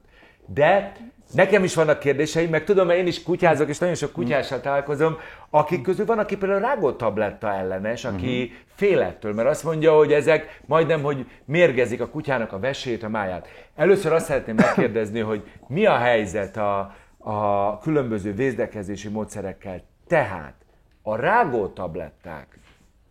De 0.54 0.92
nekem 1.34 1.64
is 1.64 1.76
vannak 1.76 2.00
kérdéseim, 2.00 2.50
meg 2.50 2.64
tudom, 2.64 2.88
mert 2.88 3.00
én 3.00 3.08
is 3.08 3.24
kutyázok, 3.24 3.70
és 3.70 3.78
nagyon 3.78 3.96
sok 3.96 4.12
kutyással 4.12 4.62
találkozom, 4.62 5.18
akik 5.50 5.82
közül 5.82 6.06
van, 6.06 6.20
aki 6.20 6.38
például 6.38 6.60
rágó 6.60 6.92
tabletta 6.92 7.54
ellenes, 7.54 8.06
aki 8.06 8.44
uh-huh. 8.44 8.58
fél 8.76 9.02
ettől, 9.02 9.34
mert 9.34 9.50
azt 9.50 9.64
mondja, 9.64 9.96
hogy 9.96 10.14
ezek 10.14 10.62
majdnem, 10.66 11.02
hogy 11.02 11.26
mérgezik 11.46 12.02
a 12.02 12.10
kutyának 12.10 12.54
a 12.54 12.60
vesét, 12.60 13.04
a 13.04 13.10
máját. 13.10 13.48
Először 13.76 14.14
azt 14.14 14.26
szeretném 14.26 14.56
megkérdezni, 14.56 15.20
hogy 15.20 15.44
mi 15.68 15.86
a 15.86 15.98
helyzet 15.98 16.58
a, 16.58 16.96
a 17.18 17.80
különböző 17.80 18.34
vézdekezési 18.34 19.10
módszerekkel. 19.10 19.82
Tehát 20.08 20.54
a 21.02 21.16
rágó 21.16 21.68
tabletták 21.68 22.60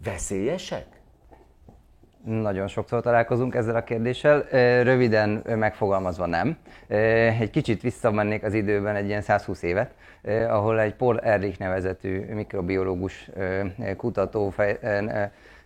veszélyesek? 0.04 0.86
Nagyon 2.24 2.68
sokszor 2.68 3.00
találkozunk 3.00 3.54
ezzel 3.54 3.76
a 3.76 3.84
kérdéssel. 3.84 4.40
Röviden 4.82 5.42
megfogalmazva 5.46 6.26
nem. 6.26 6.56
Egy 7.40 7.50
kicsit 7.50 7.82
visszamennék 7.82 8.42
az 8.42 8.54
időben 8.54 8.96
egy 8.96 9.06
ilyen 9.06 9.20
120 9.20 9.62
évet, 9.62 9.94
ahol 10.48 10.80
egy 10.80 10.94
Paul 10.94 11.20
Ehrlich 11.20 11.58
nevezetű 11.58 12.34
mikrobiológus 12.34 13.30
kutató 13.96 14.54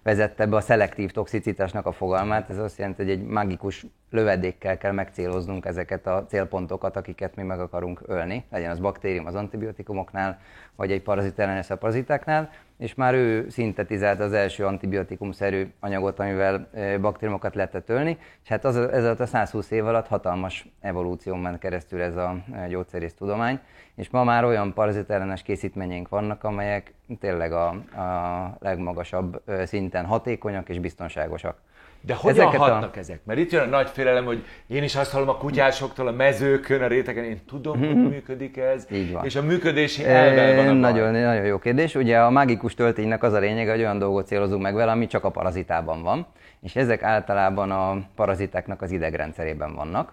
vezette 0.02 0.46
be 0.46 0.56
a 0.56 0.60
szelektív 0.60 1.10
toxicitásnak 1.10 1.86
a 1.86 1.92
fogalmát. 1.92 2.50
Ez 2.50 2.58
azt 2.58 2.78
jelenti, 2.78 3.02
hogy 3.02 3.10
egy 3.10 3.22
mágikus 3.22 3.86
lövedékkel 4.14 4.78
kell 4.78 4.92
megcéloznunk 4.92 5.64
ezeket 5.64 6.06
a 6.06 6.24
célpontokat, 6.28 6.96
akiket 6.96 7.36
mi 7.36 7.42
meg 7.42 7.60
akarunk 7.60 8.00
ölni, 8.06 8.44
legyen 8.50 8.70
az 8.70 8.78
baktérium 8.78 9.26
az 9.26 9.34
antibiotikumoknál, 9.34 10.38
vagy 10.76 10.92
egy 10.92 11.02
parazit 11.02 11.38
ellenes 11.38 11.70
a 11.70 11.76
parazitáknál, 11.76 12.50
és 12.78 12.94
már 12.94 13.14
ő 13.14 13.48
szintetizált 13.48 14.20
az 14.20 14.32
első 14.32 14.66
antibiotikumszerű 14.66 15.66
anyagot, 15.80 16.18
amivel 16.18 16.68
baktériumokat 17.00 17.54
lehetett 17.54 17.88
ölni, 17.88 18.18
és 18.42 18.48
hát 18.48 18.64
az, 18.64 18.76
ez 18.76 19.04
alatt 19.04 19.20
a 19.20 19.26
120 19.26 19.70
év 19.70 19.86
alatt 19.86 20.06
hatalmas 20.06 20.68
evolúción 20.80 21.38
ment 21.38 21.58
keresztül 21.58 22.00
ez 22.02 22.16
a 22.16 22.36
gyógyszerész 22.68 23.14
tudomány, 23.14 23.58
és 23.94 24.10
ma 24.10 24.24
már 24.24 24.44
olyan 24.44 24.72
parazitellenes 24.72 25.42
készítményeink 25.42 26.08
vannak, 26.08 26.44
amelyek 26.44 26.94
tényleg 27.20 27.52
a, 27.52 27.68
a 27.68 28.56
legmagasabb 28.60 29.42
szinten 29.64 30.04
hatékonyak 30.04 30.68
és 30.68 30.78
biztonságosak. 30.78 31.58
De 32.06 32.14
hogyan 32.14 32.46
Ezeket 32.46 32.60
hatnak 32.60 32.96
a... 32.96 32.98
ezek? 32.98 33.20
Mert 33.24 33.38
itt 33.38 33.50
jön 33.50 33.62
a 33.62 33.66
nagy 33.66 33.88
félelem, 33.88 34.24
hogy 34.24 34.44
én 34.66 34.82
is 34.82 34.96
azt 34.96 35.10
hallom 35.10 35.28
a 35.28 35.36
kutyásoktól, 35.36 36.06
a 36.06 36.12
mezőkön, 36.12 36.82
a 36.82 36.86
rétegen, 36.86 37.24
én 37.24 37.40
tudom, 37.46 37.78
hogy 37.78 37.88
mhm. 37.88 37.98
működik 37.98 38.56
ez, 38.56 38.86
Így 38.90 39.12
van. 39.12 39.24
és 39.24 39.36
a 39.36 39.42
működési 39.42 40.02
van 40.02 40.68
a 40.68 40.72
nagyon, 40.72 41.12
nagyon 41.12 41.44
jó 41.44 41.58
kérdés. 41.58 41.94
Ugye 41.94 42.18
a 42.18 42.30
mágikus 42.30 42.74
tölténynek 42.74 43.22
az 43.22 43.32
a 43.32 43.38
lényeg, 43.38 43.68
hogy 43.68 43.78
olyan 43.78 43.98
dolgot 43.98 44.26
célozunk 44.26 44.62
meg 44.62 44.74
vele, 44.74 44.92
ami 44.92 45.06
csak 45.06 45.24
a 45.24 45.30
parazitában 45.30 46.02
van, 46.02 46.26
és 46.60 46.76
ezek 46.76 47.02
általában 47.02 47.70
a 47.70 47.96
parazitáknak 48.14 48.82
az 48.82 48.90
idegrendszerében 48.90 49.74
vannak. 49.74 50.12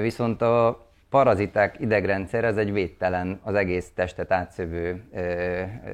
Viszont 0.00 0.42
a 0.42 0.86
paraziták 1.10 1.76
idegrendszer, 1.80 2.44
ez 2.44 2.56
egy 2.56 2.72
védtelen, 2.72 3.40
az 3.42 3.54
egész 3.54 3.90
testet 3.94 4.32
átszövő 4.32 5.02
ö, 5.12 5.20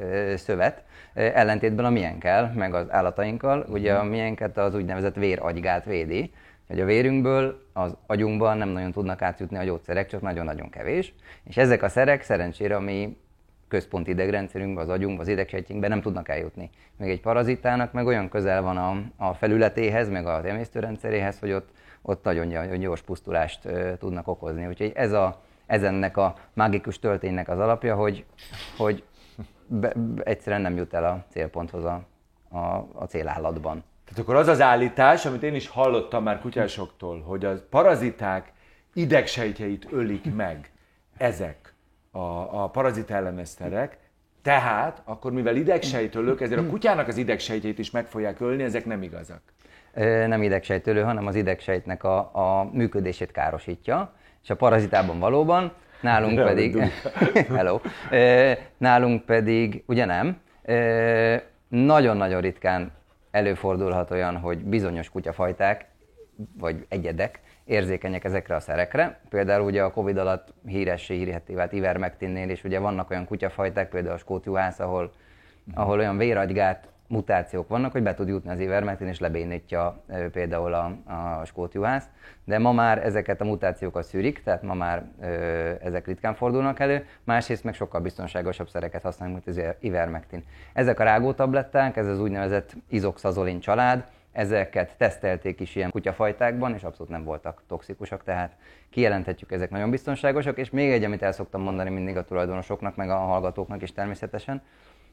ö, 0.02 0.36
szövet, 0.36 0.82
ellentétben 1.18 1.84
a 1.84 1.90
milyenkkel, 1.90 2.52
meg 2.54 2.74
az 2.74 2.90
állatainkkal. 2.90 3.66
Ugye 3.68 3.94
a 3.94 4.04
milyenket 4.04 4.58
az 4.58 4.74
úgynevezett 4.74 5.14
véragygát 5.14 5.84
védi, 5.84 6.32
hogy 6.66 6.80
a 6.80 6.84
vérünkből 6.84 7.62
az 7.72 7.96
agyunkban 8.06 8.56
nem 8.56 8.68
nagyon 8.68 8.92
tudnak 8.92 9.22
átjutni 9.22 9.56
a 9.56 9.64
gyógyszerek, 9.64 10.08
csak 10.08 10.20
nagyon-nagyon 10.20 10.70
kevés. 10.70 11.14
És 11.44 11.56
ezek 11.56 11.82
a 11.82 11.88
szerek 11.88 12.22
szerencsére 12.22 12.76
a 12.76 12.80
mi 12.80 13.16
központi 13.68 14.10
idegrendszerünkben, 14.10 14.84
az 14.84 14.90
agyunkban, 14.90 15.20
az 15.20 15.28
idegsejtjünkben 15.28 15.90
nem 15.90 16.00
tudnak 16.00 16.28
eljutni. 16.28 16.70
Még 16.96 17.10
egy 17.10 17.20
parazitának 17.20 17.92
meg 17.92 18.06
olyan 18.06 18.28
közel 18.28 18.62
van 18.62 18.76
a, 18.76 19.02
a 19.28 19.34
felületéhez, 19.34 20.08
meg 20.08 20.26
az 20.26 20.44
emésztőrendszeréhez, 20.44 21.38
hogy 21.38 21.52
ott 21.52 21.68
ott 22.02 22.24
nagyon 22.24 22.78
gyors 22.78 23.02
pusztulást 23.02 23.68
tudnak 23.98 24.28
okozni. 24.28 24.66
Úgyhogy 24.66 24.92
ez, 24.94 25.12
a, 25.12 25.40
ez 25.66 25.82
ennek 25.82 26.16
a 26.16 26.34
mágikus 26.52 26.98
tölténynek 26.98 27.48
az 27.48 27.58
alapja, 27.58 27.94
hogy, 27.94 28.24
hogy 28.76 29.02
be, 29.68 29.92
egyszerűen 30.22 30.60
nem 30.60 30.76
jut 30.76 30.94
el 30.94 31.04
a 31.04 31.24
célponthoz 31.30 31.84
a, 31.84 32.02
a, 32.48 32.58
a 32.92 33.04
célállatban. 33.08 33.84
Tehát 34.04 34.22
akkor 34.22 34.34
az 34.34 34.48
az 34.48 34.60
állítás, 34.60 35.26
amit 35.26 35.42
én 35.42 35.54
is 35.54 35.68
hallottam 35.68 36.22
már 36.22 36.40
kutyásoktól, 36.40 37.20
hogy 37.20 37.44
a 37.44 37.54
paraziták 37.70 38.52
idegsejtjeit 38.94 39.86
ölik 39.90 40.34
meg 40.34 40.72
ezek 41.16 41.74
a, 42.10 42.18
a 42.62 42.68
parazit 42.68 43.10
elleneszterek, 43.10 43.98
tehát 44.42 45.02
akkor 45.04 45.32
mivel 45.32 45.56
idegsejtölők, 45.56 46.40
ezért 46.40 46.60
a 46.60 46.66
kutyának 46.66 47.08
az 47.08 47.16
idegsejtjeit 47.16 47.78
is 47.78 47.90
meg 47.90 48.06
fogják 48.06 48.40
ölni, 48.40 48.62
ezek 48.62 48.84
nem 48.84 49.02
igazak 49.02 49.40
nem 50.04 50.42
idegsejtölő, 50.42 51.02
hanem 51.02 51.26
az 51.26 51.34
idegsejtnek 51.34 52.04
a, 52.04 52.18
a 52.18 52.70
működését 52.72 53.30
károsítja, 53.30 54.12
és 54.42 54.50
a 54.50 54.56
parazitában 54.56 55.18
valóban, 55.18 55.72
nálunk 56.00 56.36
De 56.36 56.44
pedig, 56.44 56.76
hello, 57.56 57.80
nálunk 58.76 59.24
pedig 59.24 59.82
ugye 59.86 60.04
nem, 60.04 60.40
nagyon-nagyon 61.68 62.40
ritkán 62.40 62.92
előfordulhat 63.30 64.10
olyan, 64.10 64.36
hogy 64.36 64.58
bizonyos 64.58 65.10
kutyafajták, 65.10 65.86
vagy 66.58 66.86
egyedek 66.88 67.40
érzékenyek 67.64 68.24
ezekre 68.24 68.54
a 68.54 68.60
szerekre. 68.60 69.20
Például 69.28 69.64
ugye 69.64 69.82
a 69.82 69.90
Covid 69.90 70.16
alatt 70.16 70.54
híressé 70.66 71.16
hírhetté 71.16 71.54
vált 71.54 71.72
ivermectinnél, 71.72 72.50
és 72.50 72.64
ugye 72.64 72.78
vannak 72.78 73.10
olyan 73.10 73.24
kutyafajták, 73.24 73.88
például 73.88 74.14
a 74.14 74.18
skótjuhász, 74.18 74.78
ahol, 74.78 75.12
ahol 75.74 75.98
olyan 75.98 76.16
véragygát 76.16 76.88
mutációk 77.08 77.68
vannak, 77.68 77.92
hogy 77.92 78.02
be 78.02 78.14
tud 78.14 78.28
jutni 78.28 78.50
az 78.50 78.60
ivermectin 78.60 79.06
és 79.06 79.18
lebénítja 79.18 80.02
például 80.32 80.74
a, 80.74 80.84
a 81.40 81.44
skótjuhász, 81.44 82.04
de 82.44 82.58
ma 82.58 82.72
már 82.72 83.04
ezeket 83.04 83.40
a 83.40 83.44
mutációkat 83.44 84.04
szűrik, 84.04 84.42
tehát 84.42 84.62
ma 84.62 84.74
már 84.74 85.04
ö, 85.20 85.26
ezek 85.82 86.06
ritkán 86.06 86.34
fordulnak 86.34 86.80
elő, 86.80 87.06
másrészt 87.24 87.64
meg 87.64 87.74
sokkal 87.74 88.00
biztonságosabb 88.00 88.68
szereket 88.68 89.02
használunk, 89.02 89.44
mint 89.44 89.58
az 89.58 89.76
ivermectin. 89.80 90.44
Ezek 90.72 91.00
a 91.00 91.04
rágótabletták, 91.04 91.96
ez 91.96 92.06
az 92.06 92.20
úgynevezett 92.20 92.76
izoxazolin 92.88 93.60
család, 93.60 94.04
ezeket 94.32 94.94
tesztelték 94.96 95.60
is 95.60 95.76
ilyen 95.76 95.90
kutyafajtákban, 95.90 96.74
és 96.74 96.82
abszolút 96.82 97.12
nem 97.12 97.24
voltak 97.24 97.62
toxikusak, 97.68 98.24
tehát 98.24 98.56
kijelenthetjük, 98.90 99.52
ezek 99.52 99.70
nagyon 99.70 99.90
biztonságosak, 99.90 100.58
és 100.58 100.70
még 100.70 100.90
egy, 100.90 101.04
amit 101.04 101.22
el 101.22 101.32
szoktam 101.32 101.62
mondani 101.62 101.90
mindig 101.90 102.16
a 102.16 102.24
tulajdonosoknak, 102.24 102.96
meg 102.96 103.10
a 103.10 103.16
hallgatóknak 103.16 103.82
is 103.82 103.92
természetesen, 103.92 104.62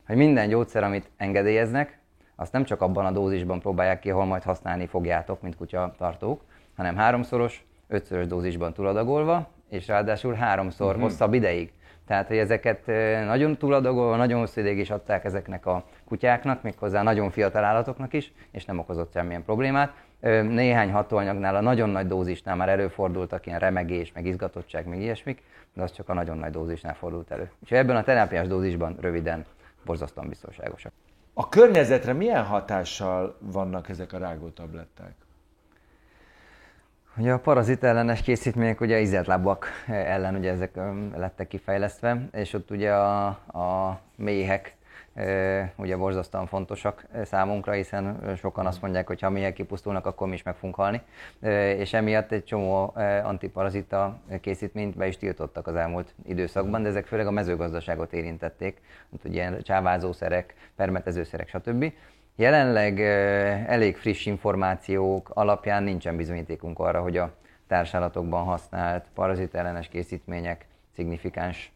hogy 0.08 0.16
minden 0.16 0.50
gyógyszer, 0.50 0.84
amit 0.84 1.10
engedélyeznek, 1.18 1.98
azt 2.36 2.52
nem 2.52 2.64
csak 2.64 2.82
abban 2.82 3.06
a 3.06 3.12
dózisban 3.12 3.60
próbálják 3.60 4.00
ki, 4.00 4.12
ahol 4.12 4.26
majd 4.26 4.44
használni 4.44 4.86
fogjátok, 4.86 5.42
mint 5.42 5.56
kutya 5.56 5.94
tartók, 5.98 6.42
hanem 6.76 6.96
háromszoros, 6.96 7.66
ötszörös 7.88 8.28
dózisban 8.28 8.74
túladagolva, 8.74 9.48
és 9.70 9.88
ráadásul 9.88 10.34
háromszor 10.34 10.88
uh-huh. 10.88 11.02
hosszabb 11.02 11.34
ideig. 11.34 11.72
Tehát, 12.08 12.28
hogy 12.28 12.38
ezeket 12.38 12.86
nagyon 13.26 13.58
túladagolva, 13.58 14.16
nagyon 14.16 14.40
hosszú 14.40 14.62
ideig 14.62 14.78
is 14.78 14.90
adták 14.90 15.26
ezeknek 15.26 15.66
a 15.66 15.84
kutyáknak, 16.08 16.62
méghozzá 16.62 17.02
nagyon 17.02 17.30
fiatal 17.30 17.64
állatoknak 17.64 18.14
is, 18.14 18.34
és 18.52 18.66
nem 18.66 18.80
okozott 18.80 19.12
semmilyen 19.14 19.44
problémát. 19.44 19.94
Néhány 20.50 20.92
hatóanyagnál, 20.92 21.56
a 21.56 21.62
nagyon 21.62 21.90
nagy 21.90 22.08
dózisnál 22.08 22.56
már 22.56 22.70
előfordultak 22.70 23.46
ilyen 23.46 23.60
remegés, 23.60 24.12
meg 24.12 24.26
izgatottság, 24.26 24.88
meg 24.88 25.02
ilyesmik, 25.02 25.44
de 25.74 25.82
az 25.82 25.92
csak 25.92 26.10
a 26.10 26.14
nagyon 26.14 26.38
nagy 26.38 26.52
dózisnál 26.52 26.96
fordult 26.96 27.32
elő. 27.32 27.52
És 27.64 27.72
ebben 27.72 27.96
a 27.96 28.04
terápiás 28.04 28.48
dózisban 28.48 28.98
röviden 29.02 29.46
borzasztóan 29.86 30.30
biztonságosak. 30.30 30.92
A 31.34 31.50
környezetre 31.50 32.14
milyen 32.14 32.44
hatással 32.44 33.38
vannak 33.40 33.90
ezek 33.90 34.14
a 34.14 34.18
rágótabletták? 34.18 35.14
Ugye 37.18 37.32
a 37.32 37.40
parazit 37.40 37.84
ellenes 37.84 38.22
készítmények 38.22 38.82
ugye 38.82 39.00
izetlábak 39.00 39.68
ellen 39.88 40.36
ugye 40.36 40.52
ezek 40.52 40.76
lettek 41.16 41.48
kifejlesztve, 41.48 42.28
és 42.32 42.54
ott 42.54 42.72
ugye 42.72 42.94
a, 42.94 43.26
a 43.60 44.00
méhek 44.16 44.75
ugye 45.76 45.98
borzasztóan 45.98 46.48
fontosak 46.48 47.06
számunkra, 47.24 47.72
hiszen 47.72 48.36
sokan 48.38 48.66
azt 48.66 48.82
mondják, 48.82 49.08
hogy 49.08 49.22
ha 49.22 49.30
miért 49.30 49.54
kipusztulnak, 49.54 50.06
akkor 50.06 50.28
mi 50.28 50.34
is 50.34 50.44
meg 50.44 50.56
fogunk 50.56 50.76
halni. 50.76 51.02
És 51.78 51.94
emiatt 51.94 52.32
egy 52.32 52.44
csomó 52.44 52.94
antiparazita 53.24 54.20
készítményt 54.42 54.98
be 54.98 55.08
is 55.08 55.18
tiltottak 55.18 55.68
az 55.68 55.76
elmúlt 55.76 56.14
időszakban, 56.26 56.82
de 56.82 56.90
ezek 56.90 57.06
főleg 57.06 57.28
a 57.28 57.32
mezőgazdaságot 57.32 58.14
érintették, 58.14 58.82
mint 59.10 59.26
ugye 59.26 59.62
csávázószerek, 59.62 60.54
permetezőszerek, 60.76 61.48
stb. 61.48 61.94
Jelenleg 62.36 63.02
elég 63.68 63.98
friss 63.98 64.26
információk 64.26 65.30
alapján 65.34 65.84
nincsen 65.84 66.16
bizonyítékunk 66.16 66.80
arra, 66.80 67.02
hogy 67.02 67.18
a 67.18 67.34
társállatokban 67.68 68.44
használt 68.44 69.06
parazitellenes 69.14 69.88
készítmények 69.88 70.66
szignifikáns 70.96 71.72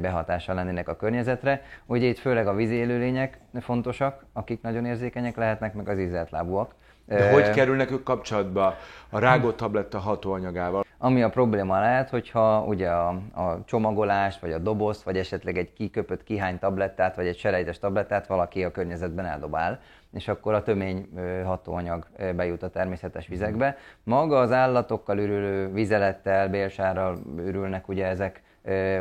behatással 0.00 0.54
lennének 0.54 0.88
a 0.88 0.96
környezetre. 0.96 1.62
Ugye 1.86 2.06
itt 2.06 2.18
főleg 2.18 2.46
a 2.46 2.54
vízi 2.54 2.74
élőlények 2.74 3.38
fontosak, 3.60 4.24
akik 4.32 4.62
nagyon 4.62 4.84
érzékenyek 4.84 5.36
lehetnek, 5.36 5.74
meg 5.74 5.88
az 5.88 5.98
ízeltlábúak. 5.98 6.74
De 7.06 7.32
hogy 7.32 7.50
kerülnek 7.50 7.90
ők 7.90 8.02
kapcsolatba 8.02 8.74
a 9.10 9.18
rágott 9.18 9.56
tabletta 9.56 9.98
hatóanyagával? 9.98 10.84
Ami 10.98 11.22
a 11.22 11.28
probléma 11.28 11.80
lehet, 11.80 12.10
hogyha 12.10 12.64
ugye 12.64 12.88
a, 12.88 13.08
a 13.34 13.64
csomagolást, 13.64 14.40
vagy 14.40 14.52
a 14.52 14.58
dobozt, 14.58 15.02
vagy 15.02 15.16
esetleg 15.16 15.58
egy 15.58 15.72
kiköpött 15.72 16.24
kihány 16.24 16.58
tablettát, 16.58 17.16
vagy 17.16 17.26
egy 17.26 17.38
selejtes 17.38 17.78
tablettát 17.78 18.26
valaki 18.26 18.64
a 18.64 18.70
környezetben 18.70 19.26
eldobál, 19.26 19.80
és 20.12 20.28
akkor 20.28 20.54
a 20.54 20.62
tömény 20.62 21.08
hatóanyag 21.44 22.06
bejut 22.36 22.62
a 22.62 22.68
természetes 22.68 23.26
vizekbe. 23.26 23.76
Maga 24.02 24.38
az 24.38 24.52
állatokkal 24.52 25.18
ürülő 25.18 25.72
vizelettel, 25.72 26.48
bélsárral 26.48 27.18
ürülnek 27.36 27.88
ugye 27.88 28.06
ezek 28.06 28.42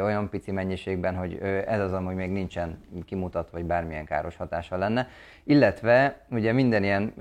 olyan 0.03 0.29
pici 0.29 0.51
mennyiségben, 0.51 1.15
hogy 1.15 1.37
ez 1.65 1.79
az, 1.79 1.93
ami 1.93 2.13
még 2.13 2.31
nincsen 2.31 2.79
kimutat, 3.05 3.49
vagy 3.49 3.65
bármilyen 3.65 4.05
káros 4.05 4.35
hatása 4.35 4.77
lenne. 4.77 5.07
Illetve 5.43 6.25
ugye 6.29 6.51
minden 6.51 6.83
ilyen 6.83 7.13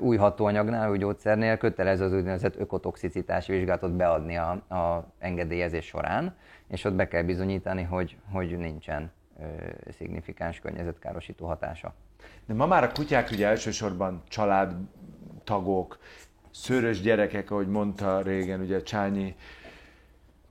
új 0.00 0.16
hatóanyagnál, 0.16 0.90
új 0.90 0.98
gyógyszernél 0.98 1.56
kötelező 1.56 2.04
az 2.04 2.12
úgynevezett 2.12 2.56
ökotoxicitási 2.56 3.52
vizsgálatot 3.52 3.92
beadni 3.92 4.36
a, 4.36 4.50
a 4.50 5.12
engedélyezés 5.18 5.86
során, 5.86 6.34
és 6.68 6.84
ott 6.84 6.94
be 6.94 7.08
kell 7.08 7.22
bizonyítani, 7.22 7.82
hogy, 7.82 8.16
hogy 8.32 8.58
nincsen 8.58 9.12
szignifikáns 9.96 10.60
környezetkárosító 10.60 11.46
hatása. 11.46 11.94
De 12.46 12.54
ma 12.54 12.66
már 12.66 12.84
a 12.84 12.92
kutyák 12.92 13.30
ugye 13.30 13.46
elsősorban 13.46 14.22
családtagok, 14.28 15.98
szőrös 16.50 17.00
gyerekek, 17.00 17.50
ahogy 17.50 17.68
mondta 17.68 18.20
régen 18.20 18.60
ugye 18.60 18.82
Csányi 18.82 19.34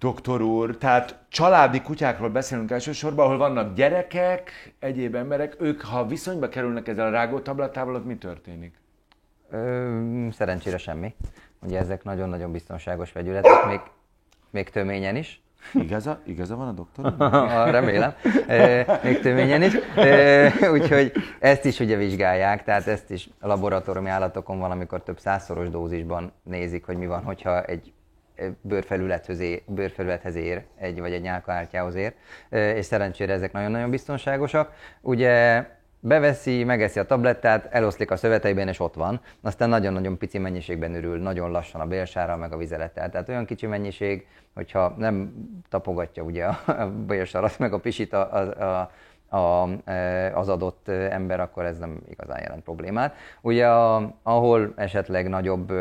doktor 0.03 0.41
úr. 0.41 0.77
Tehát 0.77 1.17
családi 1.29 1.81
kutyákról 1.81 2.29
beszélünk 2.29 2.71
elsősorban, 2.71 3.25
ahol 3.25 3.37
vannak 3.37 3.75
gyerekek, 3.75 4.73
egyéb 4.79 5.15
emberek. 5.15 5.55
Ők, 5.59 5.81
ha 5.81 6.05
viszonyba 6.05 6.49
kerülnek 6.49 6.87
ezzel 6.87 7.07
a 7.07 7.09
rágótabletával, 7.09 7.95
ott 7.95 8.05
mi 8.05 8.17
történik? 8.17 8.73
Ö, 9.49 10.27
szerencsére 10.31 10.77
semmi. 10.77 11.15
Ugye 11.61 11.79
ezek 11.79 12.03
nagyon-nagyon 12.03 12.51
biztonságos 12.51 13.11
vegyületek, 13.11 13.65
még, 13.65 13.79
még 14.49 14.69
töményen 14.69 15.15
is. 15.15 15.41
Igaza, 15.73 16.19
igaza 16.25 16.55
van 16.55 16.67
a 16.67 16.71
doktor? 16.71 17.15
Remélem. 17.77 18.13
Még 19.03 19.19
töményen 19.19 19.61
is. 19.61 19.73
Úgyhogy 20.71 21.11
ezt 21.39 21.65
is 21.65 21.79
ugye 21.79 21.95
vizsgálják, 21.95 22.63
tehát 22.63 22.87
ezt 22.87 23.11
is 23.11 23.29
a 23.39 23.47
laboratóriumi 23.47 24.09
állatokon 24.09 24.59
van, 24.59 24.71
amikor 24.71 25.03
több 25.03 25.19
százszoros 25.19 25.69
dózisban 25.69 26.31
nézik, 26.43 26.85
hogy 26.85 26.97
mi 26.97 27.05
van, 27.05 27.23
hogyha 27.23 27.63
egy 27.63 27.93
bőrfelülethez 28.61 29.39
ér, 29.39 29.61
bőrfelülethez 29.67 30.35
ér, 30.35 30.63
egy 30.77 30.99
vagy 30.99 31.13
egy 31.13 31.21
nyálkahártyához 31.21 31.95
ér, 31.95 32.13
és 32.49 32.85
szerencsére 32.85 33.33
ezek 33.33 33.51
nagyon-nagyon 33.51 33.89
biztonságosak. 33.89 34.73
Ugye 35.01 35.65
beveszi, 35.99 36.63
megeszi 36.63 36.99
a 36.99 37.05
tablettát, 37.05 37.67
eloszlik 37.71 38.11
a 38.11 38.15
szöveteiben, 38.15 38.67
és 38.67 38.79
ott 38.79 38.93
van. 38.93 39.21
Aztán 39.41 39.69
nagyon-nagyon 39.69 40.17
pici 40.17 40.37
mennyiségben 40.37 40.95
ürül, 40.95 41.19
nagyon 41.19 41.51
lassan 41.51 41.81
a 41.81 41.85
bélsára, 41.85 42.35
meg 42.35 42.53
a 42.53 42.57
vizelettel. 42.57 43.09
Tehát 43.09 43.29
olyan 43.29 43.45
kicsi 43.45 43.65
mennyiség, 43.65 44.27
hogyha 44.53 44.95
nem 44.97 45.33
tapogatja 45.69 46.23
ugye 46.23 46.45
a 46.45 46.91
bélsarat, 47.07 47.59
meg 47.59 47.73
a 47.73 47.79
pisit 47.79 48.13
a, 48.13 48.33
a, 48.33 48.79
a 48.79 48.91
a, 49.33 49.67
e, 49.85 50.37
az 50.37 50.49
adott 50.49 50.87
ember, 50.87 51.39
akkor 51.39 51.65
ez 51.65 51.77
nem 51.77 52.01
igazán 52.09 52.39
jelent 52.41 52.63
problémát. 52.63 53.15
Ugye 53.41 53.67
a, 53.67 54.13
ahol 54.23 54.73
esetleg 54.75 55.29
nagyobb 55.29 55.73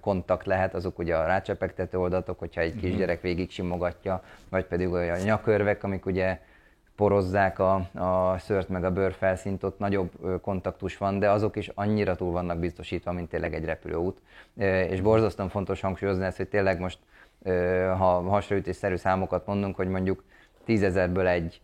kontakt 0.00 0.46
lehet, 0.46 0.74
azok 0.74 0.98
ugye 0.98 1.16
a 1.16 1.26
rácsepegtető 1.26 1.98
oldatok, 1.98 2.38
hogyha 2.38 2.60
egy 2.60 2.76
kisgyerek 2.76 3.20
végig 3.20 3.50
simogatja, 3.50 4.22
vagy 4.48 4.64
pedig 4.64 4.90
olyan 4.90 5.18
nyakörvek, 5.18 5.84
amik 5.84 6.06
ugye 6.06 6.38
porozzák 6.96 7.58
a, 7.58 7.74
a 7.94 8.38
szört 8.38 8.68
meg 8.68 8.84
a 8.84 8.90
bőrfelszínt, 8.90 9.62
ott 9.62 9.78
nagyobb 9.78 10.40
kontaktus 10.42 10.96
van, 10.96 11.18
de 11.18 11.30
azok 11.30 11.56
is 11.56 11.70
annyira 11.74 12.14
túl 12.16 12.32
vannak 12.32 12.58
biztosítva, 12.58 13.12
mint 13.12 13.28
tényleg 13.28 13.54
egy 13.54 13.64
repülőút. 13.64 14.20
És 14.88 15.00
borzasztóan 15.00 15.48
fontos 15.48 15.80
hangsúlyozni 15.80 16.24
ezt, 16.24 16.36
hogy 16.36 16.48
tényleg 16.48 16.80
most, 16.80 16.98
ha 17.98 18.20
hasraütésszerű 18.20 18.96
számokat 18.96 19.46
mondunk, 19.46 19.76
hogy 19.76 19.88
mondjuk 19.88 20.24
tízezerből 20.66 21.26
egy 21.26 21.60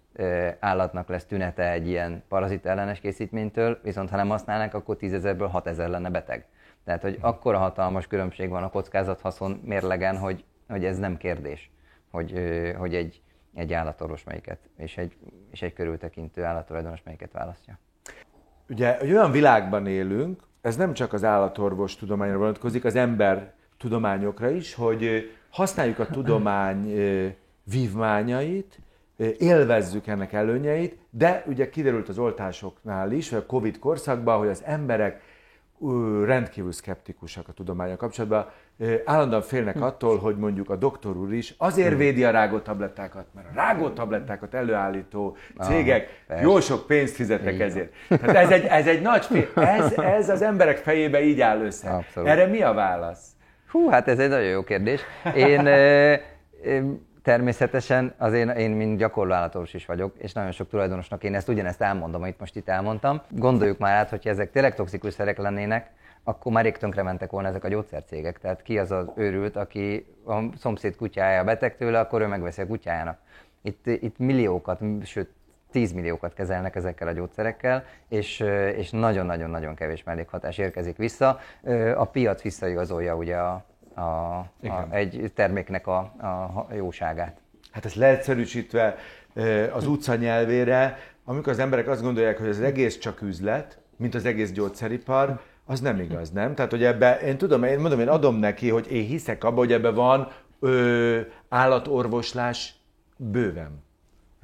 állatnak 0.61 1.09
lesz 1.09 1.24
tünete 1.24 1.70
egy 1.70 1.88
ilyen 1.88 2.22
parazit 2.28 2.66
ellenes 2.66 3.00
készítménytől, 3.00 3.78
viszont 3.82 4.11
ha 4.11 4.16
nem 4.16 4.28
használnak, 4.28 4.74
akkor 4.74 4.96
tízezerből 4.96 5.48
hatezer 5.48 5.88
lenne 5.88 6.11
beteg. 6.11 6.46
Tehát, 6.84 7.03
hogy 7.03 7.18
akkora 7.20 7.59
hatalmas 7.59 8.07
különbség 8.07 8.48
van 8.48 8.62
a 8.62 8.70
kockázat-haszon 8.70 9.61
mérlegen, 9.64 10.18
hogy, 10.18 10.44
hogy 10.68 10.84
ez 10.84 10.98
nem 10.98 11.16
kérdés, 11.16 11.70
hogy, 12.11 12.32
hogy 12.78 12.94
egy, 12.94 13.22
egy 13.55 13.72
állatorvos 13.72 14.24
melyiket, 14.24 14.59
és 14.76 14.96
egy, 14.96 15.16
és 15.50 15.62
egy 15.62 15.72
körültekintő 15.72 16.44
állatorvos 16.44 17.03
melyiket 17.05 17.32
választja. 17.32 17.78
Ugye 18.68 18.98
egy 18.98 19.12
olyan 19.12 19.30
világban 19.30 19.86
élünk, 19.86 20.42
ez 20.61 20.76
nem 20.76 20.92
csak 20.92 21.12
az 21.12 21.24
állatorvos 21.24 21.96
tudományra 21.96 22.38
vonatkozik, 22.38 22.84
az 22.84 22.96
ember 22.96 23.53
tudományokra 23.78 24.50
is, 24.50 24.74
hogy 24.74 25.30
használjuk 25.50 25.98
a 25.98 26.07
tudomány 26.07 26.92
vívmányait, 27.64 28.78
élvezzük 29.39 30.07
ennek 30.07 30.33
előnyeit, 30.33 30.99
de 31.11 31.45
ugye 31.47 31.70
kiderült 31.70 32.09
az 32.09 32.18
oltásoknál 32.18 33.12
is, 33.12 33.31
vagy 33.31 33.39
a 33.39 33.47
Covid 33.47 33.79
korszakban, 33.79 34.39
hogy 34.39 34.49
az 34.49 34.62
emberek 34.64 35.20
rendkívül 36.25 36.73
szkeptikusak 36.73 37.49
a 37.49 37.53
tudományok 37.53 37.99
kapcsolatban, 37.99 38.47
állandóan 39.05 39.43
félnek 39.43 39.75
hm. 39.75 39.83
attól, 39.83 40.18
hogy 40.18 40.37
mondjuk 40.37 40.70
a 40.70 40.77
doktor 40.77 41.16
úr 41.16 41.33
is 41.33 41.55
azért 41.59 41.93
hm. 41.93 41.99
védi 41.99 42.25
a 42.25 42.31
rágótablettákat, 42.31 43.27
mert 43.35 43.47
a 43.49 43.55
rágótablettákat 43.55 44.55
előállító 44.55 45.37
cégek 45.61 46.25
ah, 46.29 46.43
jó 46.43 46.61
sok 46.61 46.87
pénzt 46.87 47.14
fizetnek 47.14 47.55
Igen. 47.55 47.68
ezért. 47.68 47.93
Tehát 48.09 48.37
ez 48.37 48.51
egy, 48.51 48.64
ez 48.64 48.87
egy 48.87 49.03
nagy 49.03 49.25
fél, 49.25 49.49
ez, 49.55 49.93
ez 49.99 50.29
az 50.29 50.43
emberek 50.43 50.77
fejébe 50.77 51.23
így 51.23 51.41
áll 51.41 51.61
össze. 51.61 51.91
Abszolút. 51.91 52.29
Erre 52.29 52.47
mi 52.47 52.62
a 52.62 52.73
válasz? 52.73 53.27
Hú, 53.70 53.89
hát 53.89 54.09
ez 54.09 54.18
egy 54.18 54.29
nagyon 54.29 54.49
jó 54.49 54.62
kérdés. 54.62 55.01
Én 55.35 55.68
Természetesen 57.23 58.14
az 58.18 58.33
én, 58.33 58.49
én 58.49 58.70
mint 58.70 58.99
gyakorló 58.99 59.35
is 59.73 59.87
vagyok, 59.87 60.14
és 60.18 60.33
nagyon 60.33 60.51
sok 60.51 60.68
tulajdonosnak 60.68 61.25
én 61.25 61.35
ezt 61.35 61.49
ugyanezt 61.49 61.83
elmondom, 61.83 62.23
amit 62.23 62.39
most 62.39 62.57
itt 62.57 62.68
elmondtam. 62.68 63.20
Gondoljuk 63.31 63.79
már 63.79 63.95
át, 63.95 64.11
hogyha 64.11 64.31
ezek 64.31 64.51
tényleg 64.51 64.75
toxikus 64.75 65.12
szerek 65.12 65.39
lennének, 65.39 65.91
akkor 66.25 66.53
már 66.53 66.64
rég 66.64 66.79
mentek 67.03 67.31
volna 67.31 67.49
ezek 67.49 67.64
a 67.64 67.68
gyógyszercégek. 67.68 68.39
Tehát 68.39 68.62
ki 68.62 68.79
az 68.79 68.91
az 68.91 69.07
őrült, 69.14 69.57
aki 69.57 70.07
a 70.27 70.57
szomszéd 70.59 70.97
kutyája 70.97 71.45
beteg 71.45 71.77
tőle, 71.77 72.01
akkor 72.01 72.20
ő 72.20 72.27
megveszi 72.27 72.61
a 72.61 72.66
kutyájának. 72.66 73.18
Itt, 73.62 73.87
itt 73.87 74.18
milliókat, 74.18 74.81
sőt 75.05 75.31
10 75.70 75.93
milliókat 75.93 76.35
kezelnek 76.35 76.77
ezekkel 76.77 77.09
a 77.09 77.12
gyógyszerekkel, 77.12 77.85
és, 78.09 78.41
és 78.77 78.91
nagyon-nagyon-nagyon 78.91 79.75
kevés 79.75 80.03
mellékhatás 80.03 80.59
érkezik 80.59 80.97
vissza. 80.97 81.39
A 81.95 82.05
piac 82.05 82.43
visszaigazolja 82.43 83.16
ugye 83.16 83.37
a, 83.37 83.64
a, 83.95 84.01
a, 84.01 84.86
egy 84.90 85.32
terméknek 85.34 85.86
a, 85.86 85.99
a 85.99 86.74
jóságát. 86.74 87.40
Hát 87.70 87.84
ezt 87.84 87.95
leegyszerűsítve 87.95 88.97
az 89.72 89.86
utca 89.86 90.14
nyelvére, 90.14 90.99
amikor 91.24 91.53
az 91.53 91.59
emberek 91.59 91.88
azt 91.88 92.03
gondolják, 92.03 92.38
hogy 92.38 92.49
az 92.49 92.61
egész 92.61 92.99
csak 92.99 93.22
üzlet, 93.22 93.78
mint 93.97 94.14
az 94.14 94.24
egész 94.24 94.53
gyógyszeripar, 94.53 95.40
az 95.66 95.80
nem 95.80 96.01
igaz, 96.01 96.30
nem? 96.30 96.55
Tehát, 96.55 96.70
hogy 96.70 96.84
ebbe, 96.84 97.18
én 97.20 97.38
tudom, 97.38 97.62
én 97.62 97.78
mondom, 97.78 98.01
én 98.01 98.09
adom 98.09 98.36
neki, 98.36 98.68
hogy 98.68 98.93
én 98.93 99.07
hiszek 99.07 99.45
abba, 99.45 99.59
hogy 99.59 99.72
ebbe 99.72 99.90
van 99.90 100.28
ö, 100.61 101.20
állatorvoslás 101.49 102.74
bőven 103.16 103.84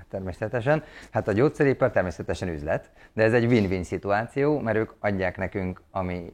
természetesen. 0.09 0.83
Hát 1.11 1.29
a 1.29 1.33
gyógyszeripar 1.33 1.91
természetesen 1.91 2.49
üzlet, 2.49 2.91
de 3.13 3.23
ez 3.23 3.33
egy 3.33 3.45
win-win 3.45 3.85
szituáció, 3.85 4.59
mert 4.59 4.77
ők 4.77 4.91
adják 5.01 5.37
nekünk, 5.37 5.83
ami 5.91 6.33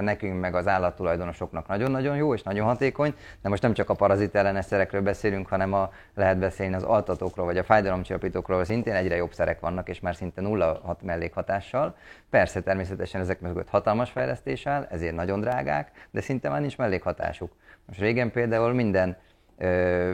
nekünk 0.00 0.40
meg 0.40 0.54
az 0.54 0.66
állattulajdonosoknak 0.68 1.68
nagyon-nagyon 1.68 2.16
jó 2.16 2.34
és 2.34 2.42
nagyon 2.42 2.66
hatékony, 2.66 3.14
de 3.42 3.48
most 3.48 3.62
nem 3.62 3.72
csak 3.72 3.90
a 3.90 3.94
parazit 3.94 4.34
ellenes 4.34 4.64
szerekről 4.64 5.02
beszélünk, 5.02 5.48
hanem 5.48 5.72
a, 5.72 5.90
lehet 6.14 6.38
beszélni 6.38 6.74
az 6.74 6.82
altatókról 6.82 7.46
vagy 7.46 7.58
a 7.58 7.64
fájdalomcsillapítókról, 7.64 8.64
szintén 8.64 8.94
egyre 8.94 9.16
jobb 9.16 9.32
szerek 9.32 9.60
vannak, 9.60 9.88
és 9.88 10.00
már 10.00 10.14
szinte 10.14 10.40
nulla 10.40 10.80
hat 10.84 11.02
mellékhatással. 11.02 11.96
Persze 12.30 12.60
természetesen 12.60 13.20
ezek 13.20 13.40
mögött 13.40 13.68
hatalmas 13.68 14.10
fejlesztés 14.10 14.66
áll, 14.66 14.86
ezért 14.90 15.14
nagyon 15.14 15.40
drágák, 15.40 15.90
de 16.10 16.20
szinte 16.20 16.48
már 16.48 16.60
nincs 16.60 16.76
mellékhatásuk. 16.76 17.52
Most 17.86 18.00
régen 18.00 18.30
például 18.30 18.72
minden 18.72 19.16
ö, 19.58 20.12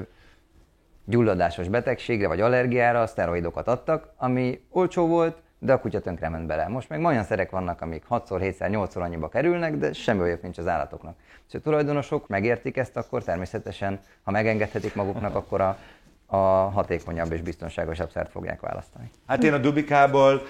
gyulladásos 1.09 1.69
betegségre 1.69 2.29
vagy 2.29 2.41
allergiára 2.41 3.07
szteroidokat 3.07 3.69
adtak, 3.69 4.13
ami 4.17 4.61
olcsó 4.71 5.07
volt, 5.07 5.37
de 5.59 5.73
a 5.73 5.81
kutya 5.81 6.01
tönkre 6.01 6.29
ment 6.29 6.47
bele. 6.47 6.69
Most 6.69 6.89
meg 6.89 7.05
olyan 7.05 7.25
szerek 7.25 7.51
vannak, 7.51 7.81
amik 7.81 8.05
6 8.07 8.39
7 8.39 8.57
8-szor 8.59 9.01
annyiba 9.01 9.29
kerülnek, 9.29 9.77
de 9.77 9.93
semmi 9.93 10.21
olyan 10.21 10.39
nincs 10.43 10.59
az 10.59 10.67
állatoknak. 10.67 11.17
És 11.49 11.55
a 11.55 11.61
tulajdonosok 11.61 12.29
megértik 12.29 12.77
ezt, 12.77 12.97
akkor 12.97 13.25
természetesen, 13.25 14.01
ha 14.23 14.31
megengedhetik 14.31 14.95
maguknak, 14.95 15.35
akkor 15.35 15.61
a, 15.61 15.79
a 16.27 16.37
hatékonyabb 16.71 17.33
és 17.33 17.41
biztonságosabb 17.41 18.11
szert 18.11 18.31
fogják 18.31 18.61
választani. 18.61 19.11
Hát 19.27 19.45
én 19.45 19.53
a 19.53 19.59
Dubikából 19.59 20.43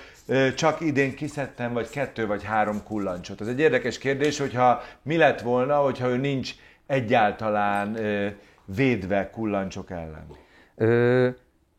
csak 0.55 0.81
idén 0.81 1.15
kiszedtem 1.15 1.73
vagy 1.73 1.91
kettő 1.91 2.27
vagy 2.27 2.45
három 2.45 2.83
kullancsot. 2.85 3.41
Ez 3.41 3.47
egy 3.47 3.61
érdekes 3.61 3.99
kérdés, 3.99 4.39
hogyha 4.39 4.81
mi 5.03 5.17
lett 5.17 5.41
volna, 5.41 5.77
hogyha 5.77 6.09
ő 6.09 6.17
nincs 6.17 6.55
egyáltalán 6.87 7.99
védve 8.65 9.31
kullancsok 9.31 9.91
ellen. 9.91 10.27
Ö, 10.79 11.29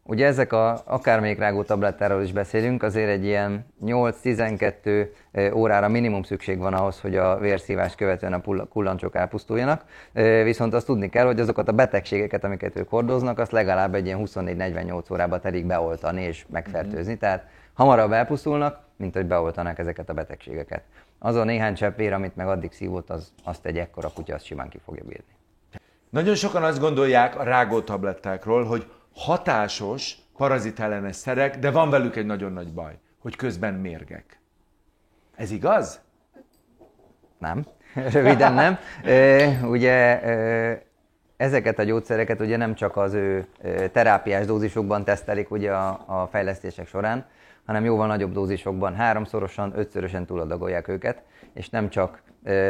ugye 0.03 0.25
ezek 0.25 0.53
a, 0.53 0.81
akármelyik 0.85 1.37
rágó 1.37 1.63
tablettáról 1.63 2.21
is 2.21 2.31
beszélünk, 2.31 2.83
azért 2.83 3.09
egy 3.09 3.25
ilyen 3.25 3.65
8-12 3.85 5.07
órára 5.53 5.87
minimum 5.87 6.23
szükség 6.23 6.57
van 6.57 6.73
ahhoz, 6.73 6.99
hogy 6.99 7.15
a 7.15 7.37
vérszívás 7.37 7.95
követően 7.95 8.33
a 8.33 8.67
kullancsok 8.67 9.15
elpusztuljanak. 9.15 9.83
Viszont 10.43 10.73
azt 10.73 10.85
tudni 10.85 11.09
kell, 11.09 11.25
hogy 11.25 11.39
azokat 11.39 11.67
a 11.67 11.71
betegségeket, 11.71 12.43
amiket 12.43 12.75
ők 12.75 12.89
hordoznak, 12.89 13.39
azt 13.39 13.51
legalább 13.51 13.95
egy 13.95 14.05
ilyen 14.05 14.19
24-48 14.25 15.11
órába 15.11 15.39
telik 15.39 15.65
beoltani 15.65 16.21
és 16.21 16.45
megfertőzni. 16.49 17.11
Mm-hmm. 17.11 17.19
Tehát 17.19 17.45
hamarabb 17.73 18.11
elpusztulnak, 18.11 18.79
mint 18.95 19.13
hogy 19.13 19.25
beoltanak 19.25 19.79
ezeket 19.79 20.09
a 20.09 20.13
betegségeket. 20.13 20.83
Az 21.19 21.35
a 21.35 21.43
néhány 21.43 21.73
csepp 21.73 21.97
vér, 21.97 22.13
amit 22.13 22.35
meg 22.35 22.47
addig 22.47 22.71
szívott, 22.71 23.09
az, 23.09 23.31
azt 23.43 23.65
egy 23.65 23.77
ekkora 23.77 24.09
kutya 24.09 24.35
azt 24.35 24.45
simán 24.45 24.69
ki 24.69 24.79
fogja 24.85 25.03
bírni. 25.03 25.38
Nagyon 26.09 26.35
sokan 26.35 26.63
azt 26.63 26.79
gondolják 26.79 27.39
a 27.39 27.43
rágó 27.43 27.81
tablettákról, 27.81 28.63
hogy 28.63 28.91
hatásos 29.15 30.17
parazitellenes 30.37 31.15
szerek, 31.15 31.59
de 31.59 31.71
van 31.71 31.89
velük 31.89 32.15
egy 32.15 32.25
nagyon 32.25 32.53
nagy 32.53 32.73
baj, 32.73 32.97
hogy 33.19 33.35
közben 33.35 33.73
mérgek. 33.73 34.39
Ez 35.35 35.51
igaz? 35.51 35.99
Nem, 37.37 37.65
röviden 38.13 38.53
nem. 38.53 38.77
E, 39.03 39.47
ugye 39.63 40.21
e, 40.21 40.83
ezeket 41.37 41.79
a 41.79 41.83
gyógyszereket 41.83 42.39
ugye 42.39 42.57
nem 42.57 42.75
csak 42.75 42.97
az 42.97 43.13
ő 43.13 43.47
terápiás 43.91 44.45
dózisokban 44.45 45.03
tesztelik 45.03 45.51
ugye 45.51 45.71
a, 45.71 46.03
a 46.05 46.27
fejlesztések 46.31 46.87
során, 46.87 47.25
hanem 47.65 47.85
jóval 47.85 48.07
nagyobb 48.07 48.31
dózisokban, 48.31 48.95
háromszorosan, 48.95 49.73
ötszörösen 49.75 50.25
túladagolják 50.25 50.87
őket, 50.87 51.21
és 51.53 51.69
nem 51.69 51.89
csak 51.89 52.21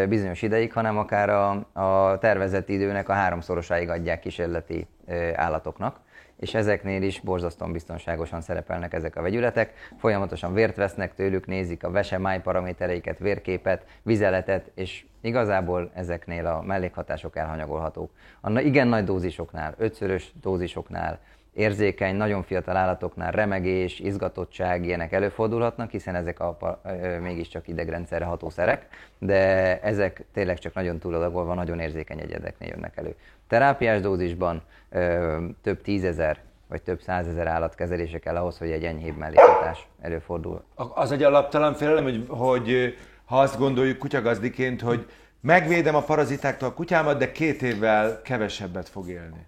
bizonyos 0.10 0.42
ideig, 0.42 0.74
hanem 0.74 0.98
akár 0.98 1.30
a, 1.30 1.50
a 1.74 2.18
tervezett 2.18 2.70
időnek 2.70 3.10
a 3.10 3.14
háromszorosáig 3.14 3.90
adják 3.90 4.20
kísérleti 4.20 4.88
állatoknak 5.34 6.00
és 6.40 6.54
ezeknél 6.54 7.02
is 7.02 7.20
borzasztóan 7.20 7.72
biztonságosan 7.72 8.42
szerepelnek 8.42 8.94
ezek 8.94 9.16
a 9.16 9.22
vegyületek. 9.22 9.74
Folyamatosan 9.98 10.54
vért 10.54 10.76
vesznek 10.76 11.14
tőlük, 11.14 11.48
nézik 11.48 11.84
a 11.84 11.92
vesemáj 11.92 12.42
paramétereiket, 12.42 13.20
vérképet, 13.20 13.86
vizeletet, 14.04 14.72
és 14.76 15.06
igazából 15.22 15.92
ezeknél 15.94 16.46
a 16.46 16.62
mellékhatások 16.62 17.36
elhanyagolhatók. 17.36 18.12
A 18.42 18.60
igen 18.60 18.88
nagy 18.88 19.04
dózisoknál, 19.04 19.74
ötszörös 19.78 20.32
dózisoknál, 20.42 21.20
érzékeny, 21.54 22.16
nagyon 22.16 22.44
fiatal 22.44 22.76
állatoknál 22.76 23.32
remegés, 23.32 24.00
izgatottság, 24.00 24.86
ilyenek 24.86 25.12
előfordulhatnak, 25.12 25.92
hiszen 25.92 26.16
ezek 26.16 26.40
a, 26.40 26.82
mégiscsak 27.22 27.68
idegrendszerre 27.68 28.26
ható 28.26 28.50
szerek, 28.50 28.88
de 29.18 29.80
ezek 29.82 30.24
tényleg 30.34 30.60
csak 30.60 30.74
nagyon 30.74 31.00
túladagolva, 31.00 31.54
nagyon 31.54 31.80
érzékeny 31.80 32.20
egyedeknél 32.20 32.70
jönnek 32.70 32.98
elő. 32.98 33.16
Terápiás 33.48 34.02
dózisban 34.02 34.62
ö, 34.90 35.38
több 35.62 35.82
tízezer 35.82 36.40
vagy 36.68 36.82
több 36.82 37.02
százezer 37.02 37.48
állat 37.48 37.76
kezelése 37.76 38.20
kell 38.20 38.36
ahhoz, 38.36 38.58
hogy 38.58 38.72
egy 38.72 38.84
enyhébb 38.84 39.18
mellékhatás 39.18 39.88
előfordul. 40.02 40.64
Az 40.76 41.12
egy 41.12 41.24
alaptalan 41.24 41.74
félelem, 41.74 42.04
hogy, 42.04 42.26
hogy 42.28 42.96
ha 43.26 43.40
azt 43.40 43.58
gondoljuk 43.58 43.98
kutyagazdiként, 43.98 44.82
hogy 44.82 45.10
megvédem 45.42 45.96
a 45.96 46.02
parazitáktól 46.02 46.70
a 46.70 46.74
kutyámat, 46.74 47.18
de 47.18 47.32
két 47.32 47.62
évvel 47.62 48.22
kevesebbet 48.22 48.90
fog 48.90 49.10
élni. 49.10 49.46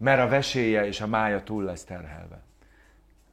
Mert 0.00 0.20
a 0.20 0.28
veséje 0.28 0.86
és 0.86 1.00
a 1.00 1.06
mája 1.06 1.42
túl 1.42 1.64
lesz 1.64 1.84
terhelve. 1.84 2.40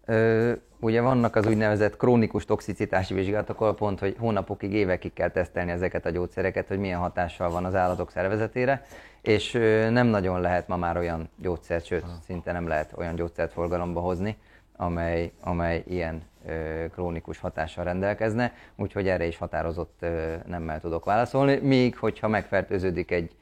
Ö, 0.05 0.51
ugye 0.79 1.01
vannak 1.01 1.35
az 1.35 1.45
úgynevezett 1.45 1.97
krónikus 1.97 2.45
toxicitási 2.45 3.13
vizsgálatok, 3.13 3.61
ahol 3.61 3.75
pont, 3.75 3.99
hogy 3.99 4.15
hónapokig, 4.19 4.73
évekig 4.73 5.13
kell 5.13 5.29
tesztelni 5.29 5.71
ezeket 5.71 6.05
a 6.05 6.09
gyógyszereket, 6.09 6.67
hogy 6.67 6.79
milyen 6.79 6.99
hatással 6.99 7.49
van 7.49 7.65
az 7.65 7.75
állatok 7.75 8.11
szervezetére, 8.11 8.85
és 9.21 9.53
ö, 9.53 9.89
nem 9.89 10.07
nagyon 10.07 10.41
lehet 10.41 10.67
ma 10.67 10.75
már 10.77 10.97
olyan 10.97 11.29
gyógyszert, 11.41 11.85
sőt, 11.85 12.05
szinte 12.25 12.51
nem 12.51 12.67
lehet 12.67 12.93
olyan 12.97 13.15
gyógyszert 13.15 13.51
forgalomba 13.53 13.99
hozni, 13.99 14.37
amely, 14.75 15.31
amely 15.41 15.83
ilyen 15.87 16.21
ö, 16.47 16.85
krónikus 16.93 17.39
hatással 17.39 17.83
rendelkezne, 17.83 18.53
úgyhogy 18.75 19.07
erre 19.07 19.25
is 19.25 19.37
határozott 19.37 19.97
ö, 19.99 20.33
nemmel 20.45 20.79
tudok 20.79 21.05
válaszolni, 21.05 21.55
míg 21.55 21.97
hogyha 21.97 22.27
megfertőződik 22.27 23.11
egy 23.11 23.35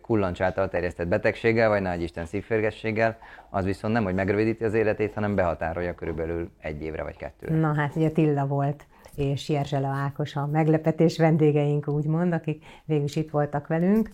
kullancs 0.00 0.40
által 0.40 0.68
terjesztett 0.68 1.06
betegséggel, 1.06 1.68
vagy 1.68 1.82
nagy 1.82 2.02
Isten 2.02 2.26
szívférgességgel, 2.26 3.18
az 3.50 3.64
viszont 3.64 3.94
nem, 3.94 4.04
hogy 4.04 4.14
megrövidíti 4.14 4.64
az 4.64 4.74
életét, 4.74 5.14
hanem 5.14 5.34
behatárolja 5.34 5.94
körülbelül 5.94 6.50
egy 6.60 6.82
évre 6.82 7.02
vagy 7.02 7.16
kettőre. 7.16 7.54
Na 7.54 7.74
hát 7.74 7.96
ugye 7.96 8.10
Tilla 8.10 8.46
volt 8.46 8.84
és 9.16 9.48
Jerzsele 9.48 9.86
Ákos 9.86 10.36
a 10.36 10.46
meglepetés 10.46 11.18
vendégeink, 11.18 11.88
úgymond, 11.88 12.32
akik 12.32 12.64
végül 12.84 13.04
is 13.04 13.16
itt 13.16 13.30
voltak 13.30 13.66
velünk. 13.66 14.10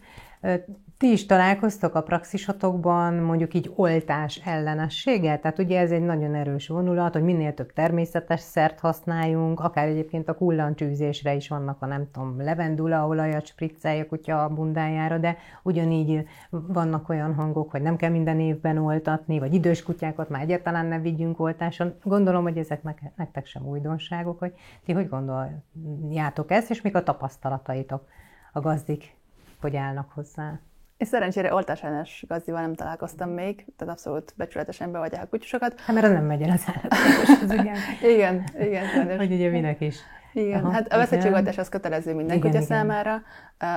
Ti 0.99 1.13
is 1.13 1.27
találkoztok 1.27 1.95
a 1.95 2.03
praxisotokban 2.03 3.15
mondjuk 3.15 3.55
így 3.55 3.73
oltás 3.75 4.37
ellenességgel? 4.45 5.41
Tehát 5.41 5.59
ugye 5.59 5.81
ez 5.81 5.91
egy 5.91 6.03
nagyon 6.03 6.35
erős 6.35 6.69
vonulat, 6.69 7.13
hogy 7.13 7.23
minél 7.23 7.55
több 7.55 7.73
természetes 7.73 8.41
szert 8.41 8.81
használjunk, 8.81 9.61
akár 9.61 9.89
egyébként 9.89 10.29
a 10.29 10.35
kullancsűzésre 10.35 11.35
is 11.35 11.49
vannak 11.49 11.83
a 11.83 11.87
nem 11.87 12.11
tudom, 12.13 12.43
levendula 12.43 13.07
olajat 13.07 13.47
spriccelje 13.47 14.07
kutya 14.07 14.45
a 14.45 14.49
bundájára, 14.49 15.19
de 15.19 15.37
ugyanígy 15.63 16.27
vannak 16.51 17.09
olyan 17.09 17.35
hangok, 17.35 17.71
hogy 17.71 17.83
nem 17.83 17.97
kell 17.97 18.11
minden 18.11 18.41
évben 18.41 18.79
oltatni, 18.79 19.39
vagy 19.39 19.55
idős 19.55 19.83
kutyákat 19.83 20.29
már 20.29 20.43
egyáltalán 20.43 20.87
ne 20.87 20.99
vigyünk 20.99 21.41
oltáson. 21.41 21.95
Gondolom, 22.03 22.43
hogy 22.43 22.59
ezek 22.59 22.83
nektek 23.17 23.47
sem 23.47 23.67
újdonságok, 23.67 24.39
hogy 24.39 24.53
ti 24.85 24.93
hogy 24.93 25.09
gondoljátok 25.09 26.51
ezt, 26.51 26.71
és 26.71 26.83
mik 26.83 26.97
a 26.97 27.03
tapasztalataitok 27.03 28.07
a 28.53 28.61
gazdik, 28.61 29.17
hogy 29.61 29.77
állnak 29.77 30.11
hozzá? 30.15 30.61
Én 30.99 31.07
szerencsére 31.07 31.55
oltásellenes 31.55 32.25
gazdival 32.29 32.61
nem 32.61 32.75
találkoztam 32.75 33.31
még, 33.31 33.67
tehát 33.77 33.95
abszolút 33.95 34.35
becsületesen 34.37 34.93
bevagyják 34.93 35.23
a 35.23 35.27
kutyusokat. 35.27 35.81
Hát 35.81 35.95
mert 35.95 36.07
az 36.07 36.13
nem 36.13 36.25
megy 36.25 36.43
el 36.43 36.51
az 36.51 36.65
állatokos, 36.67 37.59
igen. 37.59 37.77
igen, 38.15 38.45
igen, 38.61 38.87
sajnos. 38.89 39.17
Hogy 39.17 39.33
ugye 39.33 39.51
minek 39.51 39.81
is. 39.81 39.97
Igen, 40.33 40.65
Aha, 40.65 40.73
hát 40.73 40.93
a 40.93 40.97
veszettségoltás 40.97 41.59
az 41.59 41.69
kötelező 41.69 42.15
minden 42.15 42.37
igen, 42.37 42.51
kutya 42.51 42.63
igen. 42.63 42.77
számára. 42.77 43.23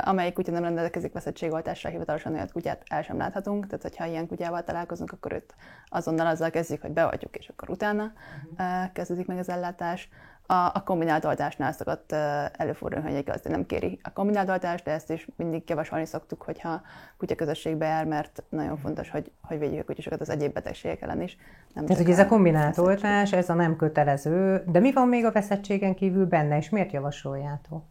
Amelyik 0.02 0.34
kutya 0.34 0.52
nem 0.52 0.64
rendelkezik 0.64 1.14
veszettségoltásra, 1.14 1.90
hivatalosan 1.90 2.34
olyat 2.34 2.52
kutyát 2.52 2.84
el 2.88 3.02
sem 3.02 3.18
láthatunk, 3.18 3.66
tehát 3.66 3.82
hogyha 3.82 4.06
ilyen 4.06 4.28
kutyával 4.28 4.64
találkozunk, 4.64 5.12
akkor 5.12 5.34
őt 5.34 5.56
azonnal 5.88 6.28
azzal 6.28 6.50
kezdjük, 6.50 6.82
hogy 6.82 6.92
beadjuk, 6.92 7.36
és 7.38 7.50
akkor 7.50 7.70
utána 7.70 8.12
uh-huh. 8.52 8.92
kezdődik 8.94 9.28
meg 9.28 9.38
az 9.38 9.50
ellátás 9.50 10.10
a, 10.52 10.72
a 10.74 10.84
kombinált 10.86 11.26
oltásnál 11.26 11.72
szokott 11.72 12.12
előfordulni, 12.58 13.08
hogy 13.08 13.16
egy 13.16 13.26
gazda 13.26 13.50
nem 13.50 13.66
kéri 13.66 14.00
a 14.04 14.14
kombinált 14.14 14.50
oltást, 14.50 14.84
de 14.84 14.92
ezt 14.92 15.12
is 15.12 15.28
mindig 15.36 15.64
javasolni 15.68 16.06
szoktuk, 16.06 16.42
hogyha 16.42 16.82
kutya 17.18 17.36
közösségbe 17.36 17.86
jár, 17.86 18.06
mert 18.06 18.44
nagyon 18.50 18.78
fontos, 18.78 19.10
hogy, 19.10 19.32
hogy 19.42 19.60
védjük 19.60 19.82
a 19.82 19.84
kutyasokat 19.84 20.22
az 20.22 20.30
egyéb 20.30 20.54
betegségek 20.54 21.02
ellen 21.02 21.22
is. 21.22 21.38
Nem 21.74 21.86
Tehát, 21.86 22.02
hogy 22.02 22.12
ez 22.12 22.20
a 22.20 22.28
kombinált 22.28 22.78
oltás, 22.78 23.34
ez 23.34 23.50
a 23.50 23.54
nem 23.54 23.76
kötelező, 23.76 24.64
de 24.68 24.80
mi 24.80 24.92
van 24.92 25.08
még 25.08 25.26
a 25.26 25.32
veszettségen 25.32 25.96
kívül 25.96 26.26
benne, 26.26 26.58
és 26.58 26.70
miért 26.70 26.92
javasoljátok? 26.92 27.84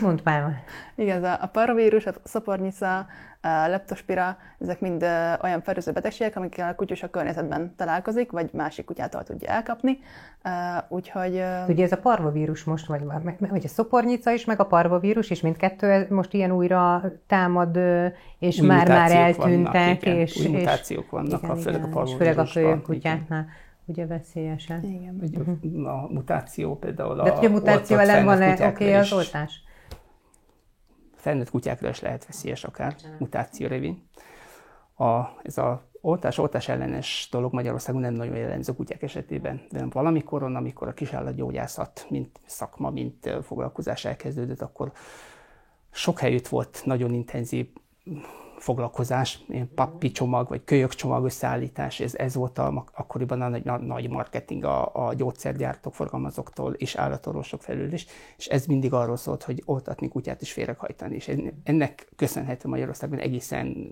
Mondd 0.00 0.18
már. 0.24 0.64
Igen, 0.94 1.24
a, 1.24 1.38
a 1.40 1.46
paravírus, 1.46 2.06
a 2.06 2.12
szapornyica, 2.22 3.06
a 3.42 3.68
leptospira, 3.68 4.36
ezek 4.58 4.80
mind 4.80 5.02
olyan 5.42 5.62
fertőző 5.62 5.92
betegségek, 5.92 6.36
amikkel 6.36 6.68
a 6.68 6.74
kutyus 6.74 7.02
a 7.02 7.10
környezetben 7.10 7.74
találkozik, 7.76 8.30
vagy 8.30 8.50
másik 8.52 8.84
kutyától 8.84 9.22
tudja 9.22 9.48
elkapni. 9.48 9.98
Úgyhogy... 10.88 11.42
Ugye 11.68 11.84
ez 11.84 11.92
a 11.92 11.96
parvavírus 11.96 12.64
most, 12.64 12.86
vagy, 12.86 13.02
vagy 13.38 13.64
a 13.64 13.68
szopornyica 13.68 14.32
is, 14.32 14.44
meg 14.44 14.60
a 14.60 14.66
parvavírus 14.66 15.30
is, 15.30 15.40
mindkettő 15.40 16.06
most 16.10 16.32
ilyen 16.32 16.50
újra 16.50 17.02
támad, 17.26 17.78
és 18.38 18.60
már-már 18.60 19.10
eltűntek. 19.10 19.72
Vannak, 19.72 20.02
igen, 20.02 20.16
és, 20.16 20.36
új 20.36 20.46
mutációk 20.46 21.10
vannak, 21.10 21.42
igen, 21.42 21.50
a, 21.50 21.56
főleg 21.56 21.80
igen, 21.80 21.90
a 21.90 21.92
parvavírusban. 21.92 22.46
Főleg 22.46 22.78
a 22.78 22.82
kutyáknál 22.82 23.46
ugye 23.90 24.06
veszélyesen. 24.06 24.84
Igen. 24.84 25.56
Uh-huh. 25.62 25.86
A 25.86 26.08
mutáció 26.12 26.78
például 26.78 27.20
a... 27.20 27.24
De 27.24 27.30
a 27.30 27.50
mutáció 27.50 27.96
ellen 27.96 28.24
van-e 28.24 28.52
oké 28.52 28.64
okay, 28.66 28.94
az 28.94 29.12
oltás? 29.12 29.62
felnőtt 31.20 31.50
kutyákra 31.50 31.88
is 31.88 32.00
lehet 32.00 32.26
veszélyes 32.26 32.64
akár, 32.64 32.96
mutáció 33.18 33.66
révén. 33.66 34.02
A, 34.96 35.20
ez 35.42 35.58
a 35.58 35.88
oltás-oltás 36.00 36.68
ellenes 36.68 37.28
dolog 37.30 37.52
Magyarországon 37.52 38.00
nem 38.00 38.14
nagyon 38.14 38.36
jellemző 38.36 38.74
kutyák 38.74 39.02
esetében, 39.02 39.60
de 39.70 39.86
valamikoron, 39.90 40.56
amikor 40.56 40.88
a 40.88 40.94
kisállatgyógyászat, 40.94 42.06
mint 42.08 42.40
szakma, 42.46 42.90
mint 42.90 43.30
foglalkozás 43.42 44.04
elkezdődött, 44.04 44.60
akkor 44.60 44.92
sok 45.90 46.18
helyütt 46.18 46.48
volt 46.48 46.82
nagyon 46.84 47.14
intenzív 47.14 47.72
foglalkozás, 48.60 49.44
pappi 49.74 50.10
csomag, 50.10 50.48
vagy 50.48 50.64
kölyök 50.64 50.94
csomag 50.94 51.24
összeállítás, 51.24 52.00
ez, 52.00 52.14
ez 52.14 52.34
volt 52.34 52.58
a, 52.58 52.86
akkoriban 52.94 53.42
a 53.42 53.48
nagy, 53.48 53.64
nagy 53.64 54.08
marketing 54.08 54.64
a, 54.64 55.06
a 55.06 55.14
gyógyszergyártók, 55.14 55.94
forgalmazóktól 55.94 56.72
és 56.72 56.94
állatorvosok 56.94 57.62
felül 57.62 57.92
is, 57.92 58.06
és 58.36 58.46
ez 58.46 58.66
mindig 58.66 58.92
arról 58.92 59.16
szólt, 59.16 59.42
hogy 59.42 59.62
oltatni 59.64 60.08
kutyát 60.08 60.40
és 60.40 60.52
félreghajtani, 60.52 61.14
és 61.14 61.30
ennek 61.64 62.08
köszönhető 62.16 62.68
Magyarországon 62.68 63.18
egészen 63.18 63.90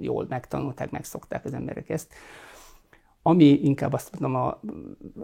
jól 0.00 0.26
megtanulták, 0.28 0.90
megszokták 0.90 1.44
az 1.44 1.54
emberek 1.54 1.88
ezt. 1.88 2.14
Ami 3.28 3.44
inkább 3.44 3.92
azt 3.92 4.20
mondom 4.20 4.42
a, 4.42 4.60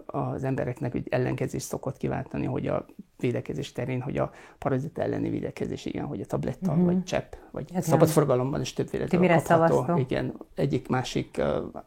az 0.05 0.43
embereknek, 0.43 0.91
hogy 0.91 1.07
ellenkezést 1.09 1.65
szokott 1.65 1.97
kiváltani, 1.97 2.45
hogy 2.45 2.67
a 2.67 2.85
védekezés 3.17 3.71
terén, 3.71 4.01
hogy 4.01 4.17
a 4.17 4.31
parazita 4.57 5.01
elleni 5.01 5.29
védekezés, 5.29 5.85
igen, 5.85 6.05
hogy 6.05 6.21
a 6.21 6.25
tabletta, 6.25 6.71
uh-huh. 6.71 6.85
vagy 6.85 7.03
csepp, 7.03 7.33
vagy 7.51 7.69
Ez 7.73 7.85
szabadforgalomban 7.85 8.61
is 8.61 8.73
többféle 8.73 9.05
dolog 9.05 9.29
kapható. 9.29 9.45
Szavaztok? 9.45 9.99
Igen, 9.99 10.33
egyik 10.55 10.87
másik 10.87 11.35
uh, 11.39 11.81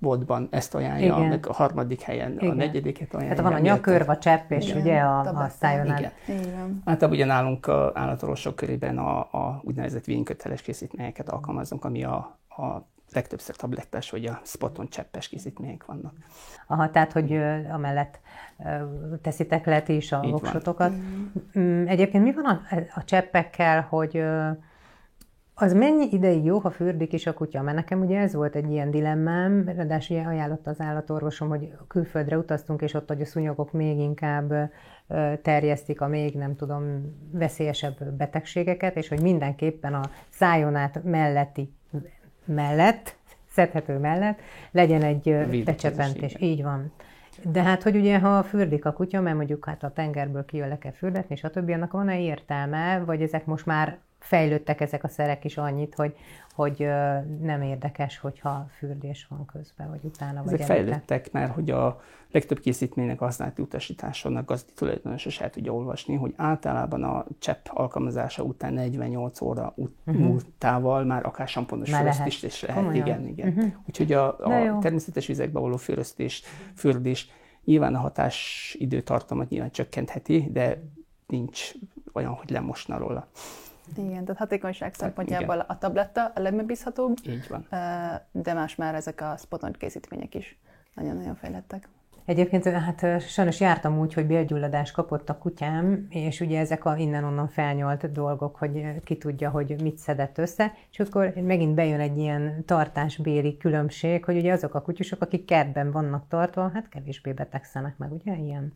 boltban 0.00 0.48
ezt 0.50 0.74
ajánlja, 0.74 1.16
igen. 1.16 1.28
meg 1.28 1.46
a 1.48 1.52
harmadik 1.52 2.00
helyen 2.00 2.32
igen. 2.32 2.50
a 2.50 2.54
negyediket 2.54 3.14
ajánlja. 3.14 3.34
Tehát 3.34 3.50
van 3.50 3.60
a 3.60 3.62
nyakör, 3.62 4.04
a 4.08 4.18
csepp, 4.18 4.50
és 4.50 4.68
igen. 4.68 4.80
ugye 4.80 4.98
a, 4.98 5.20
a 5.20 5.48
szájon 5.48 5.86
Igen. 5.86 6.12
igen. 6.26 6.82
Hát 6.84 7.02
ugye 7.02 7.24
nálunk 7.24 7.68
állatorvosok 7.94 8.56
körében 8.56 8.98
a, 8.98 9.18
a 9.18 9.60
úgynevezett 9.62 10.04
vényköteles 10.04 10.62
készítményeket 10.62 11.28
alkalmazunk, 11.28 11.84
ami 11.84 12.04
a, 12.04 12.38
a 12.48 12.92
legtöbbször 13.14 13.56
tablettás 13.56 14.10
vagy 14.10 14.24
a 14.24 14.40
spoton 14.44 14.88
cseppes 14.88 15.28
készítmények 15.28 15.84
vannak. 15.84 16.14
Aha, 16.66 16.90
tehát, 16.90 17.12
hogy 17.12 17.32
amellett 17.72 18.20
teszitek 19.22 19.66
le 19.66 19.82
is 19.86 20.12
a 20.12 20.20
voksotokat. 20.20 20.92
Mm, 21.58 21.86
egyébként 21.86 22.24
mi 22.24 22.32
van 22.32 22.44
a, 22.44 22.60
a 22.94 23.04
cseppekkel, 23.04 23.80
hogy 23.80 24.24
az 25.54 25.72
mennyi 25.72 26.08
ideig 26.10 26.44
jó, 26.44 26.58
ha 26.58 26.70
fürdik 26.70 27.12
is 27.12 27.26
a 27.26 27.34
kutya? 27.34 27.62
Mert 27.62 27.76
nekem 27.76 28.00
ugye 28.00 28.18
ez 28.18 28.34
volt 28.34 28.54
egy 28.54 28.70
ilyen 28.70 28.90
dilemmám, 28.90 29.68
ráadásul 29.68 30.18
ajánlott 30.18 30.66
az 30.66 30.80
állatorvosom, 30.80 31.48
hogy 31.48 31.72
külföldre 31.88 32.38
utaztunk, 32.38 32.82
és 32.82 32.94
ott, 32.94 33.08
hogy 33.08 33.20
a 33.20 33.24
szúnyogok 33.24 33.72
még 33.72 33.98
inkább 33.98 34.70
terjesztik 35.42 36.00
a 36.00 36.08
még, 36.08 36.34
nem 36.34 36.56
tudom, 36.56 37.14
veszélyesebb 37.32 38.04
betegségeket, 38.04 38.96
és 38.96 39.08
hogy 39.08 39.22
mindenképpen 39.22 39.94
a 39.94 40.10
szájon 40.28 40.74
át 40.74 41.04
melletti 41.04 41.74
mellett 42.44 43.16
szedhető 43.54 43.98
mellett 43.98 44.38
legyen 44.70 45.02
egy 45.02 45.64
becsepentés. 45.64 46.36
Így 46.38 46.62
van. 46.62 46.92
De 47.42 47.62
hát, 47.62 47.82
hogy 47.82 47.96
ugye, 47.96 48.18
ha 48.18 48.42
fürdik 48.42 48.84
a 48.84 48.92
kutya, 48.92 49.20
mert 49.20 49.36
mondjuk 49.36 49.64
hát 49.64 49.82
a 49.82 49.92
tengerből 49.92 50.44
kijön 50.44 50.68
le 50.68 50.78
kell 50.78 50.92
fürdetni, 50.92 51.34
és 51.34 51.44
a 51.44 51.50
többi, 51.50 51.72
annak 51.72 51.92
van-e 51.92 52.20
értelme, 52.20 52.98
vagy 52.98 53.22
ezek 53.22 53.46
most 53.46 53.66
már 53.66 53.98
fejlődtek 54.24 54.80
ezek 54.80 55.04
a 55.04 55.08
szerek 55.08 55.44
is 55.44 55.56
annyit, 55.56 55.94
hogy, 55.94 56.16
hogy 56.54 56.78
nem 57.40 57.62
érdekes, 57.62 58.18
hogyha 58.18 58.66
fürdés 58.78 59.26
van 59.30 59.46
közben, 59.46 59.88
vagy 59.88 60.00
utána. 60.02 60.42
Ezek 60.44 60.56
vagy 60.58 60.66
fejlődtek, 60.66 61.32
mert 61.32 61.52
hogy 61.52 61.70
a 61.70 62.00
legtöbb 62.30 62.60
készítménynek 62.60 63.18
használati 63.18 63.62
utasításon 63.62 64.36
a 64.36 64.44
gazdi 64.44 64.72
tulajdonos 64.74 65.24
is 65.24 65.40
el 65.40 65.50
tudja 65.50 65.74
olvasni, 65.74 66.14
hogy 66.14 66.34
általában 66.36 67.02
a 67.02 67.24
csepp 67.38 67.66
alkalmazása 67.70 68.42
után 68.42 68.72
48 68.72 69.40
óra 69.40 69.72
ut- 69.76 69.96
uh-huh. 70.06 70.24
múltával 70.24 71.04
már 71.04 71.26
akár 71.26 71.48
samponos 71.48 71.94
füröztés 71.94 72.42
is 72.42 72.62
lehet. 72.62 72.82
Komolyan? 72.82 73.06
Igen, 73.06 73.26
igen. 73.26 73.48
Uh-huh. 73.48 73.72
Úgyhogy 73.88 74.12
a, 74.12 74.38
a 74.38 74.78
természetes 74.78 75.26
vizekbe 75.26 75.58
való 75.58 75.76
füröztés, 75.76 76.42
fürdés 76.74 77.30
nyilván 77.64 77.94
a 77.94 77.98
hatás 77.98 78.76
időtartamat 78.78 79.48
nyilván 79.48 79.70
csökkentheti, 79.70 80.48
de 80.52 80.82
nincs 81.26 81.72
olyan, 82.12 82.32
hogy 82.32 82.50
lemosna 82.50 82.98
róla. 82.98 83.28
Igen, 83.96 84.24
tehát 84.24 84.36
hatékonyság 84.36 84.94
szempontjából 84.94 85.58
a 85.58 85.78
tabletta 85.78 86.32
a 86.34 86.40
legmegbízhatóbb. 86.40 87.16
Így 87.26 87.48
van. 87.48 87.66
De 88.32 88.52
más 88.52 88.74
már 88.74 88.94
ezek 88.94 89.20
a 89.20 89.36
spotont 89.36 89.76
készítmények 89.76 90.34
is 90.34 90.58
nagyon-nagyon 90.94 91.34
fejlettek. 91.34 91.88
Egyébként 92.24 92.64
hát 92.64 93.22
sajnos 93.22 93.60
jártam 93.60 93.98
úgy, 93.98 94.14
hogy 94.14 94.26
bélgyulladás 94.26 94.90
kapott 94.90 95.28
a 95.28 95.38
kutyám, 95.38 96.06
és 96.10 96.40
ugye 96.40 96.58
ezek 96.58 96.84
a 96.84 96.96
innen-onnan 96.96 97.48
felnyolt 97.48 98.12
dolgok, 98.12 98.56
hogy 98.56 99.02
ki 99.04 99.16
tudja, 99.16 99.50
hogy 99.50 99.82
mit 99.82 99.98
szedett 99.98 100.38
össze, 100.38 100.72
és 100.90 101.00
akkor 101.00 101.32
megint 101.42 101.74
bejön 101.74 102.00
egy 102.00 102.18
ilyen 102.18 102.64
tartásbéli 102.64 103.56
különbség, 103.56 104.24
hogy 104.24 104.36
ugye 104.36 104.52
azok 104.52 104.74
a 104.74 104.82
kutyusok, 104.82 105.22
akik 105.22 105.44
kertben 105.44 105.90
vannak 105.90 106.28
tartva, 106.28 106.70
hát 106.74 106.88
kevésbé 106.88 107.32
betegszenek 107.32 107.96
meg, 107.96 108.12
ugye, 108.12 108.36
ilyen 108.36 108.72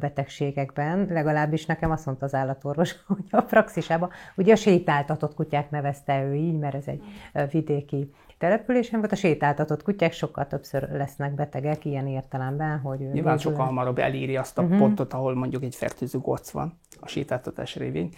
betegségekben, 0.00 1.06
legalábbis 1.10 1.66
nekem 1.66 1.90
azt 1.90 2.06
mondta 2.06 2.24
az 2.24 2.34
állatorvos, 2.34 2.94
hogy 3.06 3.24
a 3.30 3.40
praxisában, 3.40 4.10
ugye 4.36 4.52
a 4.52 4.56
sétáltatott 4.56 5.34
kutyák 5.34 5.70
nevezte 5.70 6.22
ő 6.22 6.34
így, 6.34 6.58
mert 6.58 6.74
ez 6.74 6.86
egy 6.86 7.02
vidéki 7.50 8.10
településen 8.38 8.98
volt, 8.98 9.12
a 9.12 9.16
sétáltatott 9.16 9.82
kutyák 9.82 10.12
sokkal 10.12 10.46
többször 10.46 10.88
lesznek 10.90 11.34
betegek 11.34 11.84
ilyen 11.84 12.06
értelemben, 12.06 12.78
hogy... 12.78 12.98
Nyilván 12.98 13.38
sokkal 13.38 13.64
hamarabb 13.64 13.98
elírja 13.98 14.40
azt 14.40 14.58
a 14.58 14.62
uh-huh. 14.62 14.78
pontot, 14.78 15.12
ahol 15.12 15.34
mondjuk 15.34 15.62
egy 15.62 15.74
fertőző 15.74 16.18
goc 16.18 16.50
van 16.50 16.78
a 17.00 17.08
sétáltatás 17.08 17.76
révén, 17.76 18.10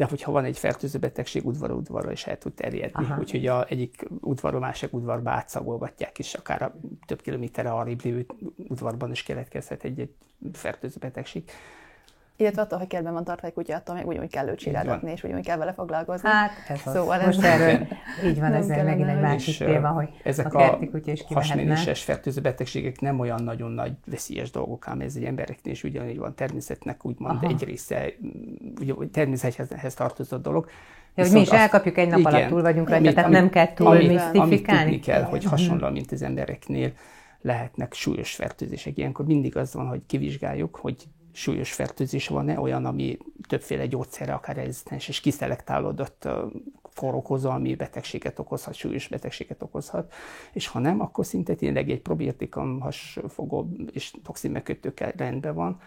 de 0.00 0.06
hogyha 0.06 0.32
van 0.32 0.44
egy 0.44 0.58
fertőző 0.58 0.98
betegség, 0.98 1.46
udvar 1.46 1.70
udvarra 1.70 2.12
is 2.12 2.26
el 2.26 2.38
tud 2.38 2.52
terjedni. 2.52 3.04
Aha. 3.04 3.18
Úgyhogy 3.18 3.46
a 3.46 3.66
egyik 3.68 4.08
udvarra 4.20 4.58
másik 4.58 4.92
udvarba 4.92 5.30
átszagolgatják, 5.30 6.18
és 6.18 6.34
akár 6.34 6.62
a 6.62 6.74
több 7.06 7.20
kilométerre 7.20 7.70
arrébb 7.70 8.04
lévő 8.04 8.26
udvarban 8.56 9.10
is 9.10 9.22
keletkezhet 9.22 9.84
egy, 9.84 10.00
egy 10.00 10.14
fertőző 10.52 10.96
betegség. 11.00 11.50
Illetve 12.40 12.62
attól, 12.62 12.78
hogy 12.78 12.86
kertben 12.86 13.12
van 13.12 13.24
tartva 13.24 13.46
egy 13.46 13.52
kutya, 13.52 13.74
attól 13.76 13.94
még 13.94 14.06
ugyanúgy 14.06 14.30
kell 14.30 14.48
őt 14.48 14.58
csinálni, 14.58 15.10
és 15.10 15.22
ugyanúgy 15.22 15.44
kell 15.44 15.56
vele 15.56 15.72
foglalkozni. 15.72 16.28
Hát, 16.28 16.50
ez 16.68 16.80
az. 16.84 16.92
Szóval 16.92 17.20
Most 17.24 17.42
ez 17.42 17.60
erről, 17.60 17.86
így 18.24 18.40
van, 18.40 18.52
ez 18.52 18.66
megint 18.66 19.08
egy 19.08 19.20
másik 19.20 19.58
téma, 19.58 19.88
hogy 19.88 20.08
ezek 20.22 20.54
a, 20.54 20.58
kerti 20.58 20.88
kutya 20.88 21.12
is 21.12 21.24
hasménéses 21.28 22.02
fertőző 22.02 22.40
betegségek 22.40 23.00
nem 23.00 23.18
olyan 23.18 23.42
nagyon 23.42 23.70
nagy 23.70 23.92
veszélyes 24.06 24.50
dolgok, 24.50 24.88
ám 24.88 25.00
ez 25.00 25.16
egy 25.16 25.24
embereknél 25.24 25.72
is 25.72 25.84
ugyanígy 25.84 26.18
van 26.18 26.34
természetnek, 26.34 27.04
úgymond 27.04 27.36
Aha. 27.42 27.46
egy 27.46 27.64
része, 27.64 28.06
ugye, 28.80 28.92
természethez 29.12 29.94
tartozó 29.94 30.36
dolog. 30.36 30.68
Ja, 31.14 31.24
hogy 31.24 31.32
mi 31.32 31.40
is 31.40 31.50
elkapjuk 31.50 31.98
egy 31.98 32.08
nap 32.08 32.18
igen, 32.18 32.32
alatt 32.34 32.48
túl 32.48 32.62
vagyunk 32.62 32.88
rajta, 32.88 33.12
tehát 33.12 33.30
nem 33.30 33.50
kell 33.50 33.74
túl 33.74 33.86
ami, 33.86 34.06
misztifikálni. 34.06 34.90
Amit 34.90 35.04
kell, 35.04 35.22
hogy 35.22 35.44
hasonlóan, 35.44 35.92
mint 35.92 36.12
az 36.12 36.22
embereknél 36.22 36.92
lehetnek 37.40 37.92
súlyos 37.92 38.34
fertőzések. 38.34 38.98
Ilyenkor 38.98 39.26
mindig 39.26 39.56
az 39.56 39.74
van, 39.74 39.86
hogy 39.86 40.00
kivizsgáljuk, 40.06 40.76
hogy 40.76 41.08
súlyos 41.32 41.72
fertőzés 41.72 42.28
van-e, 42.28 42.60
olyan, 42.60 42.84
ami 42.84 43.18
többféle 43.48 43.86
gyógyszerre 43.86 44.32
akár 44.32 44.56
rezisztens, 44.56 45.08
és 45.08 45.20
kiszelektálódott 45.20 46.28
korokozó, 46.94 47.50
ami 47.50 47.74
betegséget 47.74 48.38
okozhat, 48.38 48.74
súlyos 48.74 49.08
betegséget 49.08 49.62
okozhat, 49.62 50.12
és 50.52 50.66
ha 50.66 50.78
nem, 50.78 51.00
akkor 51.00 51.26
szinte 51.26 51.54
tényleg 51.54 51.90
egy 51.90 52.00
probiotikum, 52.00 52.80
hasfogó 52.80 53.68
és 53.92 54.12
toxinmekötőkkel 54.22 55.12
rendben 55.16 55.54
van, 55.54 55.80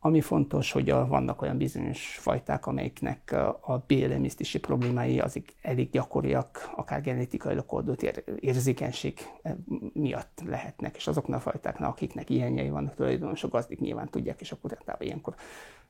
ami 0.00 0.20
fontos, 0.20 0.72
hogy 0.72 0.90
vannak 0.90 1.42
olyan 1.42 1.56
bizonyos 1.56 2.18
fajták, 2.20 2.66
amelyeknek 2.66 3.32
a 3.60 3.84
bélemésztési 3.86 4.58
problémái 4.58 5.20
azok 5.20 5.44
elég 5.62 5.90
gyakoriak, 5.90 6.70
akár 6.76 7.02
genetikai 7.02 7.56
oldott 7.66 8.02
ér, 8.02 8.24
érzékenység 8.40 9.18
eh, 9.42 9.52
miatt 9.92 10.42
lehetnek, 10.46 10.96
és 10.96 11.06
azoknak 11.06 11.38
a 11.38 11.50
fajtáknak, 11.50 11.90
akiknek 11.90 12.30
ilyenjei 12.30 12.70
vannak, 12.70 12.94
tulajdonosok 12.94 13.52
gazdik 13.52 13.80
nyilván 13.80 14.08
tudják, 14.08 14.40
és 14.40 14.52
akkor 14.52 14.72
általában 14.72 15.06
ilyenkor 15.06 15.34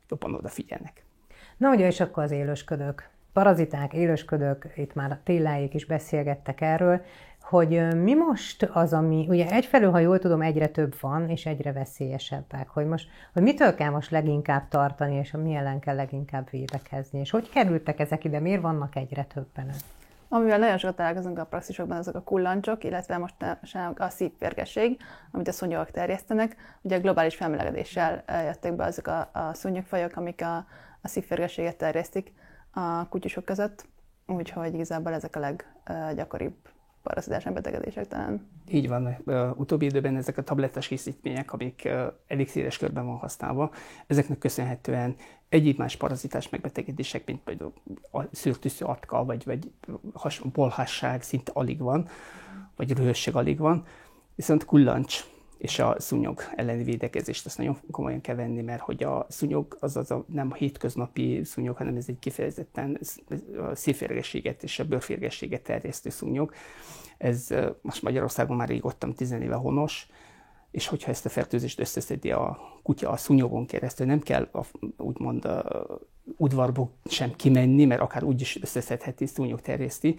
jobban 0.09 0.35
odafigyelnek. 0.35 1.05
Na 1.57 1.71
ugye, 1.71 1.87
és 1.87 2.01
akkor 2.01 2.23
az 2.23 2.31
élősködők. 2.31 3.11
Paraziták, 3.33 3.93
élősködők, 3.93 4.73
itt 4.77 4.95
már 4.95 5.21
téláik 5.25 5.75
is 5.75 5.85
beszélgettek 5.85 6.61
erről 6.61 7.01
hogy 7.49 7.96
mi 7.96 8.14
most 8.14 8.62
az, 8.62 8.92
ami, 8.92 9.26
ugye 9.28 9.51
egyfelől, 9.51 9.90
ha 9.90 9.99
jól 9.99 10.18
tudom, 10.18 10.42
egyre 10.42 10.66
több 10.66 10.94
van, 11.01 11.28
és 11.28 11.46
egyre 11.46 11.72
veszélyesebbek, 11.72 12.68
hogy 12.68 12.86
most, 12.86 13.09
hogy 13.32 13.42
mitől 13.42 13.74
kell 13.74 13.90
most 13.90 14.11
leginkább 14.11 14.68
tartani, 14.68 15.14
és 15.14 15.32
a 15.32 15.38
mi 15.38 15.55
ellen 15.55 15.78
kell 15.80 15.94
leginkább 15.94 16.51
védekezni, 16.51 17.18
és 17.18 17.30
hogy 17.30 17.49
kerültek 17.49 18.01
ezek 18.01 18.24
ide, 18.24 18.40
miért 18.40 18.61
vannak 18.61 18.96
egyre 18.96 19.24
többen? 19.24 19.70
Amivel 20.28 20.59
nagyon 20.59 20.78
sokat 20.78 20.96
találkozunk 20.96 21.38
a 21.38 21.44
praxisokban, 21.44 21.96
azok 21.96 22.14
a 22.14 22.20
kullancsok, 22.20 22.84
illetve 22.84 23.18
most 23.18 23.34
a 23.96 24.09
szívpérgesség, 24.09 25.01
amit 25.30 25.49
a 25.49 25.53
szúnyogok 25.53 25.90
terjesztenek. 25.90 26.57
Ugye 26.82 26.96
a 26.96 27.01
globális 27.01 27.34
felmelegedéssel 27.34 28.24
jöttek 28.44 28.76
be 28.76 28.84
azok 28.84 29.07
a, 29.07 29.30
a 29.32 29.55
szúnyogfajok, 29.55 30.16
amik 30.16 30.42
a, 30.42 30.57
a 31.03 31.09
szívpérgességet 31.09 31.76
terjesztik 31.76 32.32
a 32.70 33.09
kutyusok 33.09 33.44
között, 33.44 33.86
úgyhogy 34.26 34.74
igazából 34.74 35.12
ezek 35.12 35.36
a 35.36 35.55
leggyakoribb 35.84 36.57
paraszitás 37.09 37.45
betegedések 37.45 38.09
talán. 38.09 38.49
Így 38.71 38.89
van. 38.89 39.17
Utóbbi 39.57 39.85
időben 39.85 40.17
ezek 40.17 40.39
a 40.39 40.43
tablettes 40.43 40.89
készítmények, 40.89 41.53
amik 41.53 41.89
elég 42.27 42.49
széles 42.49 42.79
körben 42.79 43.07
van 43.07 43.17
használva, 43.17 43.71
ezeknek 44.07 44.39
köszönhetően 44.39 45.17
egyéb 45.49 45.79
más 45.79 45.97
parazitás 45.97 46.49
megbetegedések, 46.49 47.27
mint 47.27 47.41
például 47.41 47.73
a 48.13 48.23
szürtűsző 48.33 48.85
atka, 48.85 49.25
vagy, 49.25 49.45
vagy 49.45 49.71
has, 50.13 50.39
bolhásság 50.53 51.23
szinte 51.23 51.53
alig 51.55 51.79
van, 51.79 52.09
vagy 52.77 52.97
röhösség 52.97 53.37
alig 53.37 53.59
van, 53.59 53.85
viszont 54.35 54.65
kullancs 54.65 55.25
és 55.59 55.79
a 55.79 55.95
szúnyog 55.99 56.43
elleni 56.57 56.83
védekezést 56.83 57.47
azt 57.47 57.59
nagyon 57.59 57.79
komolyan 57.91 58.21
kell 58.21 58.35
venni, 58.35 58.63
mert 58.63 58.81
hogy 58.81 59.03
a 59.03 59.27
szúnyog 59.29 59.77
az, 59.81 59.97
az 59.97 60.11
a, 60.11 60.25
nem 60.27 60.49
a 60.51 60.55
hétköznapi 60.55 61.45
szúnyog, 61.45 61.77
hanem 61.77 61.97
ez 61.97 62.05
egy 62.09 62.19
kifejezetten 62.19 62.99
a 63.71 63.75
szívférgességet 63.75 64.63
és 64.63 64.79
a 64.79 64.85
bőrférgességet 64.85 65.63
terjesztő 65.63 66.11
szúnyog. 66.11 66.53
Ez 67.19 67.49
most 67.81 68.03
Magyarországon 68.03 68.57
már 68.57 68.69
régottam 68.69 69.15
10 69.15 69.33
éve 69.33 69.55
honos, 69.55 70.09
és 70.71 70.87
hogyha 70.87 71.11
ezt 71.11 71.27
a 71.27 71.29
fertőzést 71.29 71.81
összeszedi 71.81 72.31
a 72.31 72.59
kutya 72.83 73.11
a 73.11 73.17
szúnyogon 73.17 73.67
keresztül, 73.67 74.07
nem 74.07 74.21
kell 74.21 74.49
a, 74.53 74.65
úgymond 74.97 75.45
a 75.45 75.87
udvarból 76.37 76.91
sem 77.05 77.37
kimenni, 77.37 77.85
mert 77.85 78.01
akár 78.01 78.25
úgy 78.25 78.41
is 78.41 78.63
összeszedheti, 78.63 79.27
szúnyog 79.27 79.61
terjeszti, 79.61 80.17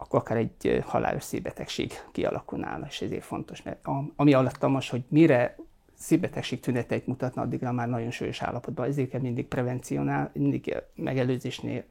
akkor 0.00 0.18
akár 0.18 0.36
egy 0.36 0.82
halálos 0.86 1.22
szívbetegség 1.22 1.92
kialakul 2.12 2.58
nála, 2.58 2.86
és 2.88 3.00
ezért 3.00 3.24
fontos, 3.24 3.62
mert 3.62 3.86
ami 4.16 4.32
alatt 4.32 4.66
most, 4.66 4.90
hogy 4.90 5.02
mire 5.08 5.56
szívbetegség 5.94 6.60
tüneteit 6.60 7.06
mutatna, 7.06 7.42
addigra 7.42 7.72
már 7.72 7.88
nagyon 7.88 8.10
súlyos 8.10 8.42
állapotban. 8.42 8.86
Ezért 8.86 9.10
kell 9.10 9.20
mindig 9.20 9.46
prevenciónál, 9.46 10.30
mindig 10.34 10.76
megelőzésnél 10.94 11.84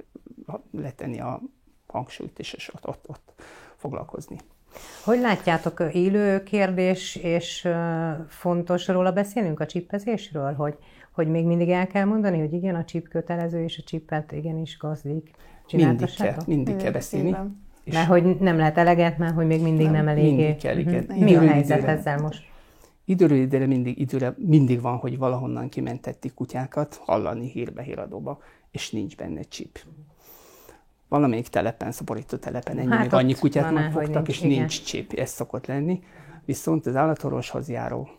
letenni 0.71 1.19
a 1.19 1.41
hangsúlyt, 1.87 2.39
és, 2.39 2.71
ott, 2.73 2.87
ott, 2.87 3.05
ott 3.07 3.41
foglalkozni. 3.75 4.37
Hogy 5.03 5.19
látjátok, 5.19 5.83
élő 5.93 6.43
kérdés, 6.43 7.15
és 7.15 7.67
fontos 8.27 8.87
róla 8.87 9.11
beszélünk 9.11 9.59
a 9.59 9.65
csippezésről, 9.65 10.53
hogy, 10.53 10.77
hogy 11.11 11.27
még 11.27 11.45
mindig 11.45 11.69
el 11.69 11.87
kell 11.87 12.05
mondani, 12.05 12.39
hogy 12.39 12.53
igen, 12.53 12.75
a 12.75 12.85
csip 12.85 13.07
kötelező, 13.07 13.63
és 13.63 13.77
a 13.77 13.83
csipet 13.83 14.31
igenis 14.31 14.77
gazdik. 14.77 15.31
Mindig 15.71 16.15
kell, 16.15 16.37
mindig 16.45 16.75
kell 16.75 16.91
beszélni. 16.91 17.27
Igen. 17.27 17.66
És 17.87 17.93
mert 17.93 18.07
hogy 18.07 18.39
nem 18.39 18.57
lehet 18.57 18.77
eleget, 18.77 19.17
mert 19.17 19.33
hogy 19.35 19.45
még 19.45 19.61
mindig 19.61 19.85
nem, 19.85 19.93
nem 19.93 20.07
eléggé. 20.07 20.27
Mindig 20.27 20.57
kell, 20.57 20.77
igen. 20.77 21.03
Uh-huh. 21.03 21.23
Mi 21.23 21.35
a 21.35 21.39
helyzet 21.39 21.77
időre, 21.77 21.91
ezzel 21.91 22.17
most? 22.17 22.43
Időről 23.05 23.37
időre 23.37 23.65
mindig, 23.65 23.99
időre 23.99 24.33
mindig 24.37 24.81
van, 24.81 24.97
hogy 24.97 25.17
valahonnan 25.17 25.69
kimentették 25.69 26.33
kutyákat, 26.33 27.01
hallani 27.05 27.49
hírbe, 27.49 27.81
híradóba, 27.81 28.39
és 28.71 28.91
nincs 28.91 29.15
benne 29.15 29.41
csip. 29.41 29.79
Valamelyik 31.07 31.47
telepen, 31.47 31.91
szaporító 31.91 32.37
telepen 32.37 32.77
ennyi, 32.77 32.89
hát 32.89 33.01
még 33.01 33.13
annyi 33.13 33.33
kutyát 33.33 33.73
megfogtak, 33.73 34.27
és 34.27 34.39
nincs 34.39 34.83
csip. 34.83 35.13
Ez 35.13 35.29
szokott 35.29 35.65
lenni. 35.65 36.03
Viszont 36.45 36.85
az 36.85 36.95
állatorvoshoz 36.95 37.69
járó 37.69 38.09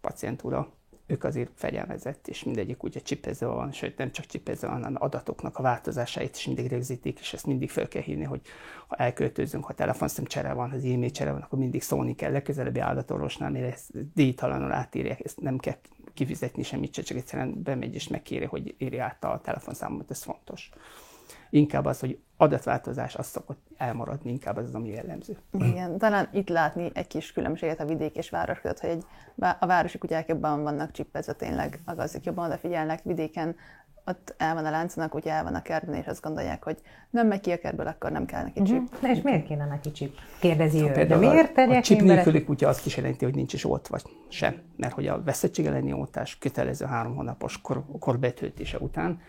pacientúra 0.00 0.68
ők 1.10 1.24
azért 1.24 1.50
fegyelmezett, 1.54 2.28
és 2.28 2.44
mindegyik 2.44 2.82
ugye 2.82 3.00
csipezve 3.00 3.46
van, 3.46 3.72
sőt 3.72 3.96
nem 3.96 4.12
csak 4.12 4.26
csipezve 4.26 4.66
van, 4.66 4.76
hanem 4.76 5.02
adatoknak 5.02 5.58
a 5.58 5.62
változásait 5.62 6.36
is 6.36 6.46
mindig 6.46 6.66
rögzítik, 6.66 7.18
és 7.20 7.32
ezt 7.32 7.46
mindig 7.46 7.70
fel 7.70 7.88
kell 7.88 8.02
hívni, 8.02 8.24
hogy 8.24 8.40
ha 8.86 8.96
elköltözünk, 8.96 9.64
ha 9.64 9.72
telefonszem 9.72 10.24
csere 10.24 10.52
van, 10.52 10.70
ha 10.70 10.76
az 10.76 10.84
e-mail 10.84 11.10
csere 11.10 11.32
van, 11.32 11.40
akkor 11.40 11.58
mindig 11.58 11.82
szólni 11.82 12.14
kell. 12.14 12.32
Legközelebbi 12.32 12.80
állatorvosnál, 12.80 13.50
mert 13.50 13.72
ezt 13.72 14.12
díjtalanul 14.14 14.72
átírják, 14.72 15.24
ezt 15.24 15.40
nem 15.40 15.58
kell 15.58 15.76
kifizetni 16.14 16.62
semmit, 16.62 16.92
csak 16.92 17.16
egyszerűen 17.16 17.62
bemegy 17.62 17.94
és 17.94 18.08
megkéri, 18.08 18.44
hogy 18.44 18.74
írja 18.78 19.04
át 19.04 19.24
a 19.24 19.40
telefonszámot, 19.42 20.10
ez 20.10 20.22
fontos. 20.22 20.70
Inkább 21.50 21.84
az, 21.84 22.00
hogy 22.00 22.18
adatváltozás 22.40 23.14
az 23.14 23.26
szokott 23.26 23.66
elmaradni, 23.76 24.30
inkább 24.30 24.56
az, 24.56 24.64
az 24.64 24.74
ami 24.74 24.88
jellemző. 24.88 25.36
Igen, 25.52 25.98
talán 25.98 26.28
itt 26.32 26.48
látni 26.48 26.90
egy 26.94 27.06
kis 27.06 27.32
különbséget 27.32 27.80
a 27.80 27.84
vidék 27.84 28.16
és 28.16 28.30
város 28.30 28.60
között, 28.60 28.80
hogy 28.80 28.90
egy, 28.90 29.04
a 29.58 29.66
városi 29.66 29.98
kutyák 29.98 30.28
jobban 30.28 30.62
vannak 30.62 30.90
csippezve 30.90 31.32
tényleg, 31.32 31.80
a 31.84 31.94
gazdik 31.94 32.24
jobban 32.24 32.44
odafigyelnek, 32.44 33.02
vidéken 33.02 33.56
ott 34.06 34.34
el 34.36 34.54
van 34.54 34.64
a 34.64 34.70
lánconak, 34.70 35.14
ugye 35.14 35.32
el 35.32 35.42
van 35.42 35.54
a 35.54 35.62
kertben, 35.62 35.94
és 35.94 36.06
azt 36.06 36.22
gondolják, 36.22 36.64
hogy 36.64 36.78
nem 37.10 37.26
megy 37.26 37.40
ki 37.40 37.50
a 37.50 37.58
kertből, 37.58 37.86
akkor 37.86 38.10
nem 38.10 38.26
kell 38.26 38.42
neki 38.42 38.62
csip. 38.62 38.82
Uh-huh. 38.82 39.00
Na 39.02 39.10
és 39.10 39.22
miért 39.22 39.46
kéne 39.46 39.66
neki 39.66 39.92
csip? 39.92 40.14
Kérdezi 40.40 40.82
ő. 40.82 41.04
De 41.04 41.16
miért 41.16 41.56
a, 41.56 41.62
a 41.62 41.80
csip 41.80 42.00
nélküli 42.00 42.44
kutya 42.44 42.68
azt 42.68 42.86
is 42.86 42.96
jelenti, 42.96 43.24
hogy 43.24 43.34
nincs 43.34 43.52
is 43.52 43.64
ott 43.64 43.86
vagy 43.86 44.02
sem. 44.28 44.62
Mert 44.76 44.92
hogy 44.92 45.06
a 45.06 45.22
veszettség 45.22 45.66
elleni 45.66 45.92
oltás 45.92 46.38
kötelező 46.38 46.84
három 46.84 47.14
hónapos 47.14 47.60
kor, 47.60 47.84
korbetöltése 47.98 48.78
után 48.78 49.20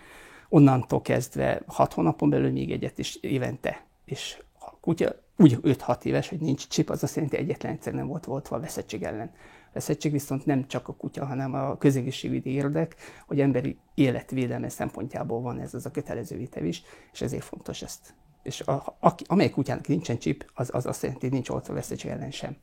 onnantól 0.52 1.02
kezdve 1.02 1.62
hat 1.66 1.94
hónapon 1.94 2.30
belül 2.30 2.52
még 2.52 2.72
egyet 2.72 2.98
is 2.98 3.16
évente. 3.16 3.86
És 4.06 4.42
a 4.60 4.72
kutya 4.80 5.16
úgy 5.38 5.58
5-6 5.62 6.04
éves, 6.04 6.30
hogy 6.30 6.40
nincs 6.40 6.68
csip, 6.68 6.90
az 6.90 7.04
azt 7.04 7.16
jelenti, 7.16 7.38
egyetlen 7.38 7.72
egyszer 7.72 7.94
nem 7.94 8.08
volt 8.08 8.26
volt 8.26 8.48
a 8.48 8.60
veszettség 8.60 9.04
ellen. 9.04 9.32
Veszettség 9.74 10.12
viszont 10.12 10.46
nem 10.46 10.68
csak 10.68 10.88
a 10.88 10.94
kutya, 10.94 11.26
hanem 11.26 11.54
a 11.54 11.78
közegészségügyi 11.78 12.50
érdek, 12.50 12.96
hogy 13.28 13.40
emberi 13.40 13.78
életvédelme 13.94 14.70
szempontjából 14.70 15.42
van 15.42 15.60
ez 15.60 15.74
az 15.74 15.86
a 15.86 15.92
kötelező 15.92 16.38
vétel 16.38 16.66
is, 16.66 16.84
és 17.12 17.22
ezért 17.22 17.44
fontos 17.44 17.82
ezt. 17.82 18.14
És 18.44 18.62
a, 18.62 18.96
a, 19.00 19.14
amely 19.26 19.50
kutyának 19.50 19.88
nincsen 19.88 20.18
csip, 20.18 20.52
az, 20.54 20.70
az 20.74 20.86
azt 20.86 21.02
jelenti, 21.02 21.26
hogy 21.26 21.34
nincs 21.34 21.50
oltva 21.50 21.74
veszettség 21.74 22.12
ellen 22.12 22.32
sem. 22.32 22.56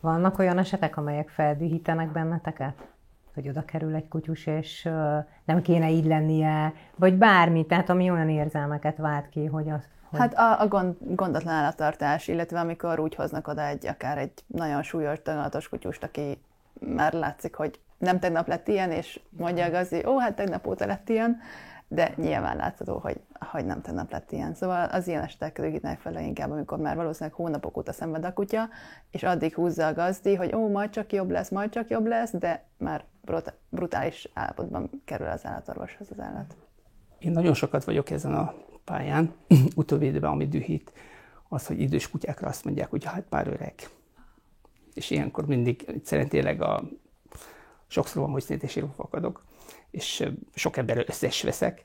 Vannak 0.00 0.38
olyan 0.38 0.58
esetek, 0.58 0.96
amelyek 0.96 1.28
feldühítenek 1.28 2.12
benneteket? 2.12 2.92
Hogy 3.34 3.48
oda 3.48 3.64
kerül 3.64 3.94
egy 3.94 4.08
kutyus, 4.08 4.46
és 4.46 4.82
nem 5.44 5.62
kéne 5.62 5.90
így 5.90 6.04
lennie, 6.04 6.72
vagy 6.96 7.14
bármi, 7.14 7.66
tehát 7.66 7.88
ami 7.88 8.10
olyan 8.10 8.28
érzelmeket 8.28 8.96
vált 8.96 9.28
ki, 9.28 9.46
hogy 9.46 9.70
az... 9.70 9.88
Hogy... 10.10 10.20
Hát 10.20 10.34
a, 10.34 10.60
a 10.60 10.68
gond, 10.68 10.96
gondatlan 11.00 11.54
állattartás, 11.54 12.28
illetve 12.28 12.60
amikor 12.60 13.00
úgy 13.00 13.14
hoznak 13.14 13.48
oda 13.48 13.66
egy 13.66 13.86
akár 13.86 14.18
egy 14.18 14.32
nagyon 14.46 14.82
súlyos, 14.82 15.22
daganatos 15.22 15.68
kutyust, 15.68 16.02
aki 16.02 16.40
már 16.80 17.12
látszik, 17.12 17.54
hogy 17.54 17.80
nem 17.98 18.18
tegnap 18.18 18.46
lett 18.46 18.68
ilyen, 18.68 18.90
és 18.90 19.20
mondja 19.30 19.64
a 19.64 19.70
gazdi, 19.70 20.06
ó, 20.06 20.18
hát 20.18 20.36
tegnap 20.36 20.66
óta 20.66 20.86
lett 20.86 21.08
ilyen, 21.08 21.40
de 21.94 22.12
nyilván 22.16 22.56
látható, 22.56 22.98
hogy, 22.98 23.20
hogy 23.38 23.64
nem 23.64 23.80
tegnap 23.80 24.10
lett 24.10 24.32
ilyen. 24.32 24.54
Szóval 24.54 24.84
az 24.84 25.08
ilyen 25.08 25.22
esetek 25.22 25.58
rögítnek 25.58 26.00
fel 26.00 26.20
inkább, 26.20 26.50
amikor 26.50 26.78
már 26.78 26.96
valószínűleg 26.96 27.34
hónapok 27.34 27.76
óta 27.76 27.92
szenved 27.92 28.24
a 28.24 28.32
kutya, 28.32 28.68
és 29.10 29.22
addig 29.22 29.54
húzza 29.54 29.86
a 29.86 29.92
gazdi, 29.92 30.34
hogy 30.34 30.54
ó, 30.54 30.68
majd 30.68 30.90
csak 30.90 31.12
jobb 31.12 31.30
lesz, 31.30 31.50
majd 31.50 31.70
csak 31.70 31.88
jobb 31.88 32.06
lesz, 32.06 32.30
de 32.30 32.64
már 32.78 33.04
brutális 33.68 34.28
állapotban 34.34 34.90
kerül 35.04 35.26
az 35.26 35.44
állatorvoshoz 35.44 36.10
az 36.10 36.20
állat. 36.20 36.56
Én 37.18 37.30
nagyon 37.30 37.54
sokat 37.54 37.84
vagyok 37.84 38.10
ezen 38.10 38.34
a 38.34 38.54
pályán, 38.84 39.32
utóbbi 39.76 40.06
időben, 40.06 40.30
ami 40.30 40.48
dühít, 40.48 40.92
az, 41.48 41.66
hogy 41.66 41.80
idős 41.80 42.10
kutyákra 42.10 42.48
azt 42.48 42.64
mondják, 42.64 42.90
hogy 42.90 43.04
hát 43.04 43.24
már 43.30 43.46
öreg. 43.46 43.74
És 44.94 45.10
ilyenkor 45.10 45.46
mindig 45.46 45.84
egyszerűen 45.86 46.60
a 46.60 46.82
sokszor 47.86 48.22
van, 48.22 48.30
hogy 48.30 48.42
szintén 48.42 48.92
fakadok 48.96 49.44
és 49.92 50.32
sok 50.54 50.76
emberrel 50.76 51.04
összes 51.06 51.42
veszek, 51.42 51.84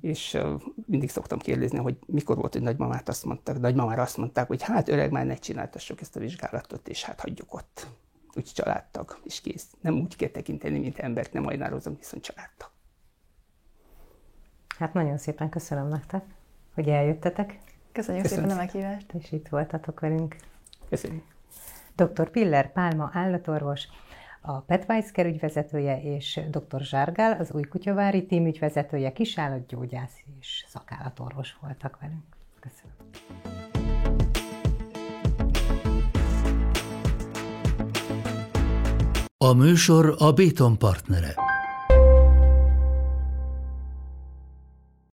és 0.00 0.38
mindig 0.86 1.10
szoktam 1.10 1.38
kérdezni, 1.38 1.78
hogy 1.78 1.96
mikor 2.06 2.36
volt, 2.36 2.52
hogy 2.52 2.62
nagymamát 2.62 3.08
azt 3.08 3.24
mondták, 3.24 3.58
nagymamára 3.58 4.02
azt 4.02 4.16
mondták, 4.16 4.46
hogy 4.46 4.62
hát 4.62 4.88
öreg, 4.88 5.10
már 5.10 5.26
ne 5.26 5.34
csináltassuk 5.34 6.00
ezt 6.00 6.16
a 6.16 6.20
vizsgálatot, 6.20 6.88
és 6.88 7.04
hát 7.04 7.20
hagyjuk 7.20 7.54
ott. 7.54 7.86
Úgy 8.34 8.44
családtag, 8.44 9.20
és 9.24 9.40
kész. 9.40 9.66
Nem 9.80 9.94
úgy 9.94 10.16
kell 10.16 10.28
tekinteni, 10.28 10.78
mint 10.78 10.98
embert, 10.98 11.32
nem 11.32 11.46
ajnározom, 11.46 11.96
viszont 11.96 12.22
családtag. 12.22 12.70
Hát 14.78 14.92
nagyon 14.92 15.18
szépen 15.18 15.48
köszönöm 15.48 15.88
nektek, 15.88 16.24
hogy 16.74 16.88
eljöttetek. 16.88 17.60
Köszönjük 17.92 18.24
Köszönöm. 18.24 18.48
szépen 18.48 18.58
a 18.58 18.62
meghívást. 18.62 19.12
És 19.12 19.32
itt 19.32 19.48
voltatok 19.48 20.00
velünk. 20.00 20.36
Köszönjük. 20.88 21.24
Dr. 21.96 22.30
Piller 22.30 22.72
Pálma 22.72 23.10
állatorvos, 23.12 23.88
a 24.48 24.60
Petweisker 24.60 25.26
ügyvezetője 25.26 26.02
és 26.02 26.40
dr. 26.50 26.80
Zsárgál, 26.80 27.40
az 27.40 27.52
új 27.52 27.62
kutyavári 27.62 28.26
tím 28.26 28.46
ügyvezetője, 28.46 29.12
kisállatgyógyász 29.12 30.22
és 30.40 30.64
szakállatorvos 30.68 31.56
voltak 31.60 31.98
velünk. 32.00 32.24
Köszönöm. 32.60 32.96
A 39.36 39.52
műsor 39.52 40.14
a 40.18 40.32
Béton 40.32 40.78
partnere. 40.78 41.34